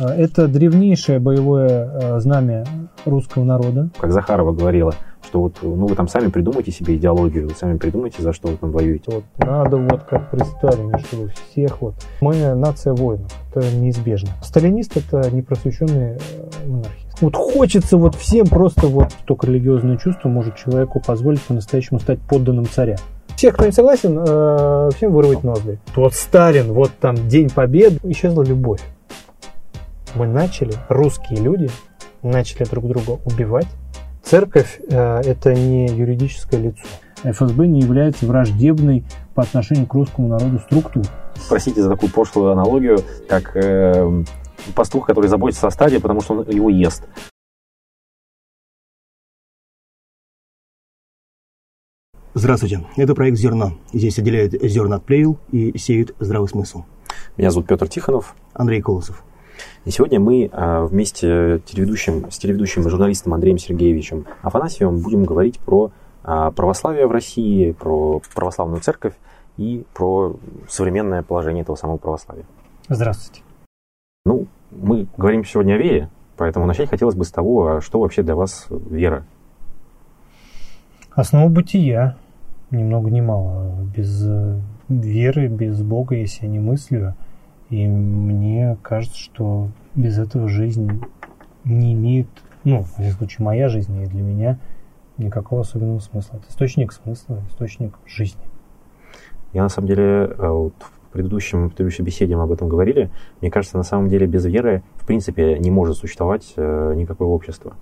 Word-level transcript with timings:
Э, 0.00 0.06
это 0.06 0.48
древнейшее 0.48 1.18
боевое 1.18 1.90
э, 1.92 2.20
знамя 2.20 2.64
русского 3.04 3.44
народа. 3.44 3.90
Как 3.98 4.12
Захарова 4.12 4.52
говорила, 4.52 4.94
что 5.22 5.42
вот 5.42 5.56
ну, 5.62 5.86
вы 5.86 5.94
там 5.94 6.08
сами 6.08 6.28
придумайте 6.28 6.72
себе 6.72 6.96
идеологию, 6.96 7.48
вы 7.48 7.54
сами 7.54 7.76
придумайте, 7.76 8.22
за 8.22 8.32
что 8.32 8.48
вы 8.48 8.56
там 8.56 8.70
воюете. 8.70 9.04
Вот 9.06 9.24
надо 9.38 9.76
вот 9.76 10.04
как 10.04 10.30
при 10.30 10.42
Сталине, 10.42 10.98
чтобы 10.98 11.28
всех 11.28 11.80
вот... 11.82 11.94
Мы 12.20 12.54
нация 12.54 12.94
воинов, 12.94 13.30
это 13.54 13.64
неизбежно. 13.76 14.30
Сталинист 14.42 14.96
это 14.96 15.30
непросвещенный 15.30 16.16
э, 16.16 16.66
монархист. 16.66 17.20
Вот 17.20 17.36
хочется 17.36 17.98
вот 17.98 18.14
всем 18.14 18.46
просто 18.46 18.86
вот 18.86 19.08
только 19.26 19.46
религиозное 19.46 19.98
чувство 19.98 20.30
может 20.30 20.56
человеку 20.56 21.02
позволить 21.06 21.42
по-настоящему 21.42 22.00
стать 22.00 22.18
подданным 22.20 22.66
царя. 22.66 22.96
Всех, 23.36 23.54
кто 23.54 23.66
не 23.66 23.72
согласен, 23.72 24.18
э, 24.18 24.90
всем 24.96 25.12
вырвать 25.12 25.44
ноздри. 25.44 25.78
Вот 25.94 26.14
Сталин, 26.14 26.72
вот 26.72 26.90
там 26.98 27.16
День 27.28 27.50
Победы, 27.50 27.98
исчезла 28.04 28.42
любовь. 28.42 28.80
Мы 30.14 30.26
начали, 30.26 30.74
русские 30.88 31.40
люди, 31.40 31.70
начали 32.22 32.64
друг 32.64 32.86
друга 32.88 33.20
убивать, 33.24 33.68
Церковь 34.22 34.80
э, 34.88 35.20
это 35.24 35.54
не 35.54 35.86
юридическое 35.86 36.60
лицо. 36.60 36.86
ФСБ 37.24 37.66
не 37.66 37.80
является 37.80 38.26
враждебной 38.26 39.04
по 39.34 39.42
отношению 39.42 39.86
к 39.86 39.94
русскому 39.94 40.28
народу 40.28 40.58
структурой. 40.58 41.08
Простите 41.48 41.82
за 41.82 41.90
такую 41.90 42.12
пошлую 42.12 42.52
аналогию, 42.52 42.98
как 43.28 43.56
э, 43.56 44.24
пастух, 44.74 45.06
который 45.06 45.26
заботится 45.26 45.66
о 45.66 45.70
стаде, 45.70 46.00
потому 46.00 46.20
что 46.20 46.34
он 46.34 46.48
его 46.48 46.70
ест. 46.70 47.08
Здравствуйте, 52.34 52.86
это 52.96 53.14
проект 53.14 53.36
«Зерно». 53.36 53.72
Здесь 53.92 54.18
отделяют 54.18 54.52
зерна 54.62 54.96
от 54.96 55.04
плевел 55.04 55.38
и 55.50 55.76
сеют 55.76 56.14
здравый 56.20 56.48
смысл. 56.48 56.84
Меня 57.36 57.50
зовут 57.50 57.66
Петр 57.66 57.88
Тихонов. 57.88 58.36
Андрей 58.52 58.80
Колосов. 58.80 59.24
И 59.84 59.90
сегодня 59.90 60.20
мы 60.20 60.50
а, 60.52 60.84
вместе 60.84 61.60
телеведущим, 61.66 62.30
с 62.30 62.38
телеведущим 62.38 62.86
и 62.86 62.90
журналистом 62.90 63.34
Андреем 63.34 63.58
Сергеевичем 63.58 64.26
Афанасьевым 64.42 65.00
будем 65.00 65.24
говорить 65.24 65.58
про 65.58 65.90
а, 66.22 66.50
православие 66.50 67.06
в 67.06 67.12
России, 67.12 67.72
про 67.72 68.20
православную 68.34 68.80
церковь 68.80 69.14
и 69.56 69.84
про 69.94 70.36
современное 70.68 71.22
положение 71.22 71.62
этого 71.62 71.76
самого 71.76 71.96
православия. 71.96 72.44
Здравствуйте. 72.88 73.42
Ну, 74.24 74.46
мы 74.70 75.06
говорим 75.16 75.44
сегодня 75.44 75.74
о 75.74 75.78
вере, 75.78 76.10
поэтому 76.36 76.66
начать 76.66 76.90
хотелось 76.90 77.14
бы 77.14 77.24
с 77.24 77.30
того, 77.30 77.66
а 77.66 77.80
что 77.80 78.00
вообще 78.00 78.22
для 78.22 78.34
вас 78.34 78.66
вера? 78.68 79.24
Основа 81.12 81.48
бытия, 81.48 82.16
ни 82.70 82.82
много 82.82 83.10
ни 83.10 83.20
мало. 83.20 83.72
Без 83.96 84.24
э, 84.26 84.60
веры, 84.88 85.48
без 85.48 85.82
Бога, 85.82 86.14
если 86.14 86.44
я 86.44 86.50
не 86.50 86.58
мыслю, 86.58 87.14
и 87.70 87.86
мне 87.86 88.76
кажется, 88.82 89.18
что 89.18 89.68
без 89.94 90.18
этого 90.18 90.48
жизнь 90.48 91.02
не 91.64 91.94
имеет, 91.94 92.28
ну, 92.64 92.82
в 92.82 92.98
этом 92.98 93.12
случае 93.12 93.44
моя 93.44 93.68
жизнь 93.68 93.96
и 94.02 94.06
для 94.06 94.22
меня 94.22 94.58
никакого 95.18 95.62
особенного 95.62 96.00
смысла. 96.00 96.38
Это 96.38 96.46
источник 96.48 96.92
смысла, 96.92 97.42
источник 97.48 97.94
жизни. 98.06 98.42
Я 99.52 99.62
на 99.62 99.68
самом 99.68 99.88
деле 99.88 100.02
э, 100.02 100.48
вот 100.48 100.74
в 100.78 101.12
предыдущем, 101.12 101.68
в 101.68 101.74
предыдущей 101.74 102.02
беседе 102.02 102.36
мы 102.36 102.42
об 102.42 102.52
этом 102.52 102.68
говорили. 102.68 103.10
Мне 103.40 103.50
кажется, 103.50 103.76
на 103.76 103.82
самом 103.82 104.08
деле 104.08 104.26
без 104.26 104.44
веры 104.46 104.82
в 104.96 105.06
принципе 105.06 105.58
не 105.58 105.70
может 105.70 105.96
существовать 105.96 106.52
э, 106.56 106.94
никакое 106.96 107.28
общество. 107.28 107.74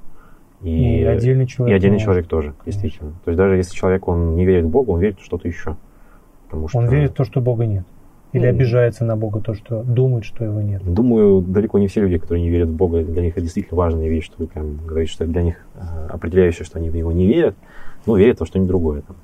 И, 0.63 1.01
и 1.01 1.05
отдельный 1.05 1.47
человек. 1.47 1.75
И 1.75 1.77
отдельный 1.77 2.01
человек 2.01 2.27
тоже, 2.27 2.55
действительно. 2.67 3.13
То 3.25 3.31
есть 3.31 3.39
даже 3.39 3.57
если 3.57 3.75
человек 3.75 4.09
он 4.09 4.35
не 4.35 4.45
верит 4.45 4.65
в 4.65 4.71
Бога, 4.71 4.91
он 4.91 5.01
верит 5.01 5.21
в 5.21 5.25
что-то 5.25 5.47
еще. 5.47 5.77
Потому 6.47 6.69
что... 6.69 6.79
Он 6.79 6.89
верит 6.89 7.13
в 7.13 7.15
то, 7.15 7.25
что 7.25 7.41
Бога 7.41 7.67
нет. 7.67 7.85
Или 8.33 8.45
ну, 8.45 8.51
обижается 8.51 9.05
на 9.05 9.17
Бога 9.17 9.41
то, 9.41 9.55
что 9.55 9.83
думает, 9.83 10.25
что 10.25 10.45
его 10.45 10.61
нет? 10.61 10.83
Думаю, 10.85 11.41
далеко 11.41 11.79
не 11.79 11.87
все 11.87 12.03
люди, 12.03 12.19
которые 12.19 12.43
не 12.43 12.51
верят 12.51 12.69
в 12.69 12.77
Бога, 12.77 13.03
для 13.03 13.23
них 13.23 13.33
это 13.33 13.41
действительно 13.41 13.79
важная 13.79 14.09
вещь, 14.09 14.27
что 14.27 14.37
вы 14.39 14.49
прям 14.49 14.77
говорите, 14.87 15.13
что 15.13 15.25
это 15.25 15.33
для 15.33 15.43
них 15.43 15.57
э, 15.75 16.09
определяющее, 16.11 16.67
что 16.67 16.79
они 16.79 16.91
в 16.91 16.97
него 16.97 17.11
не 17.11 17.27
верят, 17.27 17.57
но 18.05 18.17
верят 18.17 18.37
в 18.37 18.39
то, 18.41 18.45
что-нибудь 18.45 18.69
другое, 18.69 19.01
там, 19.01 19.17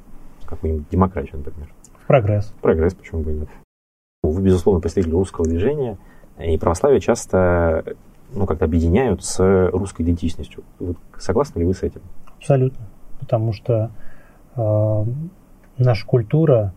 какую-нибудь 0.46 0.88
демократию, 0.90 1.38
например. 1.38 1.68
В 2.02 2.06
прогресс. 2.06 2.46
В 2.46 2.62
прогресс, 2.62 2.94
почему 2.94 3.22
бы 3.22 3.32
и 3.32 3.34
нет. 3.40 3.48
Вы, 4.22 4.40
безусловно, 4.40 4.80
представитель 4.80 5.12
русского 5.12 5.46
движения, 5.46 5.98
и 6.38 6.56
православие 6.56 7.00
часто 7.00 7.84
ну, 8.32 8.46
как-то 8.46 8.64
объединяют 8.64 9.22
с 9.22 9.70
русской 9.70 10.02
идентичностью. 10.02 10.64
Вы 10.78 10.96
согласны 11.18 11.60
ли 11.60 11.66
вы 11.66 11.74
с 11.74 11.82
этим? 11.82 12.00
Абсолютно. 12.38 12.86
Потому 13.20 13.52
что 13.52 13.90
э, 14.56 15.04
наша 15.76 16.06
культура, 16.06 16.72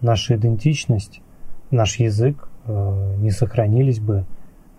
наша 0.00 0.36
идентичность 0.36 1.22
наш 1.70 1.96
язык 1.96 2.48
э, 2.66 3.14
не 3.18 3.30
сохранились 3.30 4.00
бы, 4.00 4.24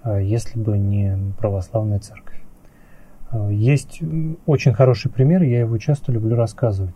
э, 0.03 0.21
если 0.23 0.59
бы 0.59 0.77
не 0.77 1.17
православная 1.39 1.99
церковь. 1.99 2.41
Э, 3.31 3.49
есть 3.51 4.01
очень 4.45 4.73
хороший 4.73 5.09
пример, 5.11 5.41
я 5.43 5.61
его 5.61 5.77
часто 5.77 6.11
люблю 6.11 6.35
рассказывать. 6.35 6.95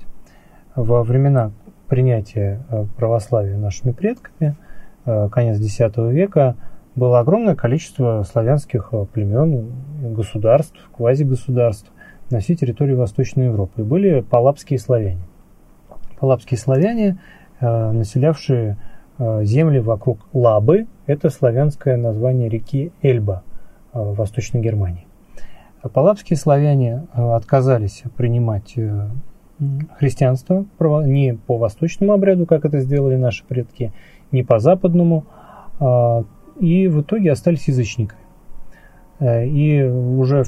Во 0.75 1.03
времена 1.03 1.51
принятия 1.88 2.66
православия 2.97 3.57
нашими 3.57 3.94
предками, 3.94 4.57
конец 5.06 5.57
X 5.59 5.95
века, 5.97 6.57
было 6.95 7.19
огромное 7.19 7.56
количество 7.56 8.23
славянских 8.23 8.91
племен, 9.13 9.72
государств, 10.01 10.77
квазигосударств 10.91 11.89
на 12.29 12.39
всей 12.39 12.57
территории 12.57 12.94
Восточной 12.94 13.45
Европы. 13.45 13.83
И 13.83 13.85
были 13.85 14.19
палапские 14.19 14.79
славяне. 14.79 15.22
Палапские 16.19 16.57
славяне, 16.57 17.19
населявшие 17.62 18.77
земли 19.18 19.80
вокруг 19.80 20.20
Лабы. 20.34 20.88
Это 21.06 21.30
славянское 21.30 21.98
название 21.98 22.50
реки 22.50 22.92
Эльба 23.02 23.44
э, 23.94 24.00
в 24.00 24.16
Восточной 24.16 24.62
Германии. 24.62 25.08
Палапские 25.94 26.38
славяне 26.38 27.08
э, 27.14 27.31
отказались 27.34 28.04
принимать 28.18 28.75
христианство 29.98 30.66
не 31.06 31.34
по 31.34 31.58
восточному 31.58 32.12
обряду, 32.12 32.46
как 32.46 32.66
это 32.66 32.81
сделали 32.81 33.16
наши 33.16 33.46
предки, 33.46 33.94
не 34.34 34.44
по 34.44 34.59
западному, 34.59 35.24
и 36.59 36.88
в 36.90 37.02
итоге 37.02 37.31
остались 37.31 37.70
язычниками. 37.70 38.20
И 39.22 39.81
уже 39.81 40.44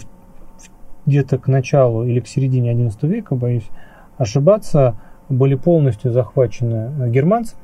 где-то 1.06 1.38
к 1.38 1.47
началу 1.47 2.03
или 2.03 2.19
к 2.19 2.27
середине 2.27 2.73
XI 2.73 3.07
века, 3.07 3.35
боюсь 3.35 3.69
ошибаться, 4.17 5.00
были 5.29 5.56
полностью 5.56 6.11
захвачены 6.11 7.09
германцами, 7.09 7.61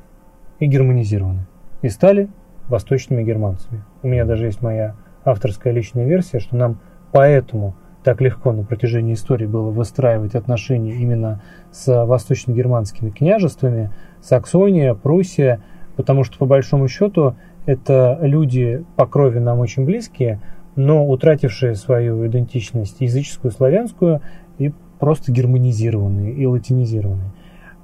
и 0.58 0.66
германизированы, 0.66 1.46
и 1.82 1.88
стали 1.88 2.28
восточными 2.68 3.22
германцами. 3.22 3.82
У 4.02 4.08
меня 4.08 4.24
даже 4.24 4.46
есть 4.46 4.62
моя 4.62 4.94
авторская 5.24 5.72
личная 5.72 6.04
версия, 6.04 6.38
что 6.38 6.56
нам 6.56 6.78
поэтому 7.12 7.74
так 8.02 8.20
легко 8.20 8.52
на 8.52 8.64
протяжении 8.64 9.14
истории 9.14 9.46
было 9.46 9.70
выстраивать 9.70 10.34
отношения 10.34 10.94
именно 10.94 11.40
с 11.72 12.04
восточно-германскими 12.04 13.10
княжествами, 13.10 13.90
Саксония, 14.20 14.94
Пруссия, 14.94 15.60
потому 15.96 16.22
что 16.24 16.38
по 16.38 16.44
большому 16.44 16.86
счету 16.88 17.34
это 17.66 18.18
люди 18.20 18.84
по 18.96 19.06
крови 19.06 19.38
нам 19.38 19.60
очень 19.60 19.86
близкие, 19.86 20.40
но 20.76 21.06
утратившие 21.08 21.74
свою 21.76 22.26
идентичность 22.26 23.00
языческую, 23.00 23.52
славянскую 23.52 24.20
и 24.58 24.72
просто 24.98 25.32
германизированные 25.32 26.32
и 26.32 26.46
латинизированные. 26.46 27.30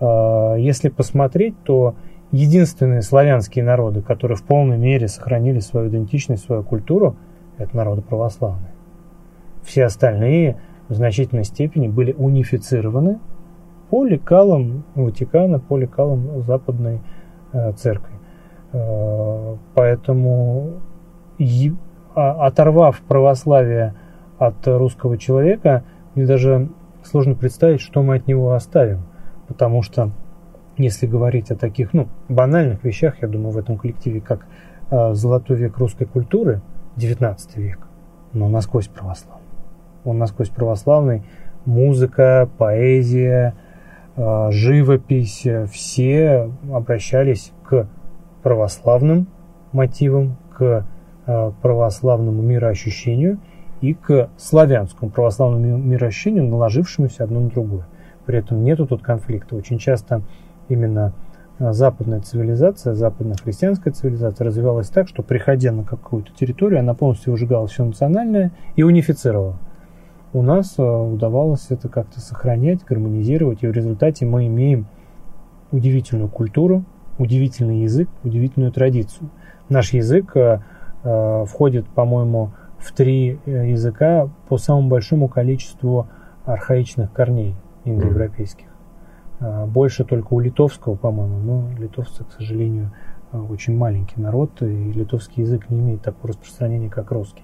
А, 0.00 0.56
если 0.56 0.90
посмотреть, 0.90 1.54
то 1.64 1.94
единственные 2.32 3.02
славянские 3.02 3.64
народы, 3.64 4.02
которые 4.02 4.36
в 4.36 4.42
полной 4.42 4.78
мере 4.78 5.08
сохранили 5.08 5.58
свою 5.60 5.88
идентичность, 5.88 6.44
свою 6.44 6.62
культуру, 6.62 7.16
это 7.58 7.76
народы 7.76 8.02
православные. 8.02 8.72
Все 9.62 9.84
остальные 9.84 10.56
в 10.88 10.94
значительной 10.94 11.44
степени 11.44 11.88
были 11.88 12.12
унифицированы 12.12 13.18
по 13.90 14.04
лекалам 14.04 14.84
Ватикана, 14.94 15.58
по 15.58 15.76
лекалам 15.76 16.42
Западной 16.42 17.00
э, 17.52 17.72
Церкви. 17.72 18.14
Э, 18.72 19.56
поэтому, 19.74 20.80
а, 22.14 22.46
оторвав 22.46 23.00
православие 23.02 23.94
от 24.38 24.66
русского 24.66 25.18
человека, 25.18 25.84
мне 26.14 26.26
даже 26.26 26.68
сложно 27.02 27.34
представить, 27.34 27.80
что 27.80 28.02
мы 28.02 28.16
от 28.16 28.26
него 28.26 28.52
оставим. 28.52 29.02
Потому 29.48 29.82
что 29.82 30.12
если 30.80 31.06
говорить 31.06 31.50
о 31.50 31.56
таких 31.56 31.92
ну, 31.92 32.08
банальных 32.28 32.84
вещах, 32.84 33.16
я 33.22 33.28
думаю, 33.28 33.52
в 33.52 33.58
этом 33.58 33.76
коллективе, 33.76 34.20
как 34.20 34.46
э, 34.90 35.14
золотой 35.14 35.56
век 35.56 35.78
русской 35.78 36.06
культуры, 36.06 36.62
19 36.96 37.56
век, 37.56 37.78
но 38.32 38.48
насквозь 38.48 38.88
православный. 38.88 39.46
Он 40.04 40.18
насквозь 40.18 40.48
православный. 40.48 41.22
Музыка, 41.66 42.48
поэзия, 42.58 43.54
э, 44.16 44.48
живопись, 44.50 45.46
все 45.70 46.50
обращались 46.72 47.52
к 47.64 47.86
православным 48.42 49.26
мотивам, 49.72 50.36
к 50.56 50.86
э, 51.26 51.52
православному 51.60 52.42
мироощущению 52.42 53.38
и 53.80 53.94
к 53.94 54.30
славянскому 54.36 55.10
православному 55.10 55.78
мироощущению, 55.78 56.44
наложившемуся 56.44 57.24
одно 57.24 57.40
на 57.40 57.50
другое. 57.50 57.86
При 58.26 58.38
этом 58.38 58.62
нету 58.62 58.86
тут 58.86 59.02
конфликта. 59.02 59.56
Очень 59.56 59.78
часто 59.78 60.22
именно 60.70 61.12
западная 61.58 62.20
цивилизация, 62.20 62.94
западная 62.94 63.36
христианская 63.36 63.90
цивилизация 63.90 64.46
развивалась 64.46 64.88
так, 64.88 65.08
что 65.08 65.22
приходя 65.22 65.72
на 65.72 65.84
какую-то 65.84 66.32
территорию, 66.32 66.80
она 66.80 66.94
полностью 66.94 67.32
выжигала 67.32 67.66
все 67.66 67.84
национальное 67.84 68.52
и 68.76 68.82
унифицировала. 68.82 69.58
У 70.32 70.40
нас 70.42 70.78
удавалось 70.78 71.66
это 71.68 71.90
как-то 71.90 72.20
сохранять, 72.20 72.84
гармонизировать, 72.84 73.62
и 73.62 73.66
в 73.66 73.72
результате 73.72 74.24
мы 74.24 74.46
имеем 74.46 74.86
удивительную 75.70 76.30
культуру, 76.30 76.84
удивительный 77.18 77.82
язык, 77.82 78.08
удивительную 78.24 78.72
традицию. 78.72 79.28
Наш 79.68 79.92
язык 79.92 80.34
входит, 81.02 81.86
по-моему, 81.88 82.52
в 82.80 82.92
три 82.92 83.38
э, 83.44 83.70
языка 83.70 84.30
по 84.48 84.56
самому 84.56 84.88
большому 84.88 85.28
количеству 85.28 86.08
архаичных 86.44 87.12
корней 87.12 87.54
индоевропейских. 87.84 88.66
А, 89.40 89.66
больше 89.66 90.04
только 90.04 90.34
у 90.34 90.40
литовского, 90.40 90.94
по-моему, 90.94 91.38
но 91.38 91.78
литовцы, 91.78 92.24
к 92.24 92.32
сожалению, 92.32 92.92
а, 93.32 93.42
очень 93.42 93.76
маленький 93.76 94.20
народ, 94.20 94.62
и 94.62 94.92
литовский 94.92 95.42
язык 95.42 95.70
не 95.70 95.80
имеет 95.80 96.02
такого 96.02 96.28
распространения, 96.28 96.90
как 96.90 97.10
русский. 97.10 97.42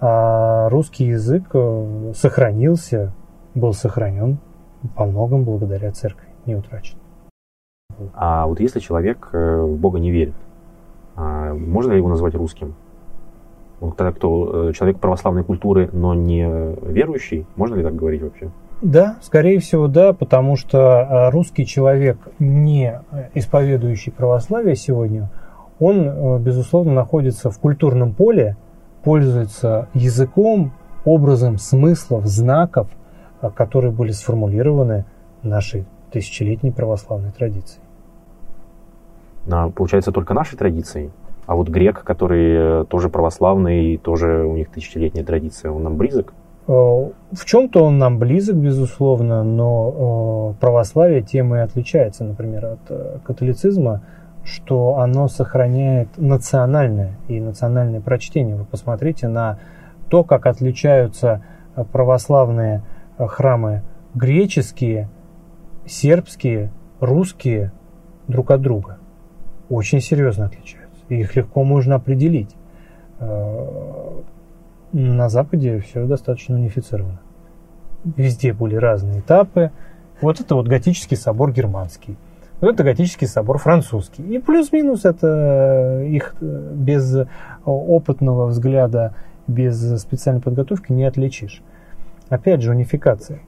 А 0.00 0.68
русский 0.68 1.06
язык 1.06 1.44
э, 1.54 2.12
сохранился, 2.14 3.14
был 3.54 3.72
сохранен 3.72 4.38
по 4.94 5.06
многом 5.06 5.44
благодаря 5.44 5.90
церкви, 5.90 6.28
не 6.44 6.54
утрачен. 6.54 6.98
А 8.12 8.46
вот 8.46 8.60
если 8.60 8.78
человек 8.80 9.30
э, 9.32 9.62
в 9.62 9.78
Бога 9.78 9.98
не 9.98 10.10
верит, 10.10 10.34
можно 11.16 11.92
ли 11.92 11.96
его 11.96 12.10
назвать 12.10 12.34
русским? 12.34 12.74
тогда 13.80 14.12
кто 14.12 14.68
э, 14.68 14.72
человек 14.74 15.00
православной 15.00 15.44
культуры, 15.44 15.88
но 15.92 16.12
не 16.14 16.44
верующий, 16.82 17.46
можно 17.56 17.74
ли 17.74 17.82
так 17.82 17.94
говорить 17.94 18.22
вообще? 18.22 18.50
Да, 18.82 19.16
скорее 19.22 19.58
всего, 19.58 19.88
да, 19.88 20.12
потому 20.12 20.56
что 20.56 20.78
э, 20.78 21.30
русский 21.30 21.64
человек, 21.64 22.18
не 22.38 23.00
исповедующий 23.34 24.12
православие 24.12 24.76
сегодня, 24.76 25.30
он, 25.80 26.08
э, 26.08 26.38
безусловно, 26.38 26.92
находится 26.92 27.50
в 27.50 27.58
культурном 27.58 28.12
поле, 28.12 28.56
пользуется 29.02 29.88
языком, 29.94 30.72
образом 31.06 31.56
смыслов, 31.56 32.26
знаков, 32.26 32.88
которые 33.54 33.92
были 33.92 34.10
сформулированы 34.10 35.06
нашей 35.42 35.86
тысячелетней 36.10 36.72
православной 36.72 37.30
традицией. 37.30 37.82
А, 39.50 39.70
получается, 39.70 40.12
только 40.12 40.34
нашей 40.34 40.56
традицией? 40.56 41.12
А 41.46 41.54
вот 41.54 41.68
грек, 41.68 42.02
который 42.02 42.82
э, 42.82 42.84
тоже 42.86 43.08
православный, 43.08 43.96
тоже 43.98 44.44
у 44.44 44.56
них 44.56 44.68
тысячелетняя 44.68 45.24
традиция, 45.24 45.70
он 45.70 45.84
нам 45.84 45.96
близок? 45.96 46.34
Э, 46.66 46.72
в 46.72 47.44
чем-то 47.44 47.84
он 47.84 47.98
нам 47.98 48.18
близок, 48.18 48.56
безусловно, 48.56 49.42
но 49.42 50.54
э, 50.56 50.60
православие 50.60 51.22
тем 51.22 51.54
и 51.54 51.58
отличается, 51.58 52.24
например, 52.24 52.66
от 52.66 53.22
католицизма, 53.22 54.02
что 54.44 54.98
оно 54.98 55.28
сохраняет 55.28 56.08
национальное 56.16 57.18
и 57.28 57.40
национальное 57.40 58.00
прочтение. 58.00 58.56
Вы 58.56 58.64
посмотрите 58.64 59.28
на 59.28 59.58
то, 60.08 60.22
как 60.22 60.46
отличаются 60.46 61.42
православные 61.90 62.82
храмы 63.18 63.82
греческие, 64.14 65.08
сербские, 65.84 66.70
русские 67.00 67.72
друг 68.28 68.52
от 68.52 68.60
друга. 68.60 68.98
Очень 69.68 70.00
серьезно 70.00 70.46
отличаются 70.46 70.86
их 71.08 71.36
легко 71.36 71.64
можно 71.64 71.96
определить. 71.96 72.54
Э, 74.92 74.96
на 74.98 75.28
Западе 75.28 75.80
все 75.80 76.06
достаточно 76.06 76.56
унифицировано. 76.56 77.20
Везде 78.04 78.52
были 78.52 78.76
разные 78.76 79.20
этапы. 79.20 79.70
Вот 80.20 80.40
это 80.40 80.54
вот 80.54 80.68
готический 80.68 81.16
собор 81.16 81.52
германский. 81.52 82.16
Вот 82.60 82.74
это 82.74 82.84
готический 82.84 83.26
собор 83.26 83.58
французский. 83.58 84.22
И 84.22 84.38
плюс-минус 84.38 85.04
это 85.04 86.02
их 86.06 86.34
без 86.40 87.26
опытного 87.64 88.46
взгляда, 88.46 89.14
без 89.46 90.00
специальной 90.00 90.40
подготовки 90.40 90.92
не 90.92 91.04
отличишь. 91.04 91.62
Опять 92.28 92.62
же, 92.62 92.70
унификация. 92.70 93.40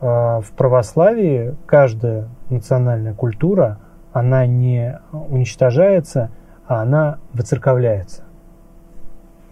Э, 0.00 0.40
в 0.40 0.52
православии 0.56 1.54
каждая 1.66 2.28
национальная 2.50 3.14
культура, 3.14 3.78
она 4.12 4.46
не 4.46 5.00
уничтожается– 5.12 6.30
а 6.66 6.82
она 6.82 7.18
выцерковляется. 7.32 8.23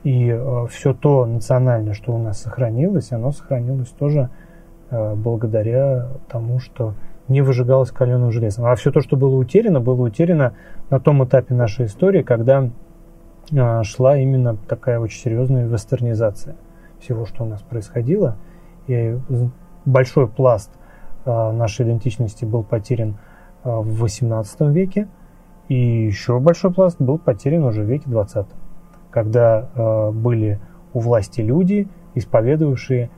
И 0.04 0.28
э, 0.28 0.66
все 0.68 0.94
то 0.94 1.26
национальное, 1.26 1.94
что 1.94 2.12
у 2.12 2.18
нас 2.18 2.40
сохранилось, 2.40 3.12
оно 3.12 3.30
сохранилось 3.32 3.90
тоже 3.90 4.30
э, 4.90 5.14
благодаря 5.14 6.08
тому, 6.28 6.58
что 6.58 6.94
не 7.28 7.40
выжигалось 7.40 7.90
каленым 7.90 8.32
железом. 8.32 8.66
А 8.66 8.74
все 8.74 8.90
то, 8.90 9.00
что 9.00 9.16
было 9.16 9.36
утеряно, 9.36 9.80
было 9.80 10.02
утеряно 10.02 10.54
на 10.90 10.98
том 10.98 11.24
этапе 11.24 11.54
нашей 11.54 11.86
истории, 11.86 12.22
когда 12.22 12.68
э, 13.50 13.82
шла 13.84 14.16
именно 14.16 14.56
такая 14.56 14.98
очень 14.98 15.20
серьезная 15.20 15.66
вестернизация 15.66 16.56
всего, 17.00 17.24
что 17.24 17.44
у 17.44 17.46
нас 17.46 17.62
происходило. 17.62 18.36
И 18.88 19.16
большой 19.84 20.26
пласт 20.26 20.70
нашей 21.24 21.86
идентичности 21.86 22.44
был 22.44 22.64
потерян 22.64 23.16
в 23.62 24.04
XVIII 24.04 24.72
веке– 24.72 25.08
и 25.72 26.04
еще 26.04 26.38
большой 26.38 26.72
пласт 26.72 27.00
был 27.00 27.18
потерян 27.18 27.64
уже 27.64 27.82
в 27.82 27.86
веке 27.86 28.04
20 28.06 28.46
когда 29.12 29.68
э, 29.74 30.10
были 30.10 30.58
у 30.92 31.00
власти 31.00 31.40
люди, 31.40 31.88
исповедовавшие 32.14 33.10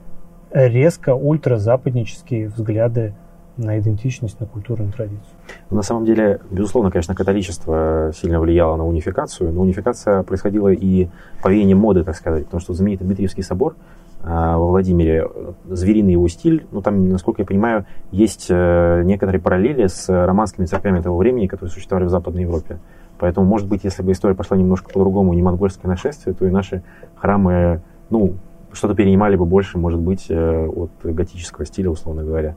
резко 0.53 1.15
ультразападнические 1.15 2.49
взгляды 2.49 3.15
на 3.57 3.79
идентичность, 3.79 4.41
на 4.41 4.47
культуру, 4.47 4.85
на 4.85 4.93
традицию. 4.93 5.23
На 5.71 5.83
самом 5.83 6.05
деле, 6.05 6.41
безусловно, 6.51 6.91
конечно, 6.91 7.15
католичество 7.15 8.13
сильно 8.15 8.41
влияло 8.41 8.77
на 8.77 8.87
унификацию, 8.87 9.53
но 9.53 9.63
унификация 9.63 10.23
происходила 10.23 10.69
и 10.69 11.09
по 11.43 11.49
веянию 11.49 11.77
моды, 11.77 12.03
так 12.03 12.17
сказать, 12.17 12.45
потому 12.45 12.61
что 12.61 12.75
знаменитый 12.75 13.07
Дмитриевский 13.07 13.43
собор 13.43 13.77
во 14.25 14.69
Владимире, 14.69 15.29
звериный 15.69 16.13
его 16.13 16.27
стиль, 16.29 16.67
ну 16.73 16.81
там, 16.81 17.11
насколько 17.11 17.43
я 17.43 17.47
понимаю, 17.47 17.85
есть 18.11 18.47
э, 18.49 19.03
некоторые 19.05 19.41
параллели 19.41 19.87
с 19.87 20.09
романскими 20.09 20.65
церквями 20.65 21.01
того 21.01 21.19
времени, 21.19 21.47
которые 21.47 21.71
существовали 21.71 22.07
в 22.07 22.11
Западной 22.11 22.43
Европе. 22.43 22.79
Поэтому, 23.19 23.47
может 23.47 23.69
быть, 23.69 23.85
если 23.85 24.03
бы 24.03 24.13
история 24.13 24.35
пошла 24.35 24.57
немножко 24.57 24.91
по-другому, 24.91 25.35
не 25.35 25.43
монгольское 25.43 25.91
нашествие, 25.91 26.35
то 26.35 26.47
и 26.47 26.51
наши 26.51 26.83
храмы, 27.17 27.83
ну, 28.09 28.35
что-то 28.73 28.95
перенимали 28.95 29.37
бы 29.37 29.45
больше, 29.45 29.77
может 29.79 30.01
быть, 30.01 30.27
э, 30.31 30.67
от 30.67 30.91
готического 31.03 31.67
стиля, 31.67 31.91
условно 31.91 32.25
говоря. 32.25 32.57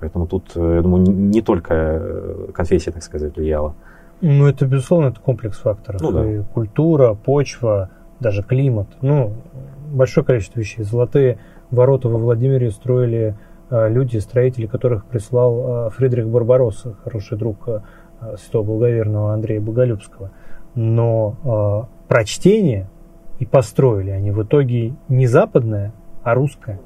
Поэтому 0.00 0.26
тут, 0.26 0.52
э, 0.54 0.76
я 0.76 0.82
думаю, 0.82 1.04
не 1.06 1.42
только 1.42 2.02
конфессия, 2.54 2.90
так 2.90 3.02
сказать, 3.02 3.36
влияла. 3.36 3.74
Ну, 4.22 4.46
это, 4.46 4.66
безусловно, 4.66 5.08
это 5.08 5.20
комплекс 5.20 5.58
факторов. 5.58 6.00
Ну, 6.00 6.10
да. 6.10 6.30
И 6.30 6.42
культура, 6.54 7.14
почва, 7.14 7.90
даже 8.18 8.42
климат. 8.42 8.86
Ну, 9.02 9.32
большое 9.92 10.24
количество 10.24 10.58
вещей. 10.58 10.82
Золотые 10.82 11.38
ворота 11.70 12.08
во 12.08 12.18
Владимире 12.18 12.70
строили 12.70 13.36
а, 13.70 13.88
люди, 13.88 14.18
строители 14.18 14.66
которых 14.66 15.06
прислал 15.06 15.86
а, 15.86 15.90
Фридрих 15.90 16.28
Барбаросса, 16.28 16.94
хороший 17.04 17.38
друг 17.38 17.68
а, 17.68 17.82
святого 18.36 18.64
благоверного 18.64 19.32
Андрея 19.32 19.60
Боголюбского. 19.60 20.30
Но 20.74 21.88
прочтение 22.08 22.88
и 23.38 23.44
построили 23.44 24.08
они 24.08 24.30
в 24.30 24.42
итоге 24.42 24.94
не 25.08 25.26
западное, 25.26 25.92
а 26.22 26.34
русское. 26.34 26.80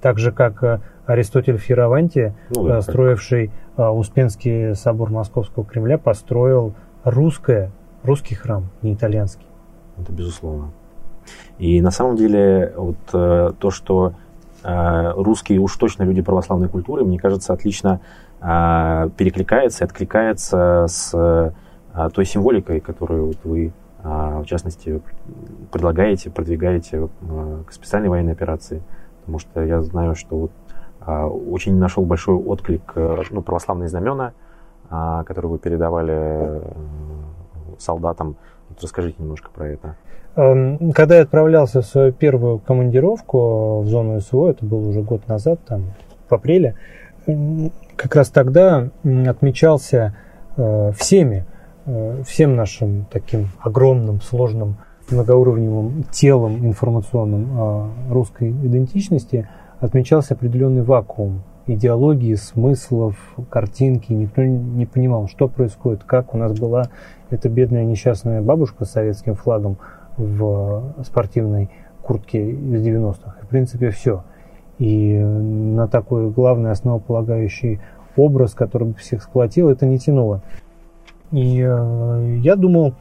Так 0.00 0.18
же, 0.18 0.30
как 0.30 0.80
Аристотель 1.06 1.56
в 1.56 1.62
Хираванте, 1.62 2.36
ну, 2.54 2.68
да, 2.68 2.80
строивший 2.82 3.50
Успенский 3.76 4.76
собор 4.76 5.10
Московского 5.10 5.64
Кремля, 5.64 5.98
построил 5.98 6.74
русское, 7.02 7.72
русский 8.04 8.36
храм, 8.36 8.70
не 8.80 8.94
итальянский. 8.94 9.46
Это 9.98 10.12
безусловно. 10.12 10.70
И 11.58 11.80
на 11.80 11.90
самом 11.90 12.16
деле 12.16 12.72
вот 12.76 12.96
э, 13.12 13.52
то, 13.58 13.70
что 13.70 14.14
э, 14.62 15.12
русские 15.16 15.60
уж 15.60 15.76
точно 15.76 16.04
люди 16.04 16.22
православной 16.22 16.68
культуры, 16.68 17.04
мне 17.04 17.18
кажется, 17.18 17.52
отлично 17.52 18.00
э, 18.40 19.10
перекликается 19.16 19.84
и 19.84 19.86
откликается 19.86 20.86
с 20.88 21.54
той 22.14 22.24
символикой, 22.24 22.80
которую 22.80 23.26
вот 23.26 23.36
вы, 23.44 23.70
в 24.02 24.44
частности, 24.46 25.02
предлагаете, 25.70 26.30
продвигаете 26.30 27.10
к 27.66 27.70
специальной 27.70 28.08
военной 28.08 28.32
операции. 28.32 28.82
Потому 29.20 29.38
что 29.38 29.62
я 29.62 29.82
знаю, 29.82 30.14
что 30.14 30.36
вот 30.38 30.52
очень 31.06 31.76
нашел 31.76 32.06
большой 32.06 32.36
отклик 32.36 32.94
ну, 33.30 33.42
православные 33.42 33.90
знамена, 33.90 34.32
которые 34.88 35.50
вы 35.50 35.58
передавали 35.58 36.62
солдатам. 37.78 38.36
Вот 38.70 38.82
расскажите 38.82 39.16
немножко 39.22 39.50
про 39.50 39.68
это. 39.68 39.96
Эм, 40.34 40.92
когда 40.92 41.16
я 41.16 41.22
отправлялся 41.22 41.82
в 41.82 41.86
свою 41.86 42.12
первую 42.12 42.58
командировку 42.58 43.80
в 43.80 43.88
зону 43.88 44.20
СВО, 44.20 44.50
это 44.50 44.64
был 44.64 44.88
уже 44.88 45.02
год 45.02 45.28
назад, 45.28 45.60
там, 45.66 45.92
в 46.28 46.34
апреле, 46.34 46.74
как 47.96 48.16
раз 48.16 48.30
тогда 48.30 48.88
отмечался 49.26 50.16
э, 50.56 50.92
всеми, 50.96 51.44
э, 51.84 52.22
всем 52.26 52.56
нашим 52.56 53.06
таким 53.10 53.48
огромным, 53.60 54.22
сложным, 54.22 54.76
многоуровневым 55.10 56.04
телом 56.10 56.64
информационным 56.66 57.92
русской 58.10 58.50
идентичности 58.50 59.48
отмечался 59.80 60.32
определенный 60.32 60.82
вакуум 60.82 61.42
идеологии, 61.66 62.34
смыслов, 62.34 63.16
картинки. 63.50 64.12
Никто 64.12 64.42
не 64.42 64.86
понимал, 64.86 65.28
что 65.28 65.48
происходит, 65.48 66.04
как 66.04 66.34
у 66.34 66.38
нас 66.38 66.58
была 66.58 66.84
эта 67.30 67.48
бедная 67.48 67.84
несчастная 67.84 68.42
бабушка 68.42 68.84
с 68.84 68.92
советским 68.92 69.34
флагом 69.34 69.78
в 70.16 70.94
спортивной 71.04 71.70
куртке 72.02 72.50
из 72.50 72.86
90-х. 72.86 73.36
В 73.42 73.48
принципе, 73.48 73.90
все. 73.90 74.24
И 74.78 75.16
на 75.18 75.88
такой 75.88 76.30
главный 76.30 76.70
основополагающий 76.70 77.80
образ, 78.16 78.54
который 78.54 78.88
бы 78.88 78.94
всех 78.94 79.22
сплотил, 79.22 79.68
это 79.68 79.86
не 79.86 79.98
тянуло. 79.98 80.42
И 81.30 81.60
э, 81.60 82.36
я 82.40 82.56
думал, 82.56 82.94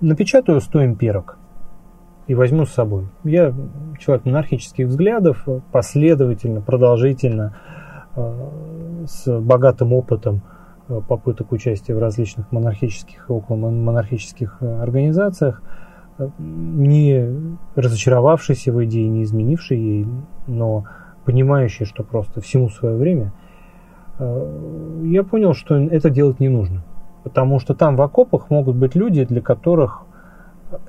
напечатаю 0.00 0.60
100 0.60 0.84
имперок 0.84 1.38
и 2.26 2.34
возьму 2.34 2.66
с 2.66 2.72
собой. 2.72 3.08
Я 3.24 3.54
человек 3.98 4.24
монархических 4.24 4.86
взглядов, 4.86 5.46
последовательно, 5.72 6.60
продолжительно, 6.60 7.56
э, 8.16 9.04
с 9.06 9.40
богатым 9.40 9.92
опытом 9.92 10.42
э, 10.88 11.00
попыток 11.06 11.52
участия 11.52 11.94
в 11.94 11.98
различных 11.98 12.50
монархических 12.52 13.28
около 13.28 13.56
монархических 13.70 14.58
э, 14.60 14.82
организациях, 14.82 15.62
не 16.38 17.58
разочаровавшийся 17.74 18.72
в 18.72 18.84
идее, 18.84 19.08
не 19.08 19.24
изменивший 19.24 19.78
ей, 19.78 20.06
но 20.46 20.84
понимающий, 21.24 21.86
что 21.86 22.04
просто 22.04 22.40
всему 22.40 22.68
свое 22.68 22.96
время, 22.96 23.32
я 24.18 25.24
понял, 25.24 25.54
что 25.54 25.76
это 25.76 26.10
делать 26.10 26.40
не 26.40 26.48
нужно. 26.48 26.84
Потому 27.24 27.58
что 27.58 27.74
там 27.74 27.96
в 27.96 28.02
окопах 28.02 28.50
могут 28.50 28.76
быть 28.76 28.94
люди, 28.94 29.24
для 29.24 29.40
которых 29.40 30.02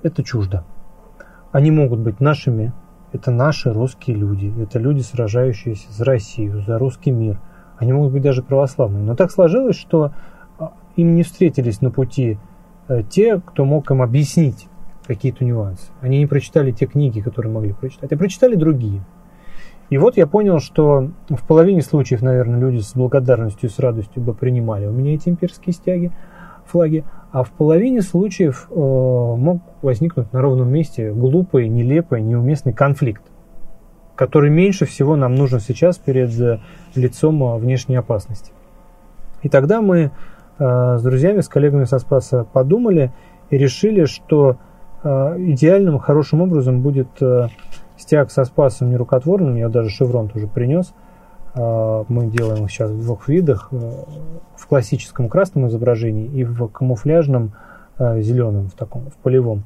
это 0.04 0.24
чуждо. 0.24 0.64
Они 1.52 1.72
могут 1.72 2.00
быть 2.00 2.20
нашими, 2.20 2.74
это 3.14 3.32
наши 3.32 3.72
русские 3.72 4.18
люди, 4.18 4.54
это 4.62 4.78
люди, 4.78 5.02
сражающиеся 5.02 5.92
за 5.92 6.04
Россию, 6.04 6.62
за 6.62 6.78
русский 6.78 7.12
мир. 7.12 7.40
Они 7.78 7.94
могут 7.94 8.12
быть 8.12 8.22
даже 8.22 8.44
православными. 8.44 9.04
Но 9.04 9.16
так 9.16 9.32
сложилось, 9.32 9.78
что 9.78 10.12
а, 10.60 10.74
им 10.98 11.16
не 11.16 11.24
встретились 11.24 11.82
на 11.82 11.92
пути 11.92 12.38
э, 12.88 13.04
те, 13.04 13.40
кто 13.40 13.64
мог 13.64 13.90
им 13.92 14.02
объяснить 14.02 14.68
какие-то 15.06 15.44
нюансы. 15.46 15.92
Они 16.02 16.20
не 16.20 16.26
прочитали 16.26 16.72
те 16.72 16.86
книги, 16.86 17.20
которые 17.20 17.52
могли 17.52 17.74
прочитать, 17.74 18.12
а 18.12 18.18
прочитали 18.18 18.56
другие. 18.56 19.02
И 19.90 19.98
вот 19.98 20.18
я 20.18 20.26
понял, 20.26 20.60
что 20.60 21.12
в 21.30 21.46
половине 21.46 21.82
случаев, 21.82 22.22
наверное, 22.22 22.60
люди 22.60 22.80
с 22.80 22.96
благодарностью 22.96 23.70
с 23.70 23.78
радостью 23.78 24.22
бы 24.22 24.34
принимали 24.34 24.88
у 24.88 24.92
меня 24.92 25.14
эти 25.14 25.30
имперские 25.30 25.74
стяги, 25.74 26.12
флаги, 26.66 27.04
а 27.32 27.44
в 27.44 27.52
половине 27.52 28.02
случаев 28.02 28.68
э, 28.72 28.74
мог 28.74 29.62
возникнуть 29.84 30.34
на 30.34 30.42
ровном 30.42 30.70
месте 30.70 31.12
глупый, 31.12 31.68
нелепый, 31.68 32.22
неуместный 32.22 32.74
конфликт, 32.74 33.22
который 34.16 34.50
меньше 34.50 34.86
всего 34.86 35.16
нам 35.16 35.36
нужен 35.36 35.60
сейчас 35.60 35.98
перед 35.98 36.32
э, 36.40 36.60
лицом 36.96 37.44
э, 37.44 37.58
внешней 37.58 37.98
опасности. 37.98 38.52
И 39.44 39.50
тогда 39.50 39.82
мы 39.82 40.12
с 40.58 41.04
друзьями, 41.04 41.42
с 41.42 41.50
коллегами 41.50 41.84
со 41.84 42.00
Спаса 42.00 42.46
подумали 42.46 43.12
и 43.50 43.58
решили, 43.58 44.06
что 44.06 44.58
идеальным, 45.06 46.00
хорошим 46.00 46.42
образом 46.42 46.82
будет 46.82 47.08
стяг 47.98 48.32
со 48.32 48.44
Спасом 48.44 48.90
нерукотворным, 48.90 49.56
я 49.56 49.70
даже 49.70 49.90
шеврон 49.90 50.30
тоже 50.30 50.48
принес– 50.48 50.94
а, 51.56 52.04
мы 52.10 52.28
делаем 52.28 52.66
их 52.66 52.72
сейчас 52.72 52.92
в 52.92 53.02
двух 53.02 53.28
видах. 53.30 53.70
Э, 53.72 53.92
в 54.56 54.68
классическом 54.68 55.30
красном 55.30 55.68
изображении 55.68 56.28
и 56.28 56.44
в 56.44 56.68
камуфляжном 56.68 57.54
э, 57.98 58.22
зеленом, 58.22 58.68
в 58.68 58.74
таком, 58.74 59.10
в 59.10 59.16
полевом. 59.16 59.64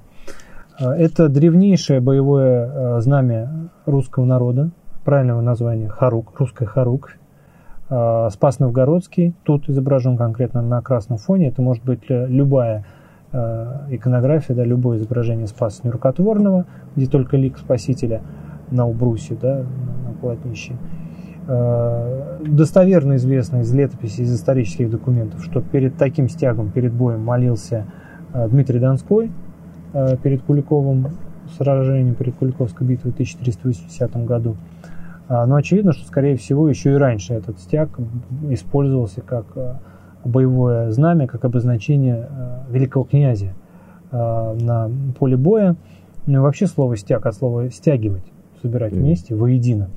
Это 0.79 1.27
древнейшее 1.27 1.99
боевое 1.99 2.97
э, 2.97 3.01
знамя 3.01 3.69
русского 3.85 4.25
народа, 4.25 4.69
правильного 5.03 5.41
названия 5.41 5.89
Харук, 5.89 6.39
русская 6.39 6.65
Харук. 6.65 7.15
Спас 7.87 8.59
Новгородский, 8.59 9.33
тут 9.43 9.67
изображен 9.67 10.15
конкретно 10.15 10.61
на 10.61 10.79
красном 10.79 11.17
фоне. 11.17 11.47
Это 11.47 11.63
может 11.63 11.83
быть 11.83 12.03
любая 12.07 12.85
иконография, 13.31 14.55
да, 14.55 14.63
любое 14.63 14.97
изображение 14.97 15.47
Спаса 15.47 15.81
Нерукотворного, 15.83 16.65
где 16.95 17.05
только 17.05 17.37
лик 17.37 17.57
Спасителя 17.57 18.21
на 18.71 18.87
убрусе, 18.87 19.37
да, 19.39 19.63
на 20.05 20.13
полотнище. 20.19 20.73
Э, 21.51 22.37
достоверно 22.45 23.15
известно 23.15 23.61
из 23.61 23.73
летописей, 23.73 24.23
из 24.23 24.35
исторических 24.35 24.91
документов, 24.91 25.43
что 25.43 25.61
перед 25.61 25.97
таким 25.97 26.29
стягом, 26.29 26.69
перед 26.69 26.93
боем 26.93 27.25
молился 27.25 27.87
э, 28.33 28.47
Дмитрий 28.49 28.79
Донской 28.79 29.31
э, 29.93 30.15
перед 30.17 30.43
Куликовым 30.43 31.07
сражением, 31.57 32.13
перед 32.13 32.35
Куликовской 32.35 32.85
битвой 32.85 33.11
в 33.11 33.15
1380 33.15 34.25
году. 34.25 34.57
Но 35.27 35.55
очевидно, 35.55 35.93
что, 35.93 36.07
скорее 36.07 36.35
всего, 36.37 36.67
еще 36.69 36.93
и 36.93 36.95
раньше 36.95 37.35
этот 37.35 37.59
стяг 37.59 37.89
использовался 38.49 39.21
как 39.21 39.45
боевое 40.23 40.91
знамя, 40.91 41.27
как 41.27 41.45
обозначение 41.45 42.29
великого 42.69 43.03
князя 43.03 43.53
на 44.11 44.89
поле 45.17 45.37
боя. 45.37 45.75
Ну 46.25 46.37
и 46.37 46.41
вообще 46.41 46.67
слово 46.67 46.97
«стяг» 46.97 47.25
от 47.25 47.35
слова 47.35 47.69
«стягивать», 47.69 48.25
собирать 48.61 48.93
вместе, 48.93 49.35
воедино. 49.35 49.89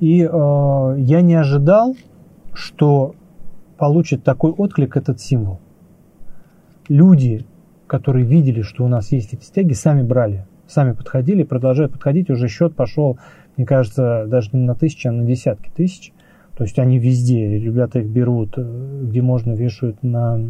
И 0.00 0.22
э, 0.22 0.94
я 0.98 1.20
не 1.20 1.34
ожидал, 1.34 1.96
что 2.52 3.14
получит 3.78 4.24
такой 4.24 4.50
отклик 4.50 4.96
этот 4.96 5.20
символ. 5.20 5.60
Люди, 6.88 7.46
которые 7.86 8.24
видели, 8.24 8.62
что 8.62 8.84
у 8.84 8.88
нас 8.88 9.12
есть 9.12 9.32
эти 9.32 9.44
стяги, 9.44 9.72
сами 9.72 10.02
брали, 10.02 10.46
сами 10.66 10.92
подходили, 10.92 11.44
продолжают 11.44 11.92
подходить. 11.92 12.30
Уже 12.30 12.48
счет 12.48 12.74
пошел, 12.74 13.18
мне 13.56 13.66
кажется, 13.66 14.26
даже 14.26 14.50
не 14.52 14.64
на 14.64 14.74
тысячи, 14.74 15.06
а 15.06 15.12
на 15.12 15.24
десятки 15.24 15.70
тысяч. 15.70 16.12
То 16.56 16.64
есть 16.64 16.78
они 16.78 16.98
везде, 16.98 17.58
ребята 17.58 17.98
их 17.98 18.06
берут, 18.06 18.54
э, 18.56 19.02
где 19.04 19.20
можно 19.20 19.52
вешают 19.52 20.02
на 20.02 20.40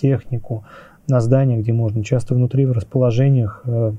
технику, 0.00 0.64
на 1.06 1.20
здания, 1.20 1.58
где 1.58 1.72
можно, 1.72 2.02
часто 2.02 2.34
внутри 2.34 2.64
в 2.64 2.72
расположениях 2.72 3.62
э, 3.66 3.92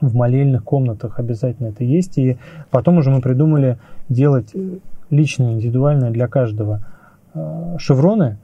в 0.00 0.14
молельных 0.14 0.64
комнатах 0.64 1.18
обязательно 1.18 1.68
это 1.68 1.84
есть. 1.84 2.16
И 2.16 2.38
потом 2.70 2.96
уже 2.96 3.10
мы 3.10 3.20
придумали 3.20 3.78
делать 4.08 4.50
э, 4.54 4.78
личные, 5.10 5.52
индивидуальные 5.52 6.10
для 6.10 6.28
каждого 6.28 6.84
шевроны, 7.78 8.38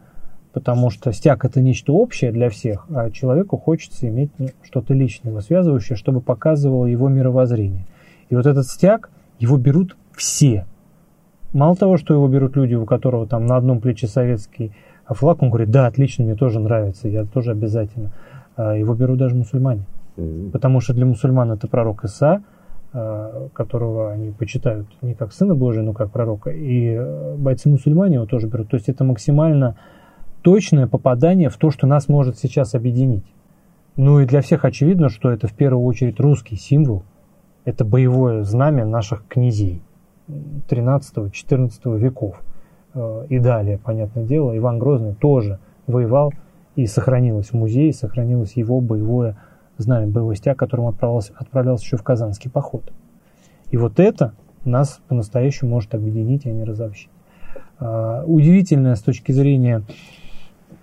потому 0.53 0.91
что 0.91 1.13
стяг 1.13 1.45
это 1.45 1.61
нечто 1.61 1.93
общее 1.93 2.31
для 2.31 2.51
всех, 2.51 2.87
а 2.95 3.11
человеку 3.11 3.57
хочется 3.57 4.09
иметь 4.09 4.31
ну, 4.39 4.47
что-то 4.63 4.95
личное, 4.95 5.41
связывающее, 5.41 5.97
чтобы 5.97 6.21
показывало 6.21 6.87
его 6.87 7.09
мировоззрение. 7.09 7.85
И 8.31 8.37
вот 8.37 8.47
этот 8.47 8.65
стяг, 8.67 9.11
его 9.41 9.57
берут 9.57 9.97
все. 10.13 10.67
Мало 11.53 11.77
того, 11.77 11.97
что 11.97 12.15
его 12.15 12.29
берут 12.29 12.57
люди, 12.57 12.75
у 12.75 12.85
которого 12.85 13.27
там 13.27 13.47
на 13.47 13.57
одном 13.57 13.81
плече 13.81 14.07
советский 14.07 14.73
флаг, 15.09 15.43
он 15.43 15.51
говорит, 15.51 15.71
да, 15.71 15.87
отлично, 15.87 16.25
мне 16.25 16.35
тоже 16.35 16.61
нравится, 16.61 17.09
я 17.09 17.25
тоже 17.25 17.53
обязательно. 17.53 18.13
А 18.57 18.75
его 18.75 18.95
берут 18.95 19.19
даже 19.19 19.35
мусульмане. 19.35 19.87
Потому 20.53 20.81
что 20.81 20.95
для 20.95 21.07
мусульман 21.07 21.53
это 21.53 21.69
пророк 21.69 22.05
Иса, 22.05 22.43
э, 22.93 23.49
которого 23.53 24.13
они 24.13 24.33
почитают 24.33 24.89
не 25.03 25.15
как 25.15 25.33
Сына 25.33 25.55
Божия, 25.55 25.83
но 25.83 25.93
как 25.93 26.11
пророка. 26.11 26.51
И 26.51 26.95
э, 26.95 27.37
бойцы-мусульмане 27.37 28.15
его 28.15 28.27
тоже 28.27 28.49
берут. 28.49 28.71
То 28.71 28.77
есть 28.77 28.89
это 28.89 29.05
максимально 29.05 29.77
точное 30.43 30.87
попадание 30.87 31.51
в 31.51 31.57
то, 31.57 31.71
что 31.71 31.87
нас 31.87 32.09
может 32.09 32.39
сейчас 32.39 32.75
объединить. 32.75 33.25
Ну 33.97 34.21
и 34.21 34.27
для 34.27 34.41
всех 34.41 34.65
очевидно, 34.65 35.09
что 35.09 35.31
это 35.31 35.49
в 35.49 35.53
первую 35.53 35.85
очередь 35.85 36.19
русский 36.19 36.57
символ. 36.57 37.03
Это 37.65 37.85
боевое 37.85 38.43
знамя 38.43 38.87
наших 38.87 39.27
князей 39.29 39.83
13-14 40.29 41.99
веков. 41.99 42.43
Э, 42.95 43.27
и 43.29 43.39
далее, 43.39 43.79
понятное 43.79 44.25
дело, 44.25 44.57
Иван 44.57 44.79
Грозный 44.79 45.15
тоже 45.15 45.59
воевал 45.87 46.33
и 46.75 46.87
сохранилось 46.87 47.51
в 47.51 47.55
музее, 47.55 47.93
сохранилось 47.93 48.53
его 48.53 48.81
боевое 48.81 49.37
знамя 49.79 50.07
боевой 50.07 50.37
стяг, 50.37 50.59
которым 50.59 50.87
отправлялся, 50.89 51.33
отправлялся 51.37 51.85
еще 51.85 51.97
в 51.97 52.03
Казанский 52.03 52.51
поход. 52.51 52.93
И 53.71 53.77
вот 53.77 54.01
это 54.01 54.33
нас 54.65 55.01
по-настоящему 55.09 55.71
может 55.71 55.95
объединить, 55.95 56.47
а 56.47 56.51
не 56.51 56.65
разобщить. 56.65 57.11
А, 57.79 58.25
удивительное 58.27 58.95
с 58.95 59.01
точки 59.01 59.33
зрения 59.33 59.83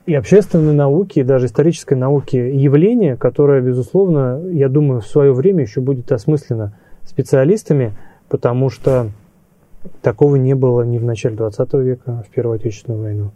и 0.05 0.13
общественной 0.13 0.73
науки, 0.73 1.19
и 1.19 1.23
даже 1.23 1.45
исторической 1.45 1.95
науки 1.95 2.35
явление, 2.35 3.15
которое, 3.15 3.61
безусловно, 3.61 4.41
я 4.51 4.69
думаю, 4.69 5.01
в 5.01 5.07
свое 5.07 5.33
время 5.33 5.61
еще 5.61 5.81
будет 5.81 6.11
осмыслено 6.11 6.77
специалистами, 7.03 7.93
потому 8.29 8.69
что 8.69 9.07
такого 10.01 10.35
не 10.35 10.55
было 10.55 10.83
ни 10.83 10.97
в 10.97 11.03
начале 11.03 11.35
20 11.35 11.73
века, 11.75 12.23
в 12.27 12.33
Первую 12.33 12.55
Отечественную 12.55 13.01
войну, 13.01 13.31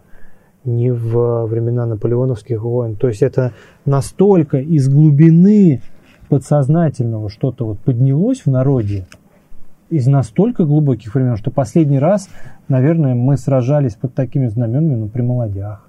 ни 0.65 0.89
в 0.89 1.45
времена 1.45 1.85
наполеоновских 1.85 2.61
войн. 2.61 2.95
То 2.95 3.07
есть 3.07 3.21
это 3.21 3.53
настолько 3.85 4.57
из 4.57 4.89
глубины 4.89 5.81
подсознательного 6.29 7.29
что-то 7.29 7.65
вот 7.65 7.79
поднялось 7.79 8.41
в 8.45 8.47
народе, 8.47 9.07
из 9.89 10.07
настолько 10.07 10.65
глубоких 10.65 11.15
времен, 11.15 11.37
что 11.37 11.51
последний 11.51 11.99
раз, 11.99 12.29
наверное, 12.67 13.15
мы 13.15 13.37
сражались 13.37 13.95
под 13.95 14.13
такими 14.13 14.47
знаменами 14.47 14.95
ну, 14.95 15.07
при 15.07 15.21
молодях. 15.21 15.86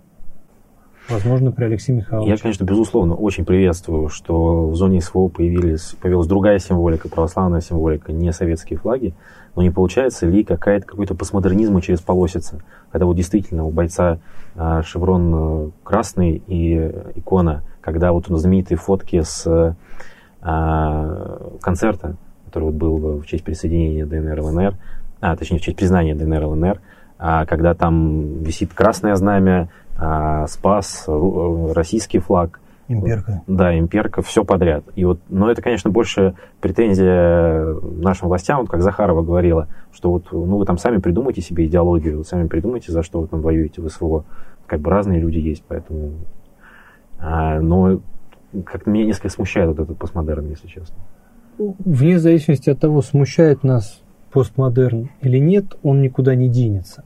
Возможно, 1.08 1.52
при 1.52 1.64
Алексее 1.64 1.96
Михайловиче. 1.96 2.30
Я, 2.30 2.36
конечно, 2.36 2.64
безусловно, 2.64 3.14
очень 3.14 3.44
приветствую, 3.44 4.08
что 4.08 4.68
в 4.68 4.74
зоне 4.74 5.00
СВО 5.00 5.28
появились, 5.28 5.96
появилась 6.00 6.26
другая 6.26 6.58
символика, 6.58 7.08
православная 7.08 7.60
символика, 7.60 8.12
не 8.12 8.32
советские 8.32 8.78
флаги. 8.78 9.14
Но 9.54 9.62
не 9.62 9.70
получается 9.70 10.26
ли 10.26 10.44
какая-то, 10.44 10.86
какой-то 10.86 11.14
постмодернизм 11.14 11.80
через 11.80 12.00
полосица, 12.00 12.62
когда 12.92 13.06
вот 13.06 13.16
действительно 13.16 13.64
у 13.64 13.70
бойца 13.70 14.18
а, 14.54 14.82
шеврон 14.82 15.34
э, 15.34 15.70
красный 15.82 16.42
и 16.46 16.76
икона, 17.16 17.64
когда 17.80 18.12
вот 18.12 18.26
знаменитые 18.28 18.78
фотки 18.78 19.20
с 19.22 19.76
а, 20.40 21.58
концерта, 21.60 22.16
который 22.46 22.64
вот 22.64 22.74
был 22.74 22.98
в 23.18 23.26
честь 23.26 23.44
присоединения 23.44 24.06
ДНР 24.06 24.40
ЛНР, 24.40 24.74
а, 25.20 25.36
точнее, 25.36 25.58
в 25.58 25.62
честь 25.62 25.76
признания 25.76 26.14
ДНР 26.14 26.44
ЛНР, 26.44 26.80
а, 27.18 27.46
когда 27.46 27.74
там 27.74 28.42
висит 28.42 28.72
красное 28.72 29.14
знамя, 29.16 29.68
а, 29.98 30.46
Спас, 30.46 31.04
российский 31.06 32.20
флаг. 32.20 32.60
Имперка. 32.86 33.42
Да, 33.46 33.78
имперка, 33.78 34.22
все 34.22 34.44
подряд. 34.44 34.82
И 34.94 35.04
вот, 35.04 35.20
но 35.28 35.50
это, 35.50 35.60
конечно, 35.60 35.90
больше 35.90 36.34
претензия 36.60 37.74
нашим 37.82 38.28
властям, 38.28 38.60
вот 38.60 38.70
как 38.70 38.80
Захарова 38.80 39.22
говорила, 39.22 39.68
что 39.92 40.10
вот, 40.10 40.32
ну, 40.32 40.56
вы 40.56 40.64
там 40.64 40.78
сами 40.78 40.96
придумайте 40.96 41.42
себе 41.42 41.66
идеологию, 41.66 42.18
вы 42.18 42.24
сами 42.24 42.46
придумайте, 42.46 42.92
за 42.92 43.02
что 43.02 43.20
вы 43.20 43.26
там 43.26 43.42
воюете 43.42 43.82
в 43.82 43.88
СВО. 43.90 44.24
Как 44.66 44.80
бы 44.80 44.90
разные 44.90 45.20
люди 45.20 45.38
есть, 45.38 45.64
поэтому... 45.68 46.12
А, 47.18 47.60
но 47.60 48.00
как-то 48.64 48.88
меня 48.88 49.04
несколько 49.04 49.28
смущает 49.28 49.68
вот 49.68 49.80
этот 49.80 49.98
постмодерн, 49.98 50.48
если 50.48 50.68
честно. 50.68 50.96
Вне 51.58 52.18
зависимости 52.18 52.70
от 52.70 52.78
того, 52.78 53.02
смущает 53.02 53.64
нас 53.64 54.00
постмодерн 54.32 55.10
или 55.20 55.38
нет, 55.38 55.76
он 55.82 56.00
никуда 56.00 56.34
не 56.34 56.48
денется. 56.48 57.04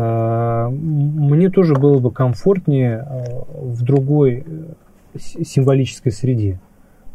А, 0.00 0.68
мне 0.70 1.50
тоже 1.50 1.74
было 1.74 1.98
бы 1.98 2.12
комфортнее 2.12 2.98
а, 2.98 3.44
в 3.52 3.82
другой 3.82 4.44
э, 4.46 5.18
символической 5.18 6.12
среде. 6.12 6.60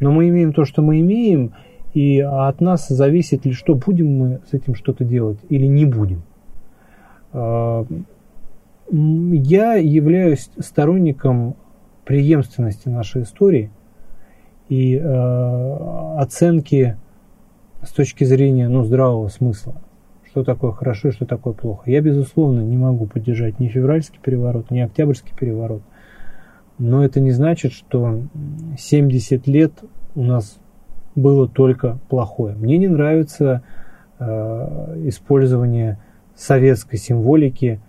Но 0.01 0.11
мы 0.11 0.27
имеем 0.27 0.51
то, 0.51 0.65
что 0.65 0.81
мы 0.81 0.99
имеем, 0.99 1.53
и 1.93 2.19
от 2.19 2.59
нас 2.59 2.89
зависит 2.89 3.45
ли 3.45 3.53
что, 3.53 3.75
будем 3.75 4.17
мы 4.17 4.41
с 4.49 4.53
этим 4.53 4.75
что-то 4.75 5.05
делать 5.05 5.39
или 5.47 5.65
не 5.65 5.85
будем. 5.85 6.23
А, 7.31 7.85
я 8.91 9.75
являюсь 9.75 10.49
сторонником 10.59 11.55
преемственности 12.03 12.89
нашей 12.89 13.23
истории 13.23 13.71
и 14.67 14.97
оценки 14.97 16.97
с 17.81 17.93
точки 17.93 18.25
зрения 18.25 18.67
ну, 18.67 18.83
здравого 18.83 19.29
смысла 19.29 19.81
что 20.33 20.43
такое 20.43 20.71
хорошо 20.71 21.09
и 21.09 21.11
что 21.11 21.27
такое 21.27 21.53
плохо. 21.53 21.91
Я, 21.91 22.01
безусловно, 22.01 22.61
не 22.61 22.75
могу 22.75 23.05
поддержать 23.05 23.59
ни 23.59 23.67
февральский 23.67 24.19
переворот, 24.19 24.71
ни 24.71 24.79
октябрьский 24.79 25.31
переворот. 25.39 25.83
Но 26.79 27.05
это 27.05 27.19
не 27.19 27.29
значит, 27.29 27.71
что 27.71 28.23
70 28.75 29.45
лет 29.45 29.73
у 30.15 30.23
нас 30.23 30.57
было 31.13 31.47
только 31.47 31.99
плохое. 32.09 32.55
Мне 32.55 32.79
не 32.79 32.87
нравится 32.87 33.61
э, 34.17 35.03
использование 35.07 35.99
советской 36.35 36.97
символики 36.97 37.79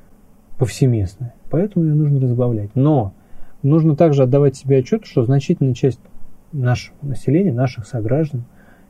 повсеместно. 0.59 1.33
Поэтому 1.49 1.87
ее 1.87 1.95
нужно 1.95 2.21
разбавлять. 2.21 2.77
Но 2.77 3.15
нужно 3.63 3.97
также 3.97 4.25
отдавать 4.25 4.55
себе 4.55 4.81
отчет, 4.81 5.07
что 5.07 5.25
значительная 5.25 5.73
часть 5.73 6.01
нашего 6.53 6.95
населения, 7.01 7.55
наших 7.55 7.87
сограждан 7.87 8.45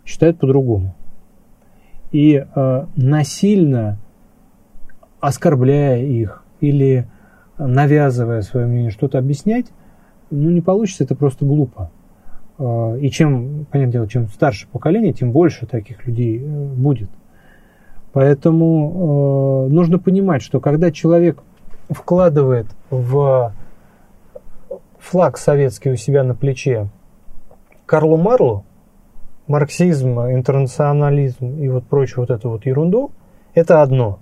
считает 0.04 0.40
по-другому 0.40 0.96
и 2.14 2.46
э, 2.46 2.86
насильно 2.94 3.98
оскорбляя 5.18 6.00
их 6.00 6.44
или 6.60 7.08
навязывая 7.58 8.42
свое 8.42 8.66
мнение 8.66 8.92
что-то 8.92 9.18
объяснять, 9.18 9.66
ну 10.30 10.48
не 10.50 10.60
получится, 10.60 11.02
это 11.02 11.16
просто 11.16 11.44
глупо. 11.44 11.90
Э, 12.60 12.96
и 13.00 13.10
чем, 13.10 13.66
понятное 13.68 13.92
дело, 13.94 14.08
чем 14.08 14.28
старше 14.28 14.68
поколение, 14.70 15.12
тем 15.12 15.32
больше 15.32 15.66
таких 15.66 16.06
людей 16.06 16.38
э, 16.38 16.66
будет. 16.74 17.10
Поэтому 18.12 19.66
э, 19.66 19.72
нужно 19.72 19.98
понимать, 19.98 20.42
что 20.42 20.60
когда 20.60 20.92
человек 20.92 21.42
вкладывает 21.90 22.68
в 22.90 23.52
флаг 25.00 25.36
советский 25.36 25.90
у 25.90 25.96
себя 25.96 26.22
на 26.22 26.36
плече 26.36 26.90
Карлу 27.86 28.18
Марлу, 28.18 28.64
марксизм, 29.46 30.20
интернационализм 30.20 31.58
и 31.58 31.68
вот 31.68 31.84
прочую 31.84 32.26
вот 32.26 32.30
эту 32.30 32.50
вот 32.50 32.66
ерунду, 32.66 33.12
это 33.54 33.82
одно. 33.82 34.20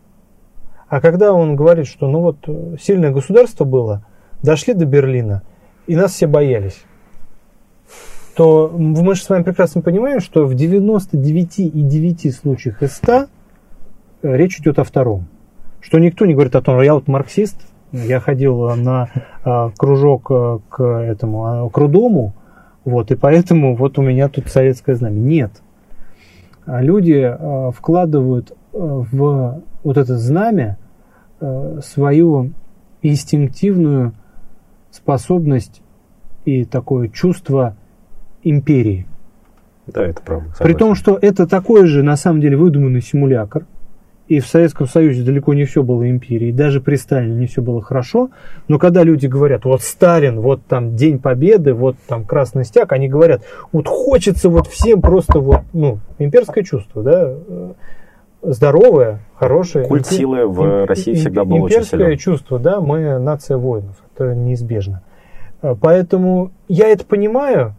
А 0.89 1.01
когда 1.01 1.33
он 1.33 1.57
говорит, 1.57 1.87
что 1.87 2.09
ну 2.09 2.21
вот 2.21 2.37
сильное 2.81 3.11
государство 3.11 3.65
было, 3.65 4.05
дошли 4.43 4.75
до 4.75 4.85
Берлина, 4.85 5.43
и 5.87 5.97
нас 5.97 6.13
все 6.13 6.27
боялись, 6.27 6.83
то 8.37 8.71
мы 8.75 9.15
же 9.15 9.23
с 9.23 9.29
вами 9.29 9.43
прекрасно 9.43 9.83
понимаем, 9.83 10.21
что 10.21 10.47
в 10.47 10.55
99,9 10.55 12.31
случаях 12.31 12.83
из 12.83 12.95
100 12.97 13.13
э, 13.13 13.27
речь 14.23 14.59
идет 14.59 14.79
о 14.79 14.85
втором. 14.85 15.27
Что 15.81 15.99
никто 15.99 16.27
не 16.27 16.35
говорит 16.35 16.55
о 16.57 16.63
том, 16.63 16.81
я 16.81 16.95
вот 16.95 17.09
марксист, 17.09 17.57
я 17.93 18.21
ходил 18.21 18.75
на 18.77 19.09
а, 19.45 19.71
кружок 19.77 20.31
э, 20.31 20.59
к 20.71 20.83
этому, 20.83 21.69
к 21.71 21.77
Рудому, 21.77 22.35
вот, 22.85 23.11
и 23.11 23.17
поэтому 23.17 23.77
вот 23.77 23.99
у 23.99 24.03
меня 24.03 24.29
тут 24.29 24.49
советское 24.49 24.95
знамя. 24.97 25.21
Нет. 25.21 25.51
А 26.65 26.83
люди 26.83 27.13
э, 27.13 27.71
вкладывают 27.73 28.51
э, 28.51 28.55
в 28.73 29.63
вот 29.83 29.97
это 29.97 30.17
знамя 30.17 30.79
свою 31.83 32.53
инстинктивную 33.03 34.13
способность 34.93 35.83
и 36.45 36.65
такое 36.65 37.09
чувство 37.09 37.77
империи. 38.45 39.07
Да, 39.87 40.05
это 40.05 40.23
правда. 40.23 40.51
Согласен. 40.51 40.65
При 40.65 40.79
том, 40.79 40.95
что 40.95 41.19
это 41.21 41.47
такой 41.47 41.87
же, 41.87 42.03
на 42.03 42.17
самом 42.17 42.41
деле, 42.41 42.57
выдуманный 42.57 43.03
симулятор, 43.03 43.67
и 44.33 44.41
в 44.41 44.47
Советском 44.47 44.89
Союзе 44.89 45.23
далеко 45.23 45.53
не 45.53 45.67
все 45.67 45.83
было 45.83 46.09
империей, 46.09 46.53
даже 46.53 46.81
при 46.81 46.97
Сталине 46.97 47.35
не 47.35 47.47
все 47.47 47.61
было 47.61 47.83
хорошо, 47.83 48.31
но 48.67 48.79
когда 48.79 49.03
люди 49.03 49.27
говорят, 49.27 49.67
вот 49.67 49.83
Сталин, 49.83 50.41
вот 50.41 50.65
там 50.67 50.97
День 50.97 51.19
Победы, 51.19 51.75
вот 51.75 51.97
там 52.09 52.25
Красный 52.25 52.65
Стяг, 52.65 52.93
они 52.93 53.09
говорят, 53.09 53.43
вот 53.73 53.89
хочется 53.89 54.49
вот 54.49 54.69
всем 54.69 55.03
просто 55.03 55.39
вот, 55.39 55.61
ну, 55.75 55.99
имперское 56.19 56.65
чувство, 56.65 57.03
да, 57.03 57.35
э, 57.47 57.73
здоровое, 58.41 59.21
хорошее. 59.35 59.85
Культ 59.85 60.07
импер... 60.07 60.17
силы 60.17 60.47
в. 60.47 60.87
России 60.87 61.13
всегда 61.13 61.45
был 61.45 61.65
очень 61.65 61.83
силен. 61.83 62.07
Имперское 62.07 62.17
чувство, 62.17 62.59
да, 62.59 62.81
мы 62.81 63.19
нация 63.19 63.59
воинов, 63.59 63.97
это 64.15 64.35
неизбежно. 64.35 65.03
Э, 65.61 65.75
поэтому 65.79 66.53
я 66.69 66.89
это 66.89 67.05
понимаю, 67.05 67.75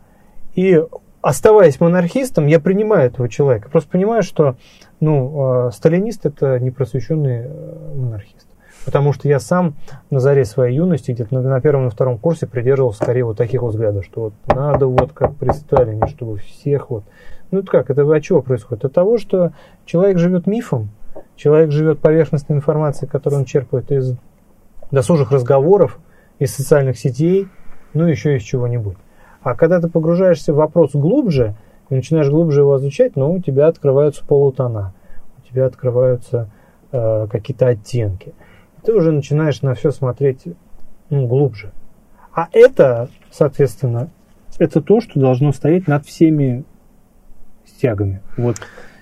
и 0.54 0.84
оставаясь 1.24 1.80
монархистом, 1.80 2.46
я 2.46 2.60
принимаю 2.60 3.08
этого 3.08 3.28
человека. 3.28 3.70
Просто 3.72 3.89
понимаю, 3.89 4.22
что 4.22 4.56
ну, 5.04 5.68
э, 5.68 5.72
сталинист 5.72 6.26
это 6.26 6.60
непросвещенный 6.60 7.42
э, 7.44 7.94
монархист. 7.96 8.48
Потому 8.86 9.12
что 9.12 9.28
я 9.28 9.39
сам 9.39 9.76
на 10.10 10.20
заре 10.20 10.46
своей 10.46 10.78
юности, 10.78 11.12
где-то 11.12 11.39
на 11.39 11.60
первом 11.60 11.88
и 11.88 11.89
втором 11.89 12.18
курсе 12.18 12.48
придерживался 12.48 13.04
скорее 13.04 13.26
вот 13.26 13.38
таких 13.38 13.62
взглядов, 13.62 14.06
что 14.06 14.22
вот 14.22 14.34
надо 14.48 14.88
вот 14.88 15.12
как 15.12 15.36
при 15.36 15.52
Сталине, 15.52 16.08
чтобы 16.08 16.38
всех 16.38 16.89
вот... 16.89 17.04
Ну 17.52 17.60
это 17.60 17.68
как, 17.68 17.89
это 17.89 18.02
от 18.04 18.24
чего 18.24 18.42
происходит? 18.42 18.86
От 18.86 18.94
того, 18.94 19.18
что 19.18 19.52
человек 19.86 20.18
живет 20.18 20.48
мифом, 20.48 20.89
человек 21.36 21.72
живет 21.72 22.00
поверхностной 22.00 22.56
информацией, 22.56 23.10
которую 23.10 23.42
он 23.42 23.46
черпает 23.46 23.92
из 23.92 24.16
досужих 24.92 25.32
разговоров, 25.32 26.00
из 26.39 26.56
социальных 26.56 26.98
сетей, 26.98 27.48
ну 27.94 28.06
еще 28.06 28.38
из 28.38 28.44
чего-нибудь. 28.44 28.98
А 29.42 29.56
когда 29.56 29.82
ты 29.82 29.89
погружаешься 29.89 30.54
в 30.54 30.58
вопрос 30.58 30.92
глубже, 30.94 31.56
и 31.94 31.96
начинаешь 31.96 32.30
глубже 32.30 32.62
его 32.62 32.78
изучать, 32.78 33.16
ну, 33.16 33.34
у 33.34 33.40
тебя 33.40 33.68
открываются 33.68 34.26
полутона, 34.26 34.94
у 35.38 35.48
тебя 35.48 35.68
открываются 35.68 36.50
э, 36.92 37.28
какие-то 37.30 37.68
оттенки. 37.68 38.34
Ты 38.84 38.94
уже 38.94 39.12
начинаешь 39.12 39.62
на 39.62 39.76
все 39.76 39.92
смотреть 39.92 40.42
ну, 41.10 41.28
глубже. 41.28 41.72
А 42.34 42.48
это, 42.52 43.10
соответственно, 43.32 44.10
это 44.58 44.82
то, 44.82 45.02
что 45.02 45.20
должно 45.20 45.52
стоять 45.52 45.88
над 45.88 46.06
всеми 46.06 46.64
стягами. 47.66 48.22
Вот. 48.38 48.56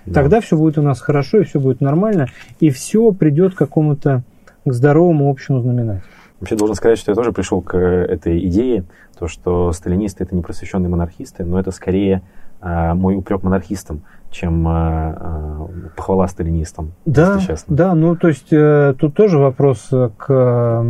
Да. 0.04 0.20
Тогда 0.20 0.40
все 0.40 0.56
будет 0.56 0.76
у 0.76 0.82
нас 0.82 1.00
хорошо, 1.00 1.38
и 1.38 1.44
все 1.44 1.58
будет 1.58 1.80
нормально, 1.80 2.26
и 2.60 2.70
все 2.70 3.12
придет 3.12 3.54
к 3.54 3.58
какому-то 3.58 4.22
к 4.66 4.72
здоровому 4.72 5.30
общему 5.30 5.60
знаменателю. 5.60 6.04
Вообще 6.40 6.56
должен 6.56 6.74
сказать, 6.74 6.98
что 6.98 7.12
я 7.12 7.14
тоже 7.14 7.32
пришел 7.32 7.62
к 7.62 7.76
этой 7.76 8.44
идее, 8.46 8.84
то, 9.18 9.28
что 9.28 9.70
сталинисты 9.72 10.24
это 10.24 10.34
не 10.34 10.42
просвещенные 10.42 10.88
монархисты, 10.88 11.44
но 11.44 11.58
это 11.58 11.70
скорее 11.70 12.22
мой 12.62 13.16
упрек 13.16 13.42
монархистам, 13.42 14.02
чем 14.30 14.66
а, 14.68 14.72
а, 14.72 15.68
похвала 15.96 16.28
сталинистам. 16.28 16.92
Да, 17.04 17.40
да, 17.68 17.94
ну 17.94 18.16
то 18.16 18.28
есть 18.28 18.52
э, 18.52 18.94
тут 18.98 19.14
тоже 19.14 19.38
вопрос 19.38 19.90
к 20.16 20.84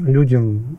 людям 0.00 0.78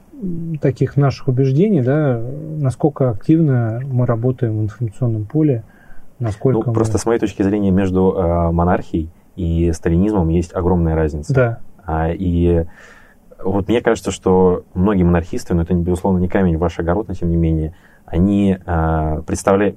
таких 0.61 0.97
наших 0.97 1.29
убеждений, 1.29 1.81
да, 1.81 2.21
насколько 2.57 3.09
активно 3.09 3.81
мы 3.85 4.05
работаем 4.05 4.59
в 4.59 4.63
информационном 4.63 5.25
поле, 5.25 5.63
насколько. 6.19 6.59
Ну, 6.59 6.63
мы... 6.67 6.73
просто 6.73 6.97
с 6.97 7.05
моей 7.05 7.19
точки 7.19 7.41
зрения 7.41 7.71
между 7.71 8.13
монархией 8.51 9.09
и 9.37 9.71
сталинизмом 9.71 10.27
есть 10.27 10.53
огромная 10.53 10.95
разница. 10.95 11.33
Да. 11.33 12.11
И 12.11 12.65
вот 13.43 13.69
мне 13.69 13.81
кажется, 13.81 14.11
что 14.11 14.63
многие 14.73 15.03
монархисты, 15.03 15.53
но 15.53 15.61
это, 15.61 15.73
безусловно, 15.73 16.19
не 16.19 16.27
камень 16.27 16.57
в 16.57 16.59
ваш 16.59 16.77
огород, 16.79 17.07
но 17.07 17.13
тем 17.13 17.29
не 17.29 17.37
менее, 17.37 17.73
они 18.09 18.57
э, 18.65 19.21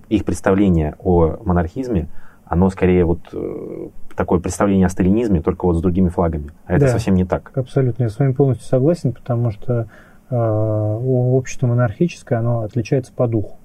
их 0.08 0.24
представление 0.24 0.94
о 0.98 1.36
монархизме, 1.44 2.08
оно 2.46 2.70
скорее 2.70 3.04
вот 3.04 3.20
э, 3.32 3.88
такое 4.16 4.40
представление 4.40 4.86
о 4.86 4.90
сталинизме, 4.90 5.42
только 5.42 5.66
вот 5.66 5.76
с 5.76 5.80
другими 5.80 6.08
флагами. 6.08 6.50
А 6.66 6.74
это 6.74 6.86
Да. 6.86 6.92
совсем 6.92 7.14
не 7.14 7.24
так. 7.24 7.50
Абсолютно, 7.54 8.04
я 8.04 8.08
с 8.08 8.18
вами 8.18 8.32
полностью 8.32 8.66
согласен, 8.66 9.12
потому 9.12 9.50
что 9.50 9.88
э, 10.30 10.36
общество 10.36 11.66
монархическое, 11.66 12.38
оно 12.38 12.60
отличается 12.60 13.12
по 13.12 13.26
духу. 13.26 13.58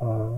Э, 0.00 0.28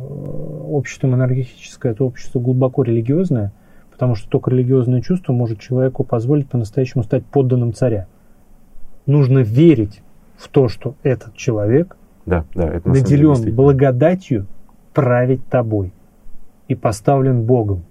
общество 0.69 1.07
монархическое– 1.07 1.93
это 1.93 2.05
общество 2.05 2.41
глубоко 2.41 2.83
религиозное, 2.83 3.53
потому 3.91 4.15
что 4.15 4.29
только 4.29 4.51
религиозное 4.51 5.01
чувство 5.01 5.33
может 5.33 5.61
человеку 5.61 6.05
позволить 6.05 6.49
по-настоящему 6.49 7.05
стать 7.05 7.25
подданным 7.25 7.73
царя. 7.73 8.07
Нужно 9.07 9.39
верить 9.39 10.03
в 10.37 10.49
то, 10.49 10.69
что 10.69 10.95
этот 11.03 11.35
человек 11.35 11.97
Да, 12.31 12.45
да, 12.55 12.69
это 12.69 12.89
на 12.89 12.95
деле 12.95 13.03
наделен 13.03 13.29
действительно. 13.31 13.57
благодатью 13.57 14.47
править 14.95 15.45
тобой 15.49 15.93
и 16.69 16.77
поставлен 16.77 17.43
Богом. 17.43 17.83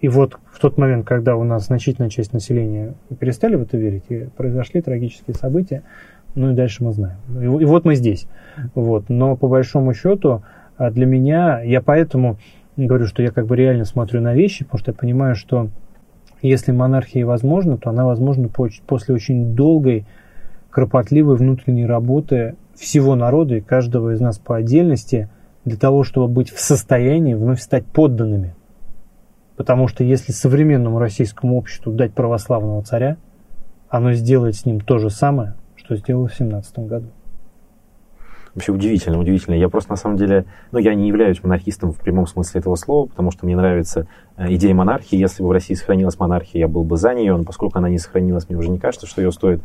И 0.00 0.06
вот 0.08 0.38
в 0.52 0.60
тот 0.60 0.78
момент, 0.78 1.04
когда 1.04 1.34
у 1.34 1.42
нас 1.42 1.66
значительная 1.66 2.08
часть 2.08 2.32
населения 2.32 2.94
перестали 3.18 3.56
в 3.56 3.62
это 3.62 3.76
верить, 3.76 4.04
и 4.10 4.28
произошли 4.36 4.80
трагические 4.80 5.34
события, 5.34 5.82
ну 6.36 6.52
и 6.52 6.54
дальше 6.54 6.84
мы 6.84 6.92
знаем. 6.92 7.16
И, 7.28 7.44
и 7.62 7.64
вот 7.64 7.84
мы 7.84 7.96
здесь. 7.96 8.28
Вот. 8.74 9.08
Но 9.08 9.36
по 9.36 9.48
большому 9.48 9.92
счету 9.92 10.42
а, 10.76 10.90
для 10.92 11.06
меня, 11.06 11.62
я 11.62 11.80
поэтому 11.80 12.36
говорю, 12.76 13.06
что 13.06 13.22
я 13.22 13.32
как 13.32 13.46
бы 13.46 13.56
реально 13.56 13.86
смотрю 13.86 14.20
на 14.20 14.34
вещи, 14.34 14.64
потому 14.64 14.78
что 14.78 14.92
я 14.92 14.94
понимаю, 14.96 15.34
что 15.34 15.68
если 16.42 16.70
монархия 16.70 17.26
возможна, 17.26 17.76
то 17.76 17.90
она 17.90 18.04
возможна 18.04 18.48
по- 18.48 18.68
после 18.86 19.14
очень 19.14 19.54
долгой, 19.54 20.04
кропотливой 20.70 21.36
внутренней 21.36 21.86
работы 21.86 22.54
всего 22.76 23.14
народа 23.14 23.56
и 23.56 23.60
каждого 23.60 24.14
из 24.14 24.20
нас 24.20 24.38
по 24.38 24.56
отдельности 24.56 25.28
для 25.64 25.76
того, 25.76 26.04
чтобы 26.04 26.28
быть 26.28 26.50
в 26.50 26.60
состоянии 26.60 27.34
вновь 27.34 27.60
стать 27.60 27.86
подданными. 27.86 28.54
Потому 29.56 29.88
что 29.88 30.04
если 30.04 30.32
современному 30.32 30.98
российскому 30.98 31.56
обществу 31.56 31.92
дать 31.92 32.12
православного 32.12 32.82
царя, 32.82 33.16
оно 33.88 34.12
сделает 34.12 34.56
с 34.56 34.66
ним 34.66 34.80
то 34.80 34.98
же 34.98 35.10
самое, 35.10 35.54
что 35.76 35.96
сделало 35.96 36.28
в 36.28 36.34
17 36.34 36.78
году. 36.80 37.06
Вообще 38.54 38.70
удивительно, 38.70 39.18
удивительно. 39.18 39.54
Я 39.54 39.68
просто 39.68 39.90
на 39.90 39.96
самом 39.96 40.16
деле, 40.16 40.44
ну, 40.70 40.78
я 40.78 40.94
не 40.94 41.08
являюсь 41.08 41.42
монархистом 41.42 41.92
в 41.92 41.98
прямом 41.98 42.26
смысле 42.26 42.60
этого 42.60 42.76
слова, 42.76 43.06
потому 43.06 43.32
что 43.32 43.46
мне 43.46 43.56
нравится 43.56 44.06
э, 44.36 44.54
идея 44.54 44.74
монархии. 44.74 45.16
Если 45.16 45.42
бы 45.42 45.48
в 45.48 45.52
России 45.52 45.74
сохранилась 45.74 46.18
монархия, 46.18 46.60
я 46.60 46.68
был 46.68 46.84
бы 46.84 46.96
за 46.96 47.14
нее, 47.14 47.36
но 47.36 47.42
поскольку 47.42 47.78
она 47.78 47.88
не 47.88 47.98
сохранилась, 47.98 48.48
мне 48.48 48.56
уже 48.56 48.70
не 48.70 48.78
кажется, 48.78 49.08
что 49.08 49.20
ее 49.20 49.32
стоит 49.32 49.60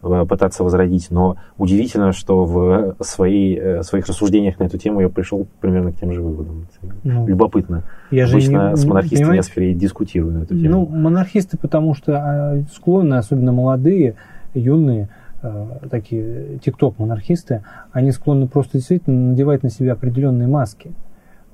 пытаться 0.00 0.64
возродить. 0.64 1.08
Но 1.10 1.36
удивительно, 1.58 2.12
что 2.12 2.44
в 2.44 2.96
своей, 3.00 3.58
э, 3.58 3.82
своих 3.82 4.06
рассуждениях 4.06 4.58
на 4.58 4.64
эту 4.64 4.78
тему 4.78 5.00
я 5.00 5.08
пришел 5.08 5.46
примерно 5.60 5.92
к 5.92 5.96
тем 5.96 6.12
же 6.12 6.22
выводам. 6.22 6.66
Ну, 7.04 7.26
Любопытно. 7.26 7.84
я 8.10 8.26
же 8.26 8.32
Обычно 8.36 8.70
не- 8.70 8.76
с 8.76 8.84
монархистами 8.84 9.18
я 9.20 9.24
понимаете? 9.26 9.50
скорее 9.50 9.74
дискутирую 9.74 10.32
на 10.32 10.42
эту 10.44 10.58
тему. 10.58 10.70
Ну, 10.70 10.86
монархисты, 10.86 11.58
потому 11.58 11.94
что 11.94 12.16
а, 12.16 12.62
склонны, 12.72 13.14
особенно 13.14 13.52
молодые, 13.52 14.14
юные, 14.54 15.08
э, 15.42 15.66
такие 15.90 16.58
тикток-монархисты, 16.64 17.62
они 17.92 18.10
склонны 18.12 18.46
просто 18.48 18.78
действительно 18.78 19.30
надевать 19.30 19.62
на 19.62 19.70
себя 19.70 19.92
определенные 19.92 20.48
маски. 20.48 20.92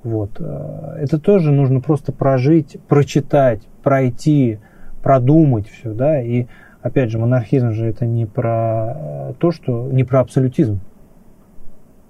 Вот. 0.02 0.30
э, 0.38 0.98
Это 1.00 1.18
тоже 1.18 1.50
нужно 1.52 1.80
просто 1.80 2.12
прожить, 2.12 2.76
прочитать, 2.88 3.60
пройти, 3.82 4.58
продумать 5.02 5.68
все, 5.68 5.92
да, 5.92 6.20
и 6.20 6.46
опять 6.86 7.10
же, 7.10 7.18
монархизм 7.18 7.72
же 7.72 7.86
это 7.86 8.06
не 8.06 8.26
про 8.26 8.94
э, 8.96 9.34
то, 9.38 9.50
что, 9.50 9.90
не 9.90 10.04
про 10.04 10.20
абсолютизм. 10.20 10.80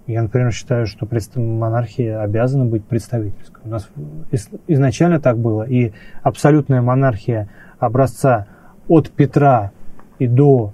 Я, 0.07 0.23
например, 0.23 0.53
считаю, 0.53 0.87
что 0.87 1.09
монархия 1.35 2.21
обязана 2.21 2.65
быть 2.65 2.85
представительской. 2.85 3.62
У 3.65 3.69
нас 3.69 3.89
из- 4.31 4.51
изначально 4.69 5.19
так 5.19 5.39
было, 5.39 5.65
и 5.65 5.93
абсолютная 6.23 6.81
монархия 6.81 7.49
образца 7.79 8.47
от 8.87 9.11
Петра 9.11 9.73
и 10.19 10.29
до 10.29 10.73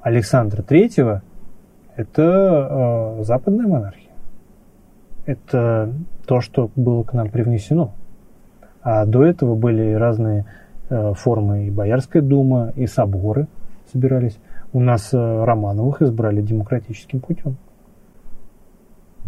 Александра 0.00 0.62
Третьего– 0.62 1.22
это 1.96 3.18
э, 3.20 3.24
западная 3.24 3.66
монархия. 3.66 4.10
Это 5.26 5.92
то, 6.26 6.40
что 6.40 6.70
было 6.74 7.02
к 7.02 7.12
нам 7.12 7.28
привнесено. 7.28 7.92
А 8.82 9.04
до 9.04 9.24
этого 9.24 9.56
были 9.56 9.92
разные 9.92 10.46
формы 10.90 11.66
и 11.66 11.70
Боярская 11.70 12.20
дума, 12.20 12.72
и 12.76 12.86
соборы 12.86 13.46
собирались. 13.92 14.38
У 14.72 14.80
нас 14.80 15.12
э, 15.12 15.44
Романовых 15.44 16.02
избрали 16.02 16.42
демократическим 16.42 17.20
путем. 17.20 17.56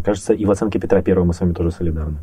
Кажется, 0.04 0.32
и 0.32 0.44
в 0.44 0.50
оценке 0.50 0.78
Петра 0.78 1.02
Первого 1.02 1.26
мы 1.26 1.34
с 1.34 1.40
вами 1.40 1.52
тоже 1.52 1.70
солидарны. 1.70 2.18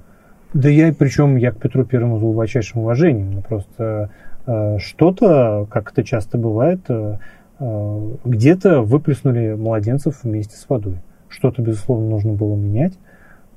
Да 0.53 0.69
я, 0.69 0.93
причем 0.93 1.35
я 1.35 1.51
к 1.51 1.57
Петру 1.57 1.85
Первому 1.85 2.17
с 2.17 2.21
глубочайшим 2.21 2.81
уважением. 2.81 3.31
Ну, 3.33 3.41
просто 3.41 4.09
э, 4.47 4.77
что-то, 4.79 5.67
как 5.69 5.91
это 5.91 6.03
часто 6.03 6.37
бывает, 6.37 6.79
э, 6.89 7.17
э, 7.59 8.15
где-то 8.25 8.81
выплеснули 8.81 9.53
младенцев 9.53 10.23
вместе 10.23 10.55
с 10.55 10.67
водой. 10.67 10.97
Что-то, 11.27 11.61
безусловно, 11.61 12.09
нужно 12.09 12.33
было 12.33 12.55
менять, 12.55 12.97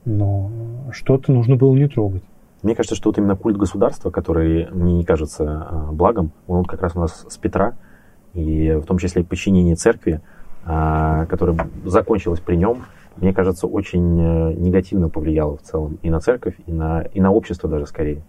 но 0.05 0.51
что-то 0.91 1.33
нужно 1.33 1.57
было 1.57 1.75
не 1.75 1.89
трогать. 1.89 2.23
Мне 2.63 2.75
кажется, 2.75 2.95
что 2.95 3.11
вот 3.11 3.19
именно 3.19 3.37
культ 3.37 3.57
государства, 3.57 4.11
который 4.11 4.71
мне 4.71 4.95
не 4.99 5.05
кажется 5.05 5.45
а, 5.45 5.93
благом, 5.93 6.33
он 6.47 6.59
вот 6.59 6.69
как 6.69 6.83
раз 6.83 6.95
у 6.95 7.01
нас 7.01 7.27
с 7.29 7.37
Петра, 7.37 7.75
и 8.35 8.73
в 8.73 8.87
том 8.87 8.99
числе 8.99 9.25
подчинение 9.25 9.75
церкви, 9.75 10.21
а, 10.65 11.27
которое 11.27 11.69
закончилось 11.85 12.41
при 12.41 12.57
нем, 12.57 12.85
мне 13.17 13.33
кажется, 13.33 13.67
очень 13.67 14.19
э, 14.21 14.55
негативно 14.55 15.09
повлияло 15.09 15.59
в 15.59 15.63
целом 15.63 15.99
и 16.03 16.11
на 16.11 16.21
церковь, 16.21 16.55
и 16.67 16.73
на, 16.73 17.03
и 17.03 17.21
на 17.21 17.31
общество 17.31 17.69
даже 17.69 17.87
скорее. 17.87 18.23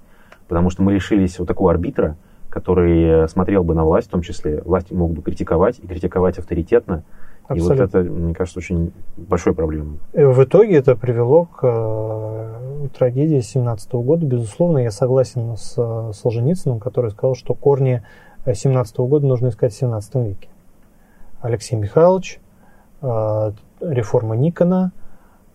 Потому 0.47 0.69
что 0.69 0.83
мы 0.83 0.93
лишились 0.93 1.39
вот 1.39 1.47
такого 1.47 1.71
арбитра, 1.71 2.17
который 2.49 3.23
э, 3.23 3.27
смотрел 3.27 3.63
бы 3.63 3.75
на 3.75 3.85
власть, 3.85 4.07
в 4.07 4.11
том 4.11 4.21
числе 4.21 4.61
власть 4.61 4.91
мог 4.91 5.11
бы 5.11 5.21
критиковать, 5.21 5.79
и 5.79 5.87
критиковать 5.87 6.37
авторитетно. 6.37 7.03
И 7.49 7.59
вот 7.59 7.71
Абсолютно. 7.71 7.99
это, 7.99 8.09
мне 8.09 8.33
кажется, 8.33 8.59
очень 8.59 8.93
большой 9.17 9.53
проблемой. 9.53 9.99
В 10.13 10.43
итоге 10.43 10.77
это 10.77 10.95
привело 10.95 11.45
к 11.45 11.59
э, 11.63 12.87
трагедии 12.97 13.41
17 13.41 13.91
года. 13.93 14.25
Безусловно, 14.25 14.77
я 14.77 14.91
согласен 14.91 15.57
с 15.57 15.75
э, 15.77 16.11
Солженицыным, 16.13 16.79
который 16.79 17.11
сказал, 17.11 17.35
что 17.35 17.53
корни 17.53 18.01
17 18.45 18.97
года 18.97 19.25
нужно 19.25 19.49
искать 19.49 19.73
в 19.73 19.77
17 19.77 20.15
веке. 20.15 20.49
Алексей 21.41 21.75
Михайлович, 21.75 22.39
э, 23.01 23.51
реформа 23.81 24.35
Никона, 24.35 24.93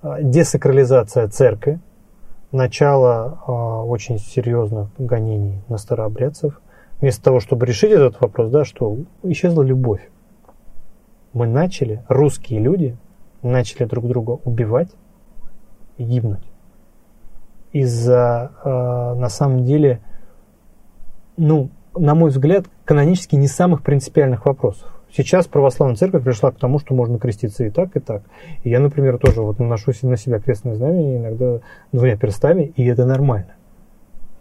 э, 0.03 0.19
десакрализация 0.21 1.27
церкви, 1.29 1.81
начало 2.53 3.39
э, 3.47 3.51
очень 3.51 4.19
серьезных 4.19 4.89
гонений 4.99 5.63
на 5.69 5.79
старообрядцев. 5.79 6.61
Вместо 7.01 7.23
того, 7.23 7.41
чтобы 7.41 7.65
решить 7.67 7.93
этот 7.93 8.21
вопрос, 8.21 8.51
да, 8.51 8.65
что 8.65 8.99
исчезла 9.23 9.63
любовь. 9.63 10.11
Мы 11.33 11.47
начали, 11.47 12.03
русские 12.09 12.61
люди, 12.61 12.97
начали 13.43 13.85
друг 13.85 14.07
друга 14.09 14.39
убивать 14.45 14.91
и 15.97 16.05
гибнуть. 16.05 16.45
Из-за, 17.73 18.53
э, 18.65 18.69
на 19.21 19.29
самом 19.29 19.65
деле, 19.65 20.01
ну, 21.37 21.71
на 21.95 22.15
мой 22.15 22.31
взгляд, 22.31 22.67
канонически 22.85 23.37
не 23.37 23.49
самых 23.49 23.83
принципиальных 23.83 24.47
вопросов. 24.47 24.99
Сейчас 25.11 25.47
православная 25.47 25.97
церковь 25.97 26.23
пришла 26.23 26.51
к 26.51 26.57
тому, 26.57 26.79
что 26.79 26.95
можно 26.95 27.19
креститься 27.19 27.65
и 27.65 27.71
так, 27.71 27.97
и 27.97 28.01
так. 28.01 28.23
И 28.63 28.71
я, 28.71 28.79
например, 28.79 29.19
тоже 29.19 29.43
вот 29.43 29.59
наношу 29.59 29.93
на 30.03 30.17
себя 30.17 30.39
крестное 30.39 30.75
знамение 30.75 31.19
иногда 31.19 31.61
двумя 31.93 32.17
перстами, 32.17 32.73
и 32.77 32.85
это 32.85 33.07
нормально. 33.07 33.55